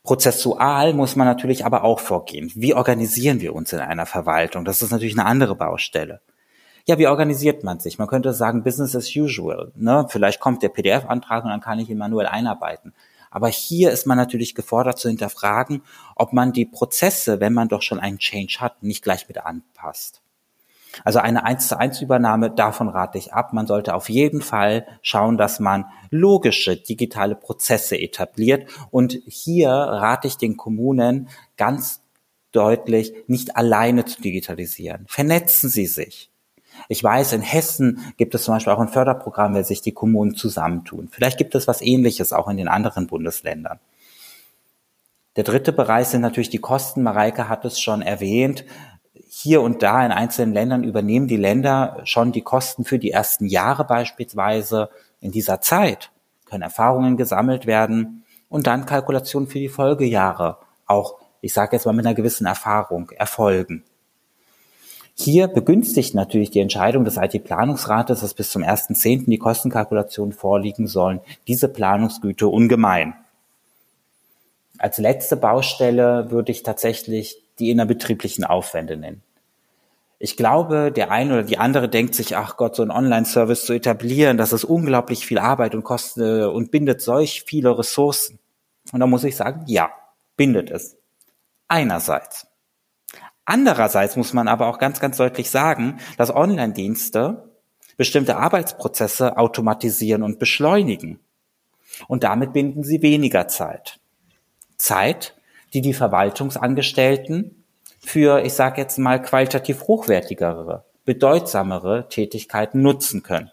Prozessual 0.04 0.94
muss 0.94 1.16
man 1.16 1.26
natürlich 1.26 1.66
aber 1.66 1.84
auch 1.84 2.00
vorgehen. 2.00 2.50
Wie 2.54 2.72
organisieren 2.72 3.42
wir 3.42 3.54
uns 3.54 3.74
in 3.74 3.80
einer 3.80 4.06
Verwaltung? 4.06 4.64
Das 4.64 4.80
ist 4.80 4.90
natürlich 4.90 5.18
eine 5.18 5.26
andere 5.26 5.54
Baustelle. 5.54 6.22
Ja, 6.86 6.96
wie 6.96 7.08
organisiert 7.08 7.62
man 7.62 7.78
sich? 7.78 7.98
Man 7.98 8.08
könnte 8.08 8.32
sagen, 8.32 8.62
Business 8.62 8.96
as 8.96 9.14
usual. 9.14 9.70
Ne? 9.76 10.06
Vielleicht 10.08 10.40
kommt 10.40 10.62
der 10.62 10.70
PDF-Antrag 10.70 11.44
und 11.44 11.50
dann 11.50 11.60
kann 11.60 11.78
ich 11.78 11.90
ihn 11.90 11.98
manuell 11.98 12.26
einarbeiten. 12.26 12.94
Aber 13.30 13.48
hier 13.48 13.90
ist 13.90 14.06
man 14.06 14.18
natürlich 14.18 14.54
gefordert 14.54 14.98
zu 14.98 15.08
hinterfragen, 15.08 15.82
ob 16.16 16.32
man 16.32 16.52
die 16.52 16.66
Prozesse, 16.66 17.40
wenn 17.40 17.52
man 17.52 17.68
doch 17.68 17.82
schon 17.82 18.00
einen 18.00 18.18
Change 18.18 18.58
hat, 18.60 18.82
nicht 18.82 19.02
gleich 19.02 19.28
mit 19.28 19.38
anpasst. 19.38 20.22
Also 21.04 21.18
eine 21.18 21.44
1 21.44 21.68
zu 21.68 21.78
1 21.78 22.00
Übernahme, 22.00 22.50
davon 22.50 22.88
rate 22.88 23.18
ich 23.18 23.32
ab. 23.32 23.52
Man 23.52 23.66
sollte 23.66 23.94
auf 23.94 24.08
jeden 24.08 24.40
Fall 24.40 24.86
schauen, 25.02 25.36
dass 25.36 25.60
man 25.60 25.86
logische 26.10 26.76
digitale 26.76 27.34
Prozesse 27.34 28.00
etabliert. 28.00 28.68
Und 28.90 29.18
hier 29.26 29.70
rate 29.70 30.28
ich 30.28 30.36
den 30.36 30.56
Kommunen 30.56 31.28
ganz 31.56 32.02
deutlich, 32.52 33.12
nicht 33.26 33.56
alleine 33.56 34.04
zu 34.04 34.20
digitalisieren. 34.20 35.04
Vernetzen 35.08 35.68
Sie 35.68 35.86
sich. 35.86 36.30
Ich 36.88 37.04
weiß, 37.04 37.34
in 37.34 37.42
Hessen 37.42 38.12
gibt 38.16 38.34
es 38.34 38.44
zum 38.44 38.54
Beispiel 38.54 38.72
auch 38.72 38.80
ein 38.80 38.88
Förderprogramm, 38.88 39.54
wenn 39.54 39.64
sich 39.64 39.82
die 39.82 39.92
Kommunen 39.92 40.34
zusammentun. 40.34 41.08
Vielleicht 41.12 41.36
gibt 41.36 41.54
es 41.54 41.68
was 41.68 41.82
Ähnliches 41.82 42.32
auch 42.32 42.48
in 42.48 42.56
den 42.56 42.68
anderen 42.68 43.06
Bundesländern. 43.06 43.78
Der 45.36 45.44
dritte 45.44 45.72
Bereich 45.72 46.08
sind 46.08 46.22
natürlich 46.22 46.50
die 46.50 46.58
Kosten. 46.58 47.02
Mareike 47.02 47.48
hat 47.48 47.64
es 47.64 47.78
schon 47.78 48.02
erwähnt. 48.02 48.64
Hier 49.28 49.60
und 49.60 49.82
da 49.82 50.04
in 50.04 50.10
einzelnen 50.10 50.52
Ländern 50.54 50.82
übernehmen 50.82 51.28
die 51.28 51.36
Länder 51.36 52.00
schon 52.04 52.32
die 52.32 52.40
Kosten 52.40 52.84
für 52.84 52.98
die 52.98 53.12
ersten 53.12 53.46
Jahre 53.46 53.84
beispielsweise. 53.84 54.88
In 55.20 55.30
dieser 55.30 55.60
Zeit 55.60 56.10
können 56.46 56.62
Erfahrungen 56.62 57.16
gesammelt 57.16 57.66
werden 57.66 58.24
und 58.48 58.66
dann 58.66 58.86
Kalkulationen 58.86 59.48
für 59.48 59.58
die 59.58 59.68
Folgejahre 59.68 60.58
auch, 60.86 61.16
ich 61.42 61.52
sage 61.52 61.76
jetzt 61.76 61.84
mal 61.84 61.92
mit 61.92 62.06
einer 62.06 62.14
gewissen 62.14 62.46
Erfahrung, 62.46 63.10
erfolgen. 63.10 63.84
Hier 65.20 65.48
begünstigt 65.48 66.14
natürlich 66.14 66.50
die 66.50 66.60
Entscheidung 66.60 67.04
des 67.04 67.16
IT-Planungsrates, 67.16 68.20
dass 68.20 68.34
bis 68.34 68.50
zum 68.50 68.62
1.10. 68.62 69.28
die 69.28 69.38
Kostenkalkulationen 69.38 70.32
vorliegen 70.32 70.86
sollen, 70.86 71.20
diese 71.48 71.68
Planungsgüte 71.68 72.46
ungemein. 72.46 73.14
Als 74.78 74.98
letzte 74.98 75.36
Baustelle 75.36 76.30
würde 76.30 76.52
ich 76.52 76.62
tatsächlich 76.62 77.42
die 77.58 77.70
innerbetrieblichen 77.70 78.44
Aufwände 78.44 78.96
nennen. 78.96 79.22
Ich 80.20 80.36
glaube, 80.36 80.92
der 80.92 81.10
eine 81.10 81.34
oder 81.34 81.42
die 81.42 81.58
andere 81.58 81.88
denkt 81.88 82.14
sich, 82.14 82.36
ach 82.36 82.56
Gott, 82.56 82.76
so 82.76 82.82
ein 82.82 82.90
Online-Service 82.92 83.66
zu 83.66 83.72
etablieren, 83.72 84.36
das 84.36 84.52
ist 84.52 84.64
unglaublich 84.64 85.26
viel 85.26 85.38
Arbeit 85.38 85.74
und 85.74 85.82
kostet 85.82 86.46
und 86.46 86.70
bindet 86.70 87.00
solch 87.00 87.42
viele 87.42 87.76
Ressourcen. 87.76 88.38
Und 88.92 89.00
da 89.00 89.06
muss 89.06 89.24
ich 89.24 89.36
sagen, 89.36 89.64
ja, 89.66 89.90
bindet 90.36 90.70
es. 90.70 90.96
Einerseits. 91.66 92.47
Andererseits 93.48 94.14
muss 94.16 94.34
man 94.34 94.46
aber 94.46 94.66
auch 94.66 94.78
ganz, 94.78 95.00
ganz 95.00 95.16
deutlich 95.16 95.50
sagen, 95.50 95.96
dass 96.18 96.28
Online-Dienste 96.28 97.48
bestimmte 97.96 98.36
Arbeitsprozesse 98.36 99.38
automatisieren 99.38 100.22
und 100.22 100.38
beschleunigen. 100.38 101.18
Und 102.08 102.24
damit 102.24 102.52
binden 102.52 102.84
sie 102.84 103.00
weniger 103.00 103.48
Zeit. 103.48 104.00
Zeit, 104.76 105.34
die 105.72 105.80
die 105.80 105.94
Verwaltungsangestellten 105.94 107.64
für, 108.00 108.44
ich 108.44 108.52
sage 108.52 108.82
jetzt 108.82 108.98
mal, 108.98 109.22
qualitativ 109.22 109.84
hochwertigere, 109.84 110.84
bedeutsamere 111.06 112.06
Tätigkeiten 112.10 112.82
nutzen 112.82 113.22
können. 113.22 113.50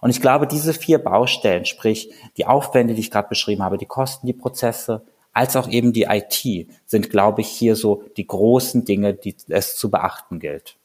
Und 0.00 0.08
ich 0.08 0.22
glaube, 0.22 0.46
diese 0.46 0.72
vier 0.72 1.00
Baustellen, 1.04 1.66
sprich 1.66 2.14
die 2.38 2.46
Aufwände, 2.46 2.94
die 2.94 3.00
ich 3.00 3.10
gerade 3.10 3.28
beschrieben 3.28 3.62
habe, 3.62 3.76
die 3.76 3.84
Kosten, 3.84 4.26
die 4.26 4.32
Prozesse, 4.32 5.02
als 5.32 5.56
auch 5.56 5.68
eben 5.68 5.92
die 5.92 6.06
IT 6.08 6.68
sind, 6.86 7.10
glaube 7.10 7.42
ich, 7.42 7.48
hier 7.48 7.76
so 7.76 8.02
die 8.16 8.26
großen 8.26 8.84
Dinge, 8.84 9.14
die 9.14 9.36
es 9.48 9.76
zu 9.76 9.90
beachten 9.90 10.40
gilt. 10.40 10.76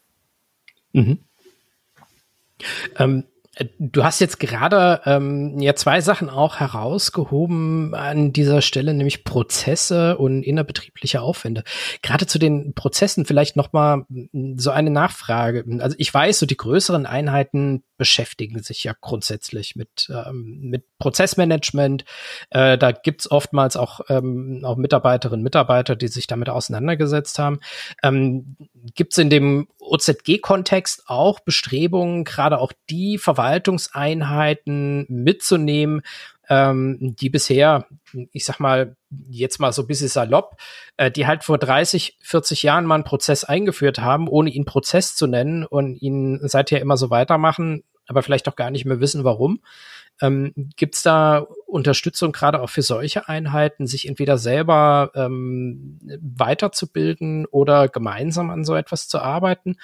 Mhm. 0.92 1.18
Ähm, 2.98 3.24
Du 3.78 4.02
hast 4.02 4.20
jetzt 4.20 4.40
gerade 4.40 5.00
ähm, 5.04 5.58
ja 5.60 5.74
zwei 5.74 6.00
Sachen 6.00 6.28
auch 6.28 6.56
herausgehoben 6.56 7.94
an 7.94 8.32
dieser 8.32 8.62
Stelle, 8.62 8.94
nämlich 8.94 9.24
Prozesse 9.24 10.18
und 10.18 10.42
innerbetriebliche 10.42 11.20
Aufwände. 11.20 11.62
Gerade 12.02 12.26
zu 12.26 12.38
den 12.38 12.74
Prozessen 12.74 13.26
vielleicht 13.26 13.56
noch 13.56 13.72
mal 13.72 14.06
so 14.56 14.70
eine 14.70 14.90
Nachfrage. 14.90 15.64
Also 15.80 15.94
ich 15.98 16.12
weiß, 16.12 16.38
so 16.38 16.46
die 16.46 16.56
größeren 16.56 17.06
Einheiten 17.06 17.84
beschäftigen 17.96 18.60
sich 18.60 18.82
ja 18.82 18.94
grundsätzlich 19.00 19.76
mit 19.76 20.10
ähm, 20.10 20.58
mit 20.62 20.84
Prozessmanagement. 20.98 22.04
Äh, 22.50 22.76
da 22.76 22.90
gibt's 22.90 23.30
oftmals 23.30 23.76
auch 23.76 24.00
ähm, 24.08 24.62
auch 24.64 24.76
Mitarbeiterinnen 24.76 25.40
und 25.40 25.44
Mitarbeiter, 25.44 25.94
die 25.94 26.08
sich 26.08 26.26
damit 26.26 26.48
auseinandergesetzt 26.48 27.38
haben. 27.38 27.60
Ähm, 28.02 28.56
gibt's 28.94 29.18
in 29.18 29.30
dem 29.30 29.68
OZG-Kontext 29.84 31.04
auch 31.06 31.40
Bestrebungen, 31.40 32.24
gerade 32.24 32.58
auch 32.58 32.72
die 32.90 33.18
Verwaltungseinheiten 33.18 35.06
mitzunehmen, 35.08 36.02
ähm, 36.48 36.98
die 37.00 37.30
bisher, 37.30 37.86
ich 38.32 38.44
sag 38.44 38.60
mal, 38.60 38.96
jetzt 39.28 39.60
mal 39.60 39.72
so 39.72 39.82
ein 39.82 39.86
bisschen 39.86 40.08
salopp, 40.08 40.56
äh, 40.96 41.10
die 41.10 41.26
halt 41.26 41.44
vor 41.44 41.58
30, 41.58 42.18
40 42.20 42.62
Jahren 42.62 42.84
mal 42.86 42.96
einen 42.96 43.04
Prozess 43.04 43.44
eingeführt 43.44 43.98
haben, 44.00 44.28
ohne 44.28 44.50
ihn 44.50 44.64
Prozess 44.64 45.14
zu 45.14 45.26
nennen 45.26 45.64
und 45.64 46.00
ihn 46.00 46.40
seither 46.42 46.80
immer 46.80 46.96
so 46.96 47.10
weitermachen, 47.10 47.84
aber 48.06 48.22
vielleicht 48.22 48.48
auch 48.48 48.56
gar 48.56 48.70
nicht 48.70 48.84
mehr 48.84 49.00
wissen, 49.00 49.24
warum. 49.24 49.60
Ähm, 50.20 50.52
Gibt 50.76 50.94
es 50.94 51.02
da 51.02 51.46
Unterstützung 51.66 52.32
gerade 52.32 52.60
auch 52.60 52.70
für 52.70 52.82
solche 52.82 53.28
Einheiten, 53.28 53.86
sich 53.86 54.08
entweder 54.08 54.38
selber 54.38 55.10
ähm, 55.14 55.98
weiterzubilden 56.20 57.46
oder 57.46 57.88
gemeinsam 57.88 58.50
an 58.50 58.64
so 58.64 58.74
etwas 58.74 59.08
zu 59.08 59.18
arbeiten? 59.18 59.76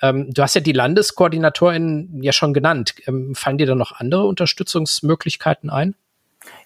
Ähm, 0.00 0.32
du 0.32 0.42
hast 0.42 0.54
ja 0.54 0.60
die 0.60 0.72
Landeskoordinatorin 0.72 2.22
ja 2.22 2.32
schon 2.32 2.54
genannt. 2.54 2.94
Ähm, 3.06 3.34
fallen 3.34 3.58
dir 3.58 3.66
da 3.66 3.74
noch 3.74 3.92
andere 3.92 4.24
Unterstützungsmöglichkeiten 4.24 5.70
ein? 5.70 5.94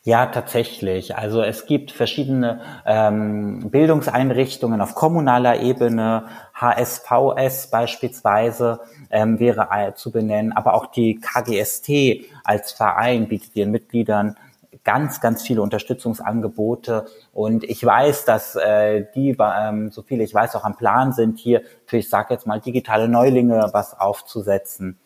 Ja, 0.03 0.27
tatsächlich. 0.27 1.17
Also 1.17 1.43
es 1.43 1.67
gibt 1.67 1.91
verschiedene 1.91 2.61
ähm, 2.87 3.71
Bildungseinrichtungen 3.71 4.81
auf 4.81 4.95
kommunaler 4.95 5.61
Ebene, 5.61 6.27
HSVS 6.55 7.69
beispielsweise 7.71 8.81
ähm, 9.11 9.41
wäre 9.41 9.95
zu 9.97 10.13
benennen, 10.13 10.53
aber 10.53 10.75
auch 10.75 10.87
die 10.87 11.17
KGST 11.21 12.25
als 12.45 12.73
Verein 12.73 13.27
bietet 13.27 13.57
ihren 13.57 13.73
Mitgliedern 13.73 14.37
ganz, 14.85 15.21
ganz 15.21 15.43
viele 15.43 15.61
Unterstützungsangebote. 15.63 17.07
Und 17.33 17.65
ich 17.65 17.85
weiß, 17.85 18.25
dass 18.25 18.55
äh, 18.55 19.07
die, 19.15 19.37
ähm, 19.39 19.91
so 19.91 20.03
viele 20.03 20.23
ich 20.23 20.33
weiß, 20.33 20.55
auch 20.55 20.65
am 20.65 20.77
Plan 20.77 21.13
sind, 21.13 21.39
hier 21.39 21.63
für, 21.85 21.99
ich 21.99 22.09
sage 22.09 22.33
jetzt 22.33 22.47
mal, 22.47 22.61
digitale 22.61 23.09
Neulinge 23.09 23.71
was 23.73 23.99
aufzusetzen. 23.99 24.99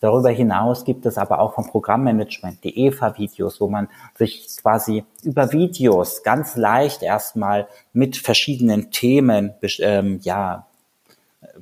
Darüber 0.00 0.28
hinaus 0.28 0.84
gibt 0.84 1.06
es 1.06 1.16
aber 1.16 1.40
auch 1.40 1.54
vom 1.54 1.66
Programmmanagement 1.66 2.62
die 2.64 2.86
EVA-Videos, 2.86 3.60
wo 3.60 3.68
man 3.68 3.88
sich 4.14 4.46
quasi 4.60 5.04
über 5.22 5.52
Videos 5.52 6.22
ganz 6.22 6.56
leicht 6.56 7.02
erstmal 7.02 7.66
mit 7.94 8.18
verschiedenen 8.18 8.90
Themen 8.90 9.54
ähm, 9.78 10.20
ja, 10.22 10.66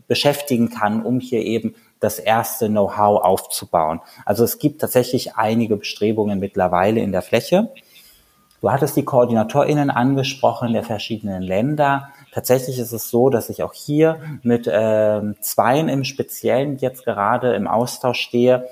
beschäftigen 0.08 0.68
kann, 0.70 1.02
um 1.04 1.20
hier 1.20 1.42
eben 1.42 1.76
das 2.00 2.18
erste 2.18 2.68
Know-how 2.68 3.22
aufzubauen. 3.22 4.00
Also 4.24 4.44
es 4.44 4.58
gibt 4.58 4.80
tatsächlich 4.80 5.36
einige 5.36 5.76
Bestrebungen 5.76 6.40
mittlerweile 6.40 7.00
in 7.00 7.12
der 7.12 7.22
Fläche. 7.22 7.70
Du 8.60 8.70
hattest 8.70 8.96
die 8.96 9.04
KoordinatorInnen 9.04 9.90
angesprochen 9.90 10.72
der 10.72 10.82
verschiedenen 10.82 11.42
Länder. 11.42 12.08
Tatsächlich 12.34 12.80
ist 12.80 12.90
es 12.90 13.10
so, 13.10 13.30
dass 13.30 13.48
ich 13.48 13.62
auch 13.62 13.72
hier 13.72 14.20
mit 14.42 14.66
äh, 14.66 15.22
Zweien 15.40 15.88
im 15.88 16.02
Speziellen 16.02 16.78
jetzt 16.78 17.04
gerade 17.04 17.54
im 17.54 17.68
Austausch 17.68 18.18
stehe, 18.18 18.68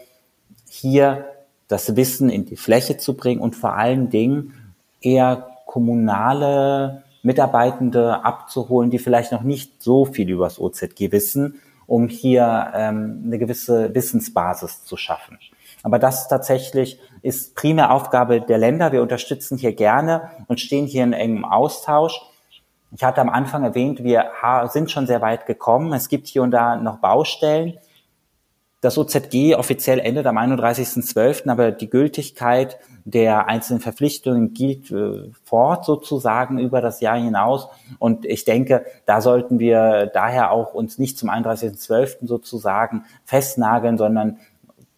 hier 0.69 1.27
das 1.69 1.95
Wissen 1.95 2.29
in 2.29 2.45
die 2.45 2.57
Fläche 2.57 2.97
zu 2.97 3.17
bringen 3.17 3.41
und 3.41 3.55
vor 3.55 3.75
allen 3.75 4.11
Dingen 4.11 4.75
eher 5.01 5.47
kommunale 5.65 7.05
Mitarbeitende 7.23 8.25
abzuholen, 8.25 8.91
die 8.91 8.99
vielleicht 8.99 9.31
noch 9.31 9.43
nicht 9.43 9.81
so 9.81 10.07
viel 10.07 10.29
über 10.29 10.47
das 10.47 10.59
OZG 10.59 11.13
wissen, 11.13 11.61
um 11.87 12.09
hier 12.09 12.73
ähm, 12.75 13.23
eine 13.27 13.39
gewisse 13.39 13.95
Wissensbasis 13.95 14.85
zu 14.85 14.97
schaffen. 14.97 15.39
Aber 15.85 16.01
das 16.01 16.27
tatsächlich 16.27 16.99
ist 17.23 17.55
primär 17.55 17.93
Aufgabe 17.93 18.41
der 18.41 18.59
Länder. 18.59 18.91
Wir 18.91 19.03
unterstützen 19.03 19.57
hier 19.57 19.73
gerne 19.73 20.31
und 20.49 20.59
stehen 20.61 20.87
hier 20.87 21.05
in 21.05 21.13
engem 21.13 21.45
Austausch. 21.45 22.21
Ich 22.95 23.03
hatte 23.03 23.20
am 23.20 23.30
Anfang 23.30 23.64
erwähnt, 23.64 24.05
wir 24.05 24.30
sind 24.68 24.90
schon 24.90 25.07
sehr 25.07 25.22
weit 25.22 25.47
gekommen. 25.47 25.93
Es 25.95 26.09
gibt 26.09 26.26
hier 26.26 26.43
und 26.43 26.51
da 26.51 26.76
noch 26.76 26.99
Baustellen. 26.99 27.78
Das 28.82 28.99
OZG 28.99 29.55
offiziell 29.55 30.01
endet 30.01 30.26
am 30.26 30.36
31.12., 30.36 31.49
aber 31.49 31.70
die 31.70 31.88
Gültigkeit 31.88 32.78
der 33.05 33.47
einzelnen 33.47 33.80
Verpflichtungen 33.80 34.55
gilt 34.55 34.90
äh, 34.90 35.30
fort 35.45 35.84
sozusagen 35.84 36.59
über 36.59 36.80
das 36.80 37.01
Jahr 37.01 37.16
hinaus. 37.16 37.68
Und 38.01 38.24
ich 38.24 38.45
denke, 38.45 38.84
da 39.07 39.20
sollten 39.20 39.61
wir 39.61 40.07
daher 40.07 40.51
auch 40.51 40.74
uns 40.74 40.99
nicht 40.99 41.16
zum 41.16 41.30
31.12. 41.30 42.26
sozusagen 42.26 43.05
festnageln, 43.24 43.99
sondern 43.99 44.38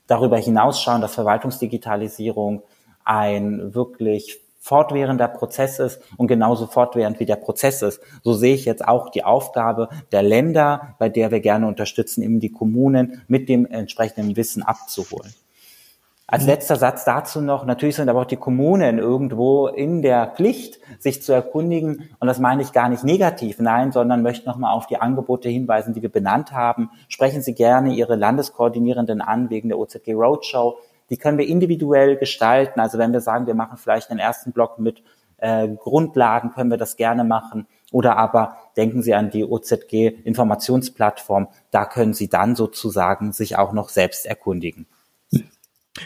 darüber 0.07 0.38
hinaus 0.38 0.80
schauen, 0.80 1.03
dass 1.03 1.14
Verwaltungsdigitalisierung 1.14 2.62
ein 3.05 3.74
wirklich 3.74 4.40
fortwährender 4.65 5.29
Prozess 5.29 5.79
ist 5.79 6.01
und 6.17 6.27
genauso 6.27 6.67
fortwährend 6.67 7.21
wie 7.21 7.27
der 7.27 7.37
Prozess 7.37 7.83
ist. 7.83 8.01
So 8.23 8.33
sehe 8.33 8.55
ich 8.55 8.65
jetzt 8.65 8.89
auch 8.89 9.11
die 9.11 9.23
Aufgabe 9.23 9.91
der 10.11 10.23
Länder, 10.23 10.95
bei 10.99 11.11
der 11.11 11.31
wir 11.31 11.41
gerne 11.41 11.67
unterstützen, 11.67 12.23
eben 12.23 12.41
die 12.41 12.51
Kommunen 12.51 13.21
mit 13.29 13.51
dem 13.51 13.67
entsprechenden 13.67 14.37
Wissen 14.37 14.62
abzuholen. 14.62 15.35
Als 16.27 16.45
mhm. 16.45 16.49
letzter 16.49 16.77
Satz 16.77 17.05
dazu 17.05 17.43
noch, 17.43 17.67
natürlich 17.67 17.97
sind 17.97 18.09
aber 18.09 18.23
auch 18.23 18.25
die 18.25 18.39
Kommunen 18.39 18.99
irgendwo 18.99 19.67
in 19.67 20.01
der 20.01 20.33
Pflicht, 20.35 20.81
sich 20.99 21.23
zu 21.23 21.35
erkundigen. 21.35 22.09
Und 22.19 22.27
das 22.27 22.39
meine 22.39 22.62
ich 22.62 22.73
gar 22.73 22.89
nicht 22.89 23.05
negativ, 23.05 23.59
nein, 23.59 23.93
sondern 23.93 24.23
möchte 24.23 24.49
nochmal 24.49 24.73
auf 24.73 24.87
die 24.87 24.97
Angebote 24.97 25.51
hinweisen, 25.51 25.93
die 25.93 26.01
wir 26.01 26.11
benannt 26.11 26.53
haben. 26.53 26.89
Sprechen 27.09 27.43
Sie 27.43 27.55
gerne 27.55 27.93
Ihre 27.93 28.17
Landeskoordinierenden 28.17 29.21
an 29.21 29.51
wegen 29.51 29.69
der 29.69 29.79
OZG 29.79 30.15
Roadshow. 30.15 30.79
Die 31.11 31.16
können 31.16 31.38
wir 31.38 31.46
individuell 31.46 32.16
gestalten. 32.16 32.80
Also 32.80 32.98
wenn 32.98 33.12
wir 33.12 33.20
sagen, 33.20 33.46
wir 33.46 33.55
machen 33.55 33.76
vielleicht 33.76 34.11
den 34.11 34.18
ersten 34.18 34.52
Block 34.52 34.78
mit 34.78 35.02
äh, 35.38 35.68
Grundlagen, 35.68 36.52
können 36.52 36.70
wir 36.70 36.78
das 36.78 36.96
gerne 36.96 37.24
machen. 37.24 37.66
Oder 37.92 38.16
aber 38.16 38.57
denken 38.76 39.02
Sie 39.02 39.14
an 39.14 39.30
die 39.30 39.44
OZG 39.44 40.09
Informationsplattform. 40.24 41.48
Da 41.70 41.84
können 41.84 42.14
Sie 42.14 42.28
dann 42.28 42.57
sozusagen 42.57 43.32
sich 43.32 43.57
auch 43.57 43.72
noch 43.72 43.88
selbst 43.88 44.26
erkundigen. 44.26 44.86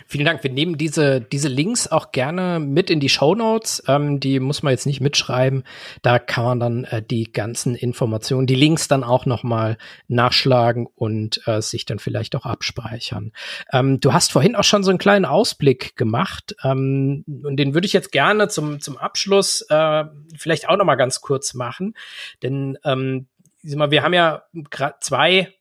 Vielen 0.07 0.27
Dank. 0.27 0.45
Wir 0.45 0.51
nehmen 0.51 0.77
diese, 0.77 1.23
diese 1.23 1.49
Links 1.49 1.89
auch 1.89 2.13
gerne 2.13 2.59
mit 2.61 2.91
in 2.91 3.01
die 3.01 3.09
Show 3.09 3.35
Notes. 3.35 3.83
Ähm, 3.89 4.21
die 4.21 4.39
muss 4.39 4.63
man 4.63 4.73
jetzt 4.73 4.85
nicht 4.85 5.01
mitschreiben. 5.01 5.65
Da 6.03 6.19
kann 6.19 6.45
man 6.45 6.61
dann 6.61 6.85
äh, 6.85 7.03
die 7.03 7.33
ganzen 7.33 7.75
Informationen, 7.75 8.47
die 8.47 8.55
Links 8.55 8.89
dann 8.89 9.03
auch 9.03 9.25
nochmal 9.25 9.79
nachschlagen 10.07 10.87
und 10.95 11.41
äh, 11.47 11.63
sich 11.63 11.87
dann 11.87 11.99
vielleicht 11.99 12.37
auch 12.37 12.45
abspeichern. 12.45 13.33
Ähm, 13.73 13.99
du 13.99 14.13
hast 14.13 14.31
vorhin 14.31 14.57
auch 14.57 14.65
schon 14.65 14.85
so 14.85 14.91
einen 14.91 14.99
kleinen 14.99 15.25
Ausblick 15.25 15.97
gemacht 15.97 16.55
ähm, 16.63 17.25
und 17.27 17.57
den 17.57 17.73
würde 17.73 17.87
ich 17.87 17.95
jetzt 17.95 18.13
gerne 18.13 18.49
zum, 18.49 18.81
zum 18.81 18.99
Abschluss 18.99 19.63
äh, 19.71 20.05
vielleicht 20.37 20.69
auch 20.69 20.77
nochmal 20.77 20.99
ganz 20.99 21.23
kurz 21.23 21.55
machen. 21.55 21.95
Denn 22.43 22.77
ähm, 22.85 23.27
wir 23.63 24.03
haben 24.03 24.15
ja 24.15 24.43
zwei 25.01 25.55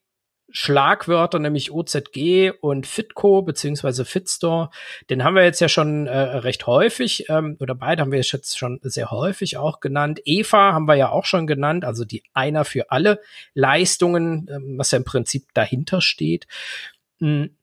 Schlagwörter, 0.58 1.38
nämlich 1.38 1.72
OZG 1.72 2.52
und 2.62 2.88
Fitco 2.88 3.44
beziehungsweise 3.44 4.06
Fitstore. 4.06 4.72
Den 5.08 5.24
haben 5.24 5.36
wir 5.36 5.44
jetzt 5.44 5.62
ja 5.62 5.70
schon 5.70 6.08
äh, 6.08 6.18
recht 6.18 6.66
häufig, 6.66 7.30
ähm, 7.30 7.58
oder 7.60 7.76
beide 7.76 8.02
haben 8.02 8.12
wir 8.12 8.20
jetzt 8.20 8.58
schon 8.58 8.80
sehr 8.82 9.12
häufig 9.12 9.58
auch 9.58 9.82
genannt. 9.82 10.20
EVA 10.26 10.74
haben 10.74 10.88
wir 10.88 10.96
ja 10.96 11.12
auch 11.12 11.26
schon 11.26 11.46
genannt, 11.46 11.86
also 11.86 12.06
die 12.06 12.24
einer 12.34 12.66
für 12.66 12.90
alle 12.90 13.22
Leistungen, 13.54 14.48
ähm, 14.52 14.80
was 14.80 14.90
ja 14.90 14.98
im 14.98 15.04
Prinzip 15.04 15.46
dahinter 15.54 16.02
steht. 16.02 16.48
Hm. 17.20 17.56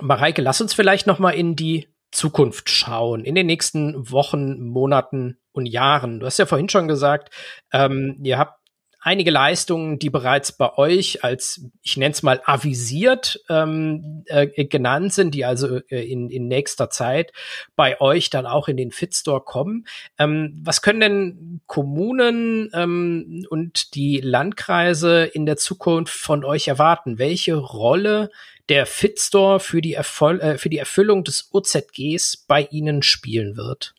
Mareike, 0.00 0.40
lass 0.40 0.62
uns 0.62 0.72
vielleicht 0.72 1.06
noch 1.06 1.18
mal 1.18 1.32
in 1.32 1.56
die 1.56 1.88
Zukunft 2.10 2.70
schauen, 2.70 3.22
in 3.22 3.34
den 3.34 3.46
nächsten 3.46 4.10
Wochen, 4.10 4.62
Monaten 4.62 5.36
und 5.52 5.66
Jahren. 5.66 6.20
Du 6.20 6.26
hast 6.26 6.38
ja 6.38 6.46
vorhin 6.46 6.70
schon 6.70 6.88
gesagt, 6.88 7.34
ähm, 7.70 8.18
ihr 8.22 8.38
habt 8.38 8.63
einige 9.04 9.30
Leistungen, 9.30 9.98
die 9.98 10.08
bereits 10.08 10.50
bei 10.52 10.76
euch 10.76 11.22
als, 11.22 11.66
ich 11.82 11.96
nenne 11.98 12.12
es 12.12 12.22
mal, 12.22 12.40
avisiert 12.44 13.38
ähm, 13.50 14.24
äh, 14.26 14.64
genannt 14.64 15.12
sind, 15.12 15.34
die 15.34 15.44
also 15.44 15.76
äh, 15.88 16.10
in, 16.10 16.30
in 16.30 16.48
nächster 16.48 16.88
Zeit 16.88 17.32
bei 17.76 18.00
euch 18.00 18.30
dann 18.30 18.46
auch 18.46 18.66
in 18.66 18.78
den 18.78 18.90
Fitstore 18.90 19.42
kommen. 19.42 19.86
Ähm, 20.18 20.58
was 20.64 20.80
können 20.80 21.00
denn 21.00 21.60
Kommunen 21.66 22.70
ähm, 22.72 23.46
und 23.50 23.94
die 23.94 24.20
Landkreise 24.20 25.24
in 25.24 25.44
der 25.44 25.58
Zukunft 25.58 26.14
von 26.14 26.42
euch 26.42 26.68
erwarten? 26.68 27.18
Welche 27.18 27.56
Rolle 27.56 28.30
der 28.70 28.86
Fitstore 28.86 29.60
für 29.60 29.82
die, 29.82 29.92
Erfol 29.92 30.40
äh, 30.40 30.56
für 30.56 30.70
die 30.70 30.78
Erfüllung 30.78 31.24
des 31.24 31.50
OZGs 31.52 32.38
bei 32.48 32.62
Ihnen 32.70 33.02
spielen 33.02 33.58
wird? 33.58 33.94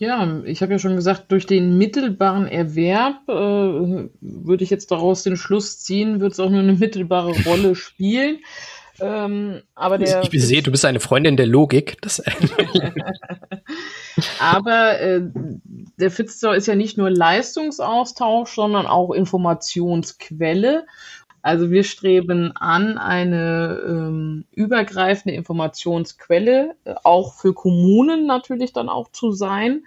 Ja, 0.00 0.40
ich 0.46 0.62
habe 0.62 0.72
ja 0.72 0.78
schon 0.78 0.96
gesagt, 0.96 1.30
durch 1.30 1.44
den 1.44 1.76
mittelbaren 1.76 2.46
Erwerb 2.46 3.28
äh, 3.28 4.08
würde 4.22 4.64
ich 4.64 4.70
jetzt 4.70 4.90
daraus 4.90 5.24
den 5.24 5.36
Schluss 5.36 5.80
ziehen, 5.80 6.20
wird 6.20 6.32
es 6.32 6.40
auch 6.40 6.48
nur 6.48 6.60
eine 6.60 6.72
mittelbare 6.72 7.34
Rolle 7.44 7.74
spielen. 7.76 8.38
Ähm, 8.98 9.60
aber 9.74 9.98
der, 9.98 10.22
ich 10.22 10.42
sehe, 10.42 10.62
du 10.62 10.70
bist 10.70 10.86
eine 10.86 11.00
Freundin 11.00 11.36
der 11.36 11.46
Logik. 11.46 11.98
Aber 14.40 15.00
äh, 15.00 15.20
der 15.98 16.10
Fitzstore 16.10 16.56
ist 16.56 16.66
ja 16.66 16.74
nicht 16.74 16.96
nur 16.96 17.10
Leistungsaustausch, 17.10 18.54
sondern 18.54 18.86
auch 18.86 19.12
Informationsquelle. 19.12 20.86
Also 21.42 21.70
wir 21.70 21.84
streben 21.84 22.52
an, 22.56 22.98
eine 22.98 23.80
ähm, 23.86 24.44
übergreifende 24.52 25.34
Informationsquelle 25.34 26.74
äh, 26.84 26.94
auch 27.02 27.34
für 27.34 27.54
Kommunen 27.54 28.26
natürlich 28.26 28.72
dann 28.72 28.88
auch 28.88 29.10
zu 29.10 29.32
sein. 29.32 29.84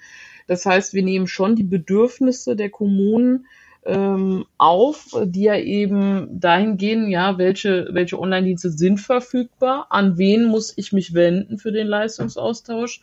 Das 0.47 0.65
heißt, 0.65 0.93
wir 0.93 1.03
nehmen 1.03 1.27
schon 1.27 1.55
die 1.55 1.63
Bedürfnisse 1.63 2.55
der 2.55 2.69
Kommunen 2.69 3.45
ähm, 3.85 4.45
auf, 4.57 5.07
die 5.25 5.43
ja 5.43 5.57
eben 5.57 6.39
dahin 6.39 6.77
gehen, 6.77 7.09
ja, 7.09 7.37
welche, 7.37 7.89
welche 7.91 8.19
Online-Dienste 8.19 8.71
sind 8.71 8.99
verfügbar, 8.99 9.87
an 9.89 10.17
wen 10.17 10.45
muss 10.45 10.73
ich 10.77 10.93
mich 10.93 11.13
wenden 11.13 11.57
für 11.57 11.71
den 11.71 11.87
Leistungsaustausch, 11.87 13.01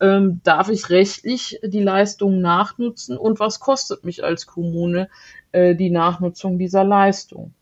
ähm, 0.00 0.40
darf 0.42 0.68
ich 0.70 0.90
rechtlich 0.90 1.60
die 1.62 1.82
Leistung 1.82 2.40
nachnutzen 2.40 3.16
und 3.16 3.38
was 3.38 3.60
kostet 3.60 4.04
mich 4.04 4.24
als 4.24 4.46
Kommune 4.46 5.08
äh, 5.52 5.74
die 5.74 5.90
Nachnutzung 5.90 6.58
dieser 6.58 6.84
Leistung 6.84 7.52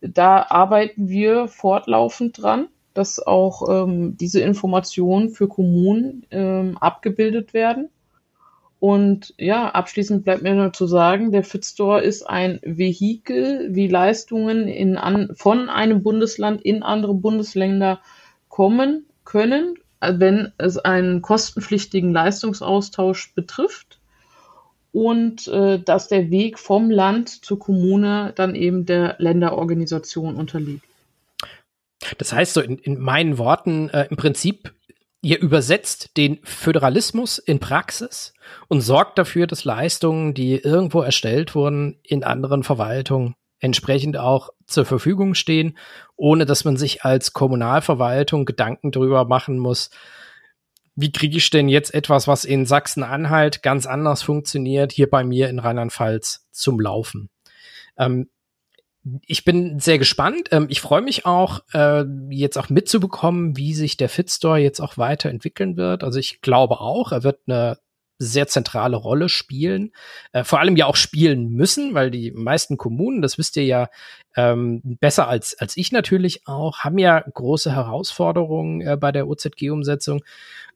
da 0.00 0.46
arbeiten 0.48 1.08
wir 1.08 1.48
fortlaufend 1.48 2.42
dran, 2.42 2.68
dass 2.94 3.24
auch 3.24 3.68
ähm, 3.68 4.16
diese 4.16 4.40
Informationen 4.40 5.30
für 5.30 5.48
Kommunen 5.48 6.26
ähm, 6.30 6.76
abgebildet 6.78 7.54
werden. 7.54 7.90
Und 8.80 9.34
ja, 9.38 9.70
abschließend 9.70 10.24
bleibt 10.24 10.42
mir 10.42 10.54
nur 10.54 10.72
zu 10.72 10.86
sagen, 10.86 11.32
der 11.32 11.42
Fitstore 11.42 12.00
ist 12.00 12.22
ein 12.28 12.60
Vehikel, 12.62 13.74
wie 13.74 13.88
Leistungen 13.88 14.68
in 14.68 14.96
an, 14.96 15.30
von 15.34 15.68
einem 15.68 16.02
Bundesland 16.02 16.62
in 16.62 16.82
andere 16.84 17.14
Bundesländer 17.14 18.00
kommen 18.48 19.06
können, 19.24 19.74
wenn 20.00 20.52
es 20.58 20.78
einen 20.78 21.22
kostenpflichtigen 21.22 22.12
Leistungsaustausch 22.12 23.34
betrifft 23.34 23.87
und 24.98 25.46
äh, 25.46 25.78
dass 25.78 26.08
der 26.08 26.28
Weg 26.28 26.58
vom 26.58 26.90
Land 26.90 27.28
zur 27.44 27.60
Kommune 27.60 28.32
dann 28.34 28.56
eben 28.56 28.84
der 28.84 29.14
Länderorganisation 29.18 30.34
unterliegt. 30.34 30.84
Das 32.18 32.32
heißt 32.32 32.54
so 32.54 32.60
in, 32.60 32.78
in 32.78 32.98
meinen 32.98 33.38
Worten, 33.38 33.90
äh, 33.90 34.08
im 34.10 34.16
Prinzip 34.16 34.72
Ihr 35.20 35.40
übersetzt 35.40 36.16
den 36.16 36.38
Föderalismus 36.44 37.38
in 37.38 37.58
Praxis 37.58 38.34
und 38.68 38.82
sorgt 38.82 39.18
dafür, 39.18 39.48
dass 39.48 39.64
Leistungen, 39.64 40.32
die 40.32 40.54
irgendwo 40.54 41.00
erstellt 41.00 41.56
wurden, 41.56 41.98
in 42.04 42.22
anderen 42.22 42.62
Verwaltungen 42.62 43.34
entsprechend 43.58 44.16
auch 44.16 44.50
zur 44.68 44.84
Verfügung 44.84 45.34
stehen, 45.34 45.76
ohne 46.14 46.46
dass 46.46 46.64
man 46.64 46.76
sich 46.76 47.02
als 47.02 47.32
Kommunalverwaltung 47.32 48.44
Gedanken 48.44 48.92
darüber 48.92 49.24
machen 49.24 49.58
muss, 49.58 49.90
wie 51.00 51.12
kriege 51.12 51.36
ich 51.36 51.48
denn 51.48 51.68
jetzt 51.68 51.94
etwas, 51.94 52.26
was 52.26 52.44
in 52.44 52.66
Sachsen-Anhalt 52.66 53.62
ganz 53.62 53.86
anders 53.86 54.24
funktioniert, 54.24 54.90
hier 54.90 55.08
bei 55.08 55.22
mir 55.22 55.48
in 55.48 55.60
Rheinland-Pfalz 55.60 56.48
zum 56.50 56.80
Laufen. 56.80 57.30
Ähm, 57.96 58.28
ich 59.24 59.44
bin 59.44 59.78
sehr 59.78 59.98
gespannt. 59.98 60.48
Ähm, 60.50 60.66
ich 60.68 60.80
freue 60.80 61.02
mich 61.02 61.24
auch, 61.24 61.60
äh, 61.72 62.02
jetzt 62.30 62.58
auch 62.58 62.68
mitzubekommen, 62.68 63.56
wie 63.56 63.74
sich 63.74 63.96
der 63.96 64.08
Fitstore 64.08 64.58
jetzt 64.58 64.80
auch 64.80 64.98
weiterentwickeln 64.98 65.76
wird. 65.76 66.02
Also 66.02 66.18
ich 66.18 66.40
glaube 66.40 66.80
auch, 66.80 67.12
er 67.12 67.22
wird 67.22 67.42
eine 67.46 67.78
sehr 68.18 68.48
zentrale 68.48 68.96
Rolle 68.96 69.28
spielen, 69.28 69.92
äh, 70.32 70.42
vor 70.42 70.58
allem 70.58 70.74
ja 70.74 70.86
auch 70.86 70.96
spielen 70.96 71.50
müssen, 71.50 71.94
weil 71.94 72.10
die 72.10 72.32
meisten 72.32 72.76
Kommunen, 72.76 73.22
das 73.22 73.38
wisst 73.38 73.56
ihr 73.56 73.64
ja 73.64 73.88
ähm, 74.34 74.82
besser 75.00 75.28
als, 75.28 75.56
als 75.60 75.76
ich 75.76 75.92
natürlich 75.92 76.46
auch, 76.48 76.80
haben 76.80 76.98
ja 76.98 77.20
große 77.20 77.72
Herausforderungen 77.72 78.80
äh, 78.80 78.96
bei 78.96 79.12
der 79.12 79.28
OZG-Umsetzung. 79.28 80.24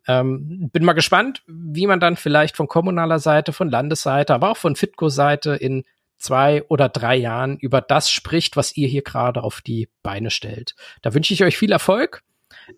Ähm, 0.09 0.71
bin 0.73 0.85
mal 0.85 0.93
gespannt, 0.95 1.43
wie 1.47 1.87
man 1.87 2.01
dann 2.01 2.17
vielleicht 2.17 2.57
von 2.57 2.69
kommunaler 2.69 3.19
Seite, 3.19 3.53
von 3.53 3.71
Landesseite, 3.71 4.35
aber 4.35 4.51
auch 4.51 4.57
von 4.57 4.77
Fitco-Seite 4.77 5.55
in 5.55 5.85
zwei 6.19 6.63
oder 6.65 6.89
drei 6.89 7.17
Jahren 7.17 7.59
über 7.59 7.81
das 7.81 8.11
spricht, 8.11 8.57
was 8.57 8.77
ihr 8.77 8.89
hier 8.89 9.03
gerade 9.03 9.43
auf 9.43 9.61
die 9.61 9.89
Beine 10.03 10.31
stellt. 10.31 10.75
Da 11.03 11.15
wünsche 11.15 11.35
ich 11.35 11.45
euch 11.45 11.57
viel 11.57 11.73
Erfolg 11.73 12.23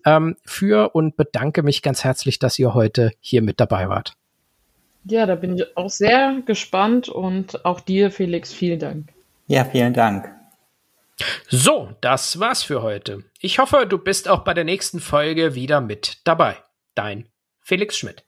ähm, 0.05 0.35
für 0.45 0.95
und 0.95 1.15
bedanke 1.15 1.63
mich 1.63 1.81
ganz 1.81 2.03
herzlich, 2.03 2.39
dass 2.39 2.59
ihr 2.59 2.73
heute 2.73 3.11
hier 3.19 3.41
mit 3.41 3.59
dabei 3.59 3.89
wart. 3.89 4.13
Ja, 5.05 5.27
da 5.27 5.35
bin 5.35 5.55
ich 5.55 5.77
auch 5.77 5.89
sehr 5.89 6.41
gespannt 6.45 7.09
und 7.09 7.63
auch 7.63 7.79
dir, 7.79 8.09
Felix, 8.09 8.51
vielen 8.51 8.79
Dank. 8.79 9.09
Ja, 9.47 9.63
vielen 9.63 9.93
Dank. 9.93 10.31
So, 11.47 11.91
das 12.01 12.39
war's 12.39 12.63
für 12.63 12.81
heute. 12.81 13.23
Ich 13.39 13.59
hoffe, 13.59 13.85
du 13.87 13.99
bist 13.99 14.27
auch 14.27 14.39
bei 14.39 14.53
der 14.53 14.63
nächsten 14.63 14.99
Folge 14.99 15.53
wieder 15.53 15.79
mit 15.79 16.17
dabei. 16.23 16.57
Dein 16.95 17.29
Felix 17.61 17.97
Schmidt. 17.97 18.25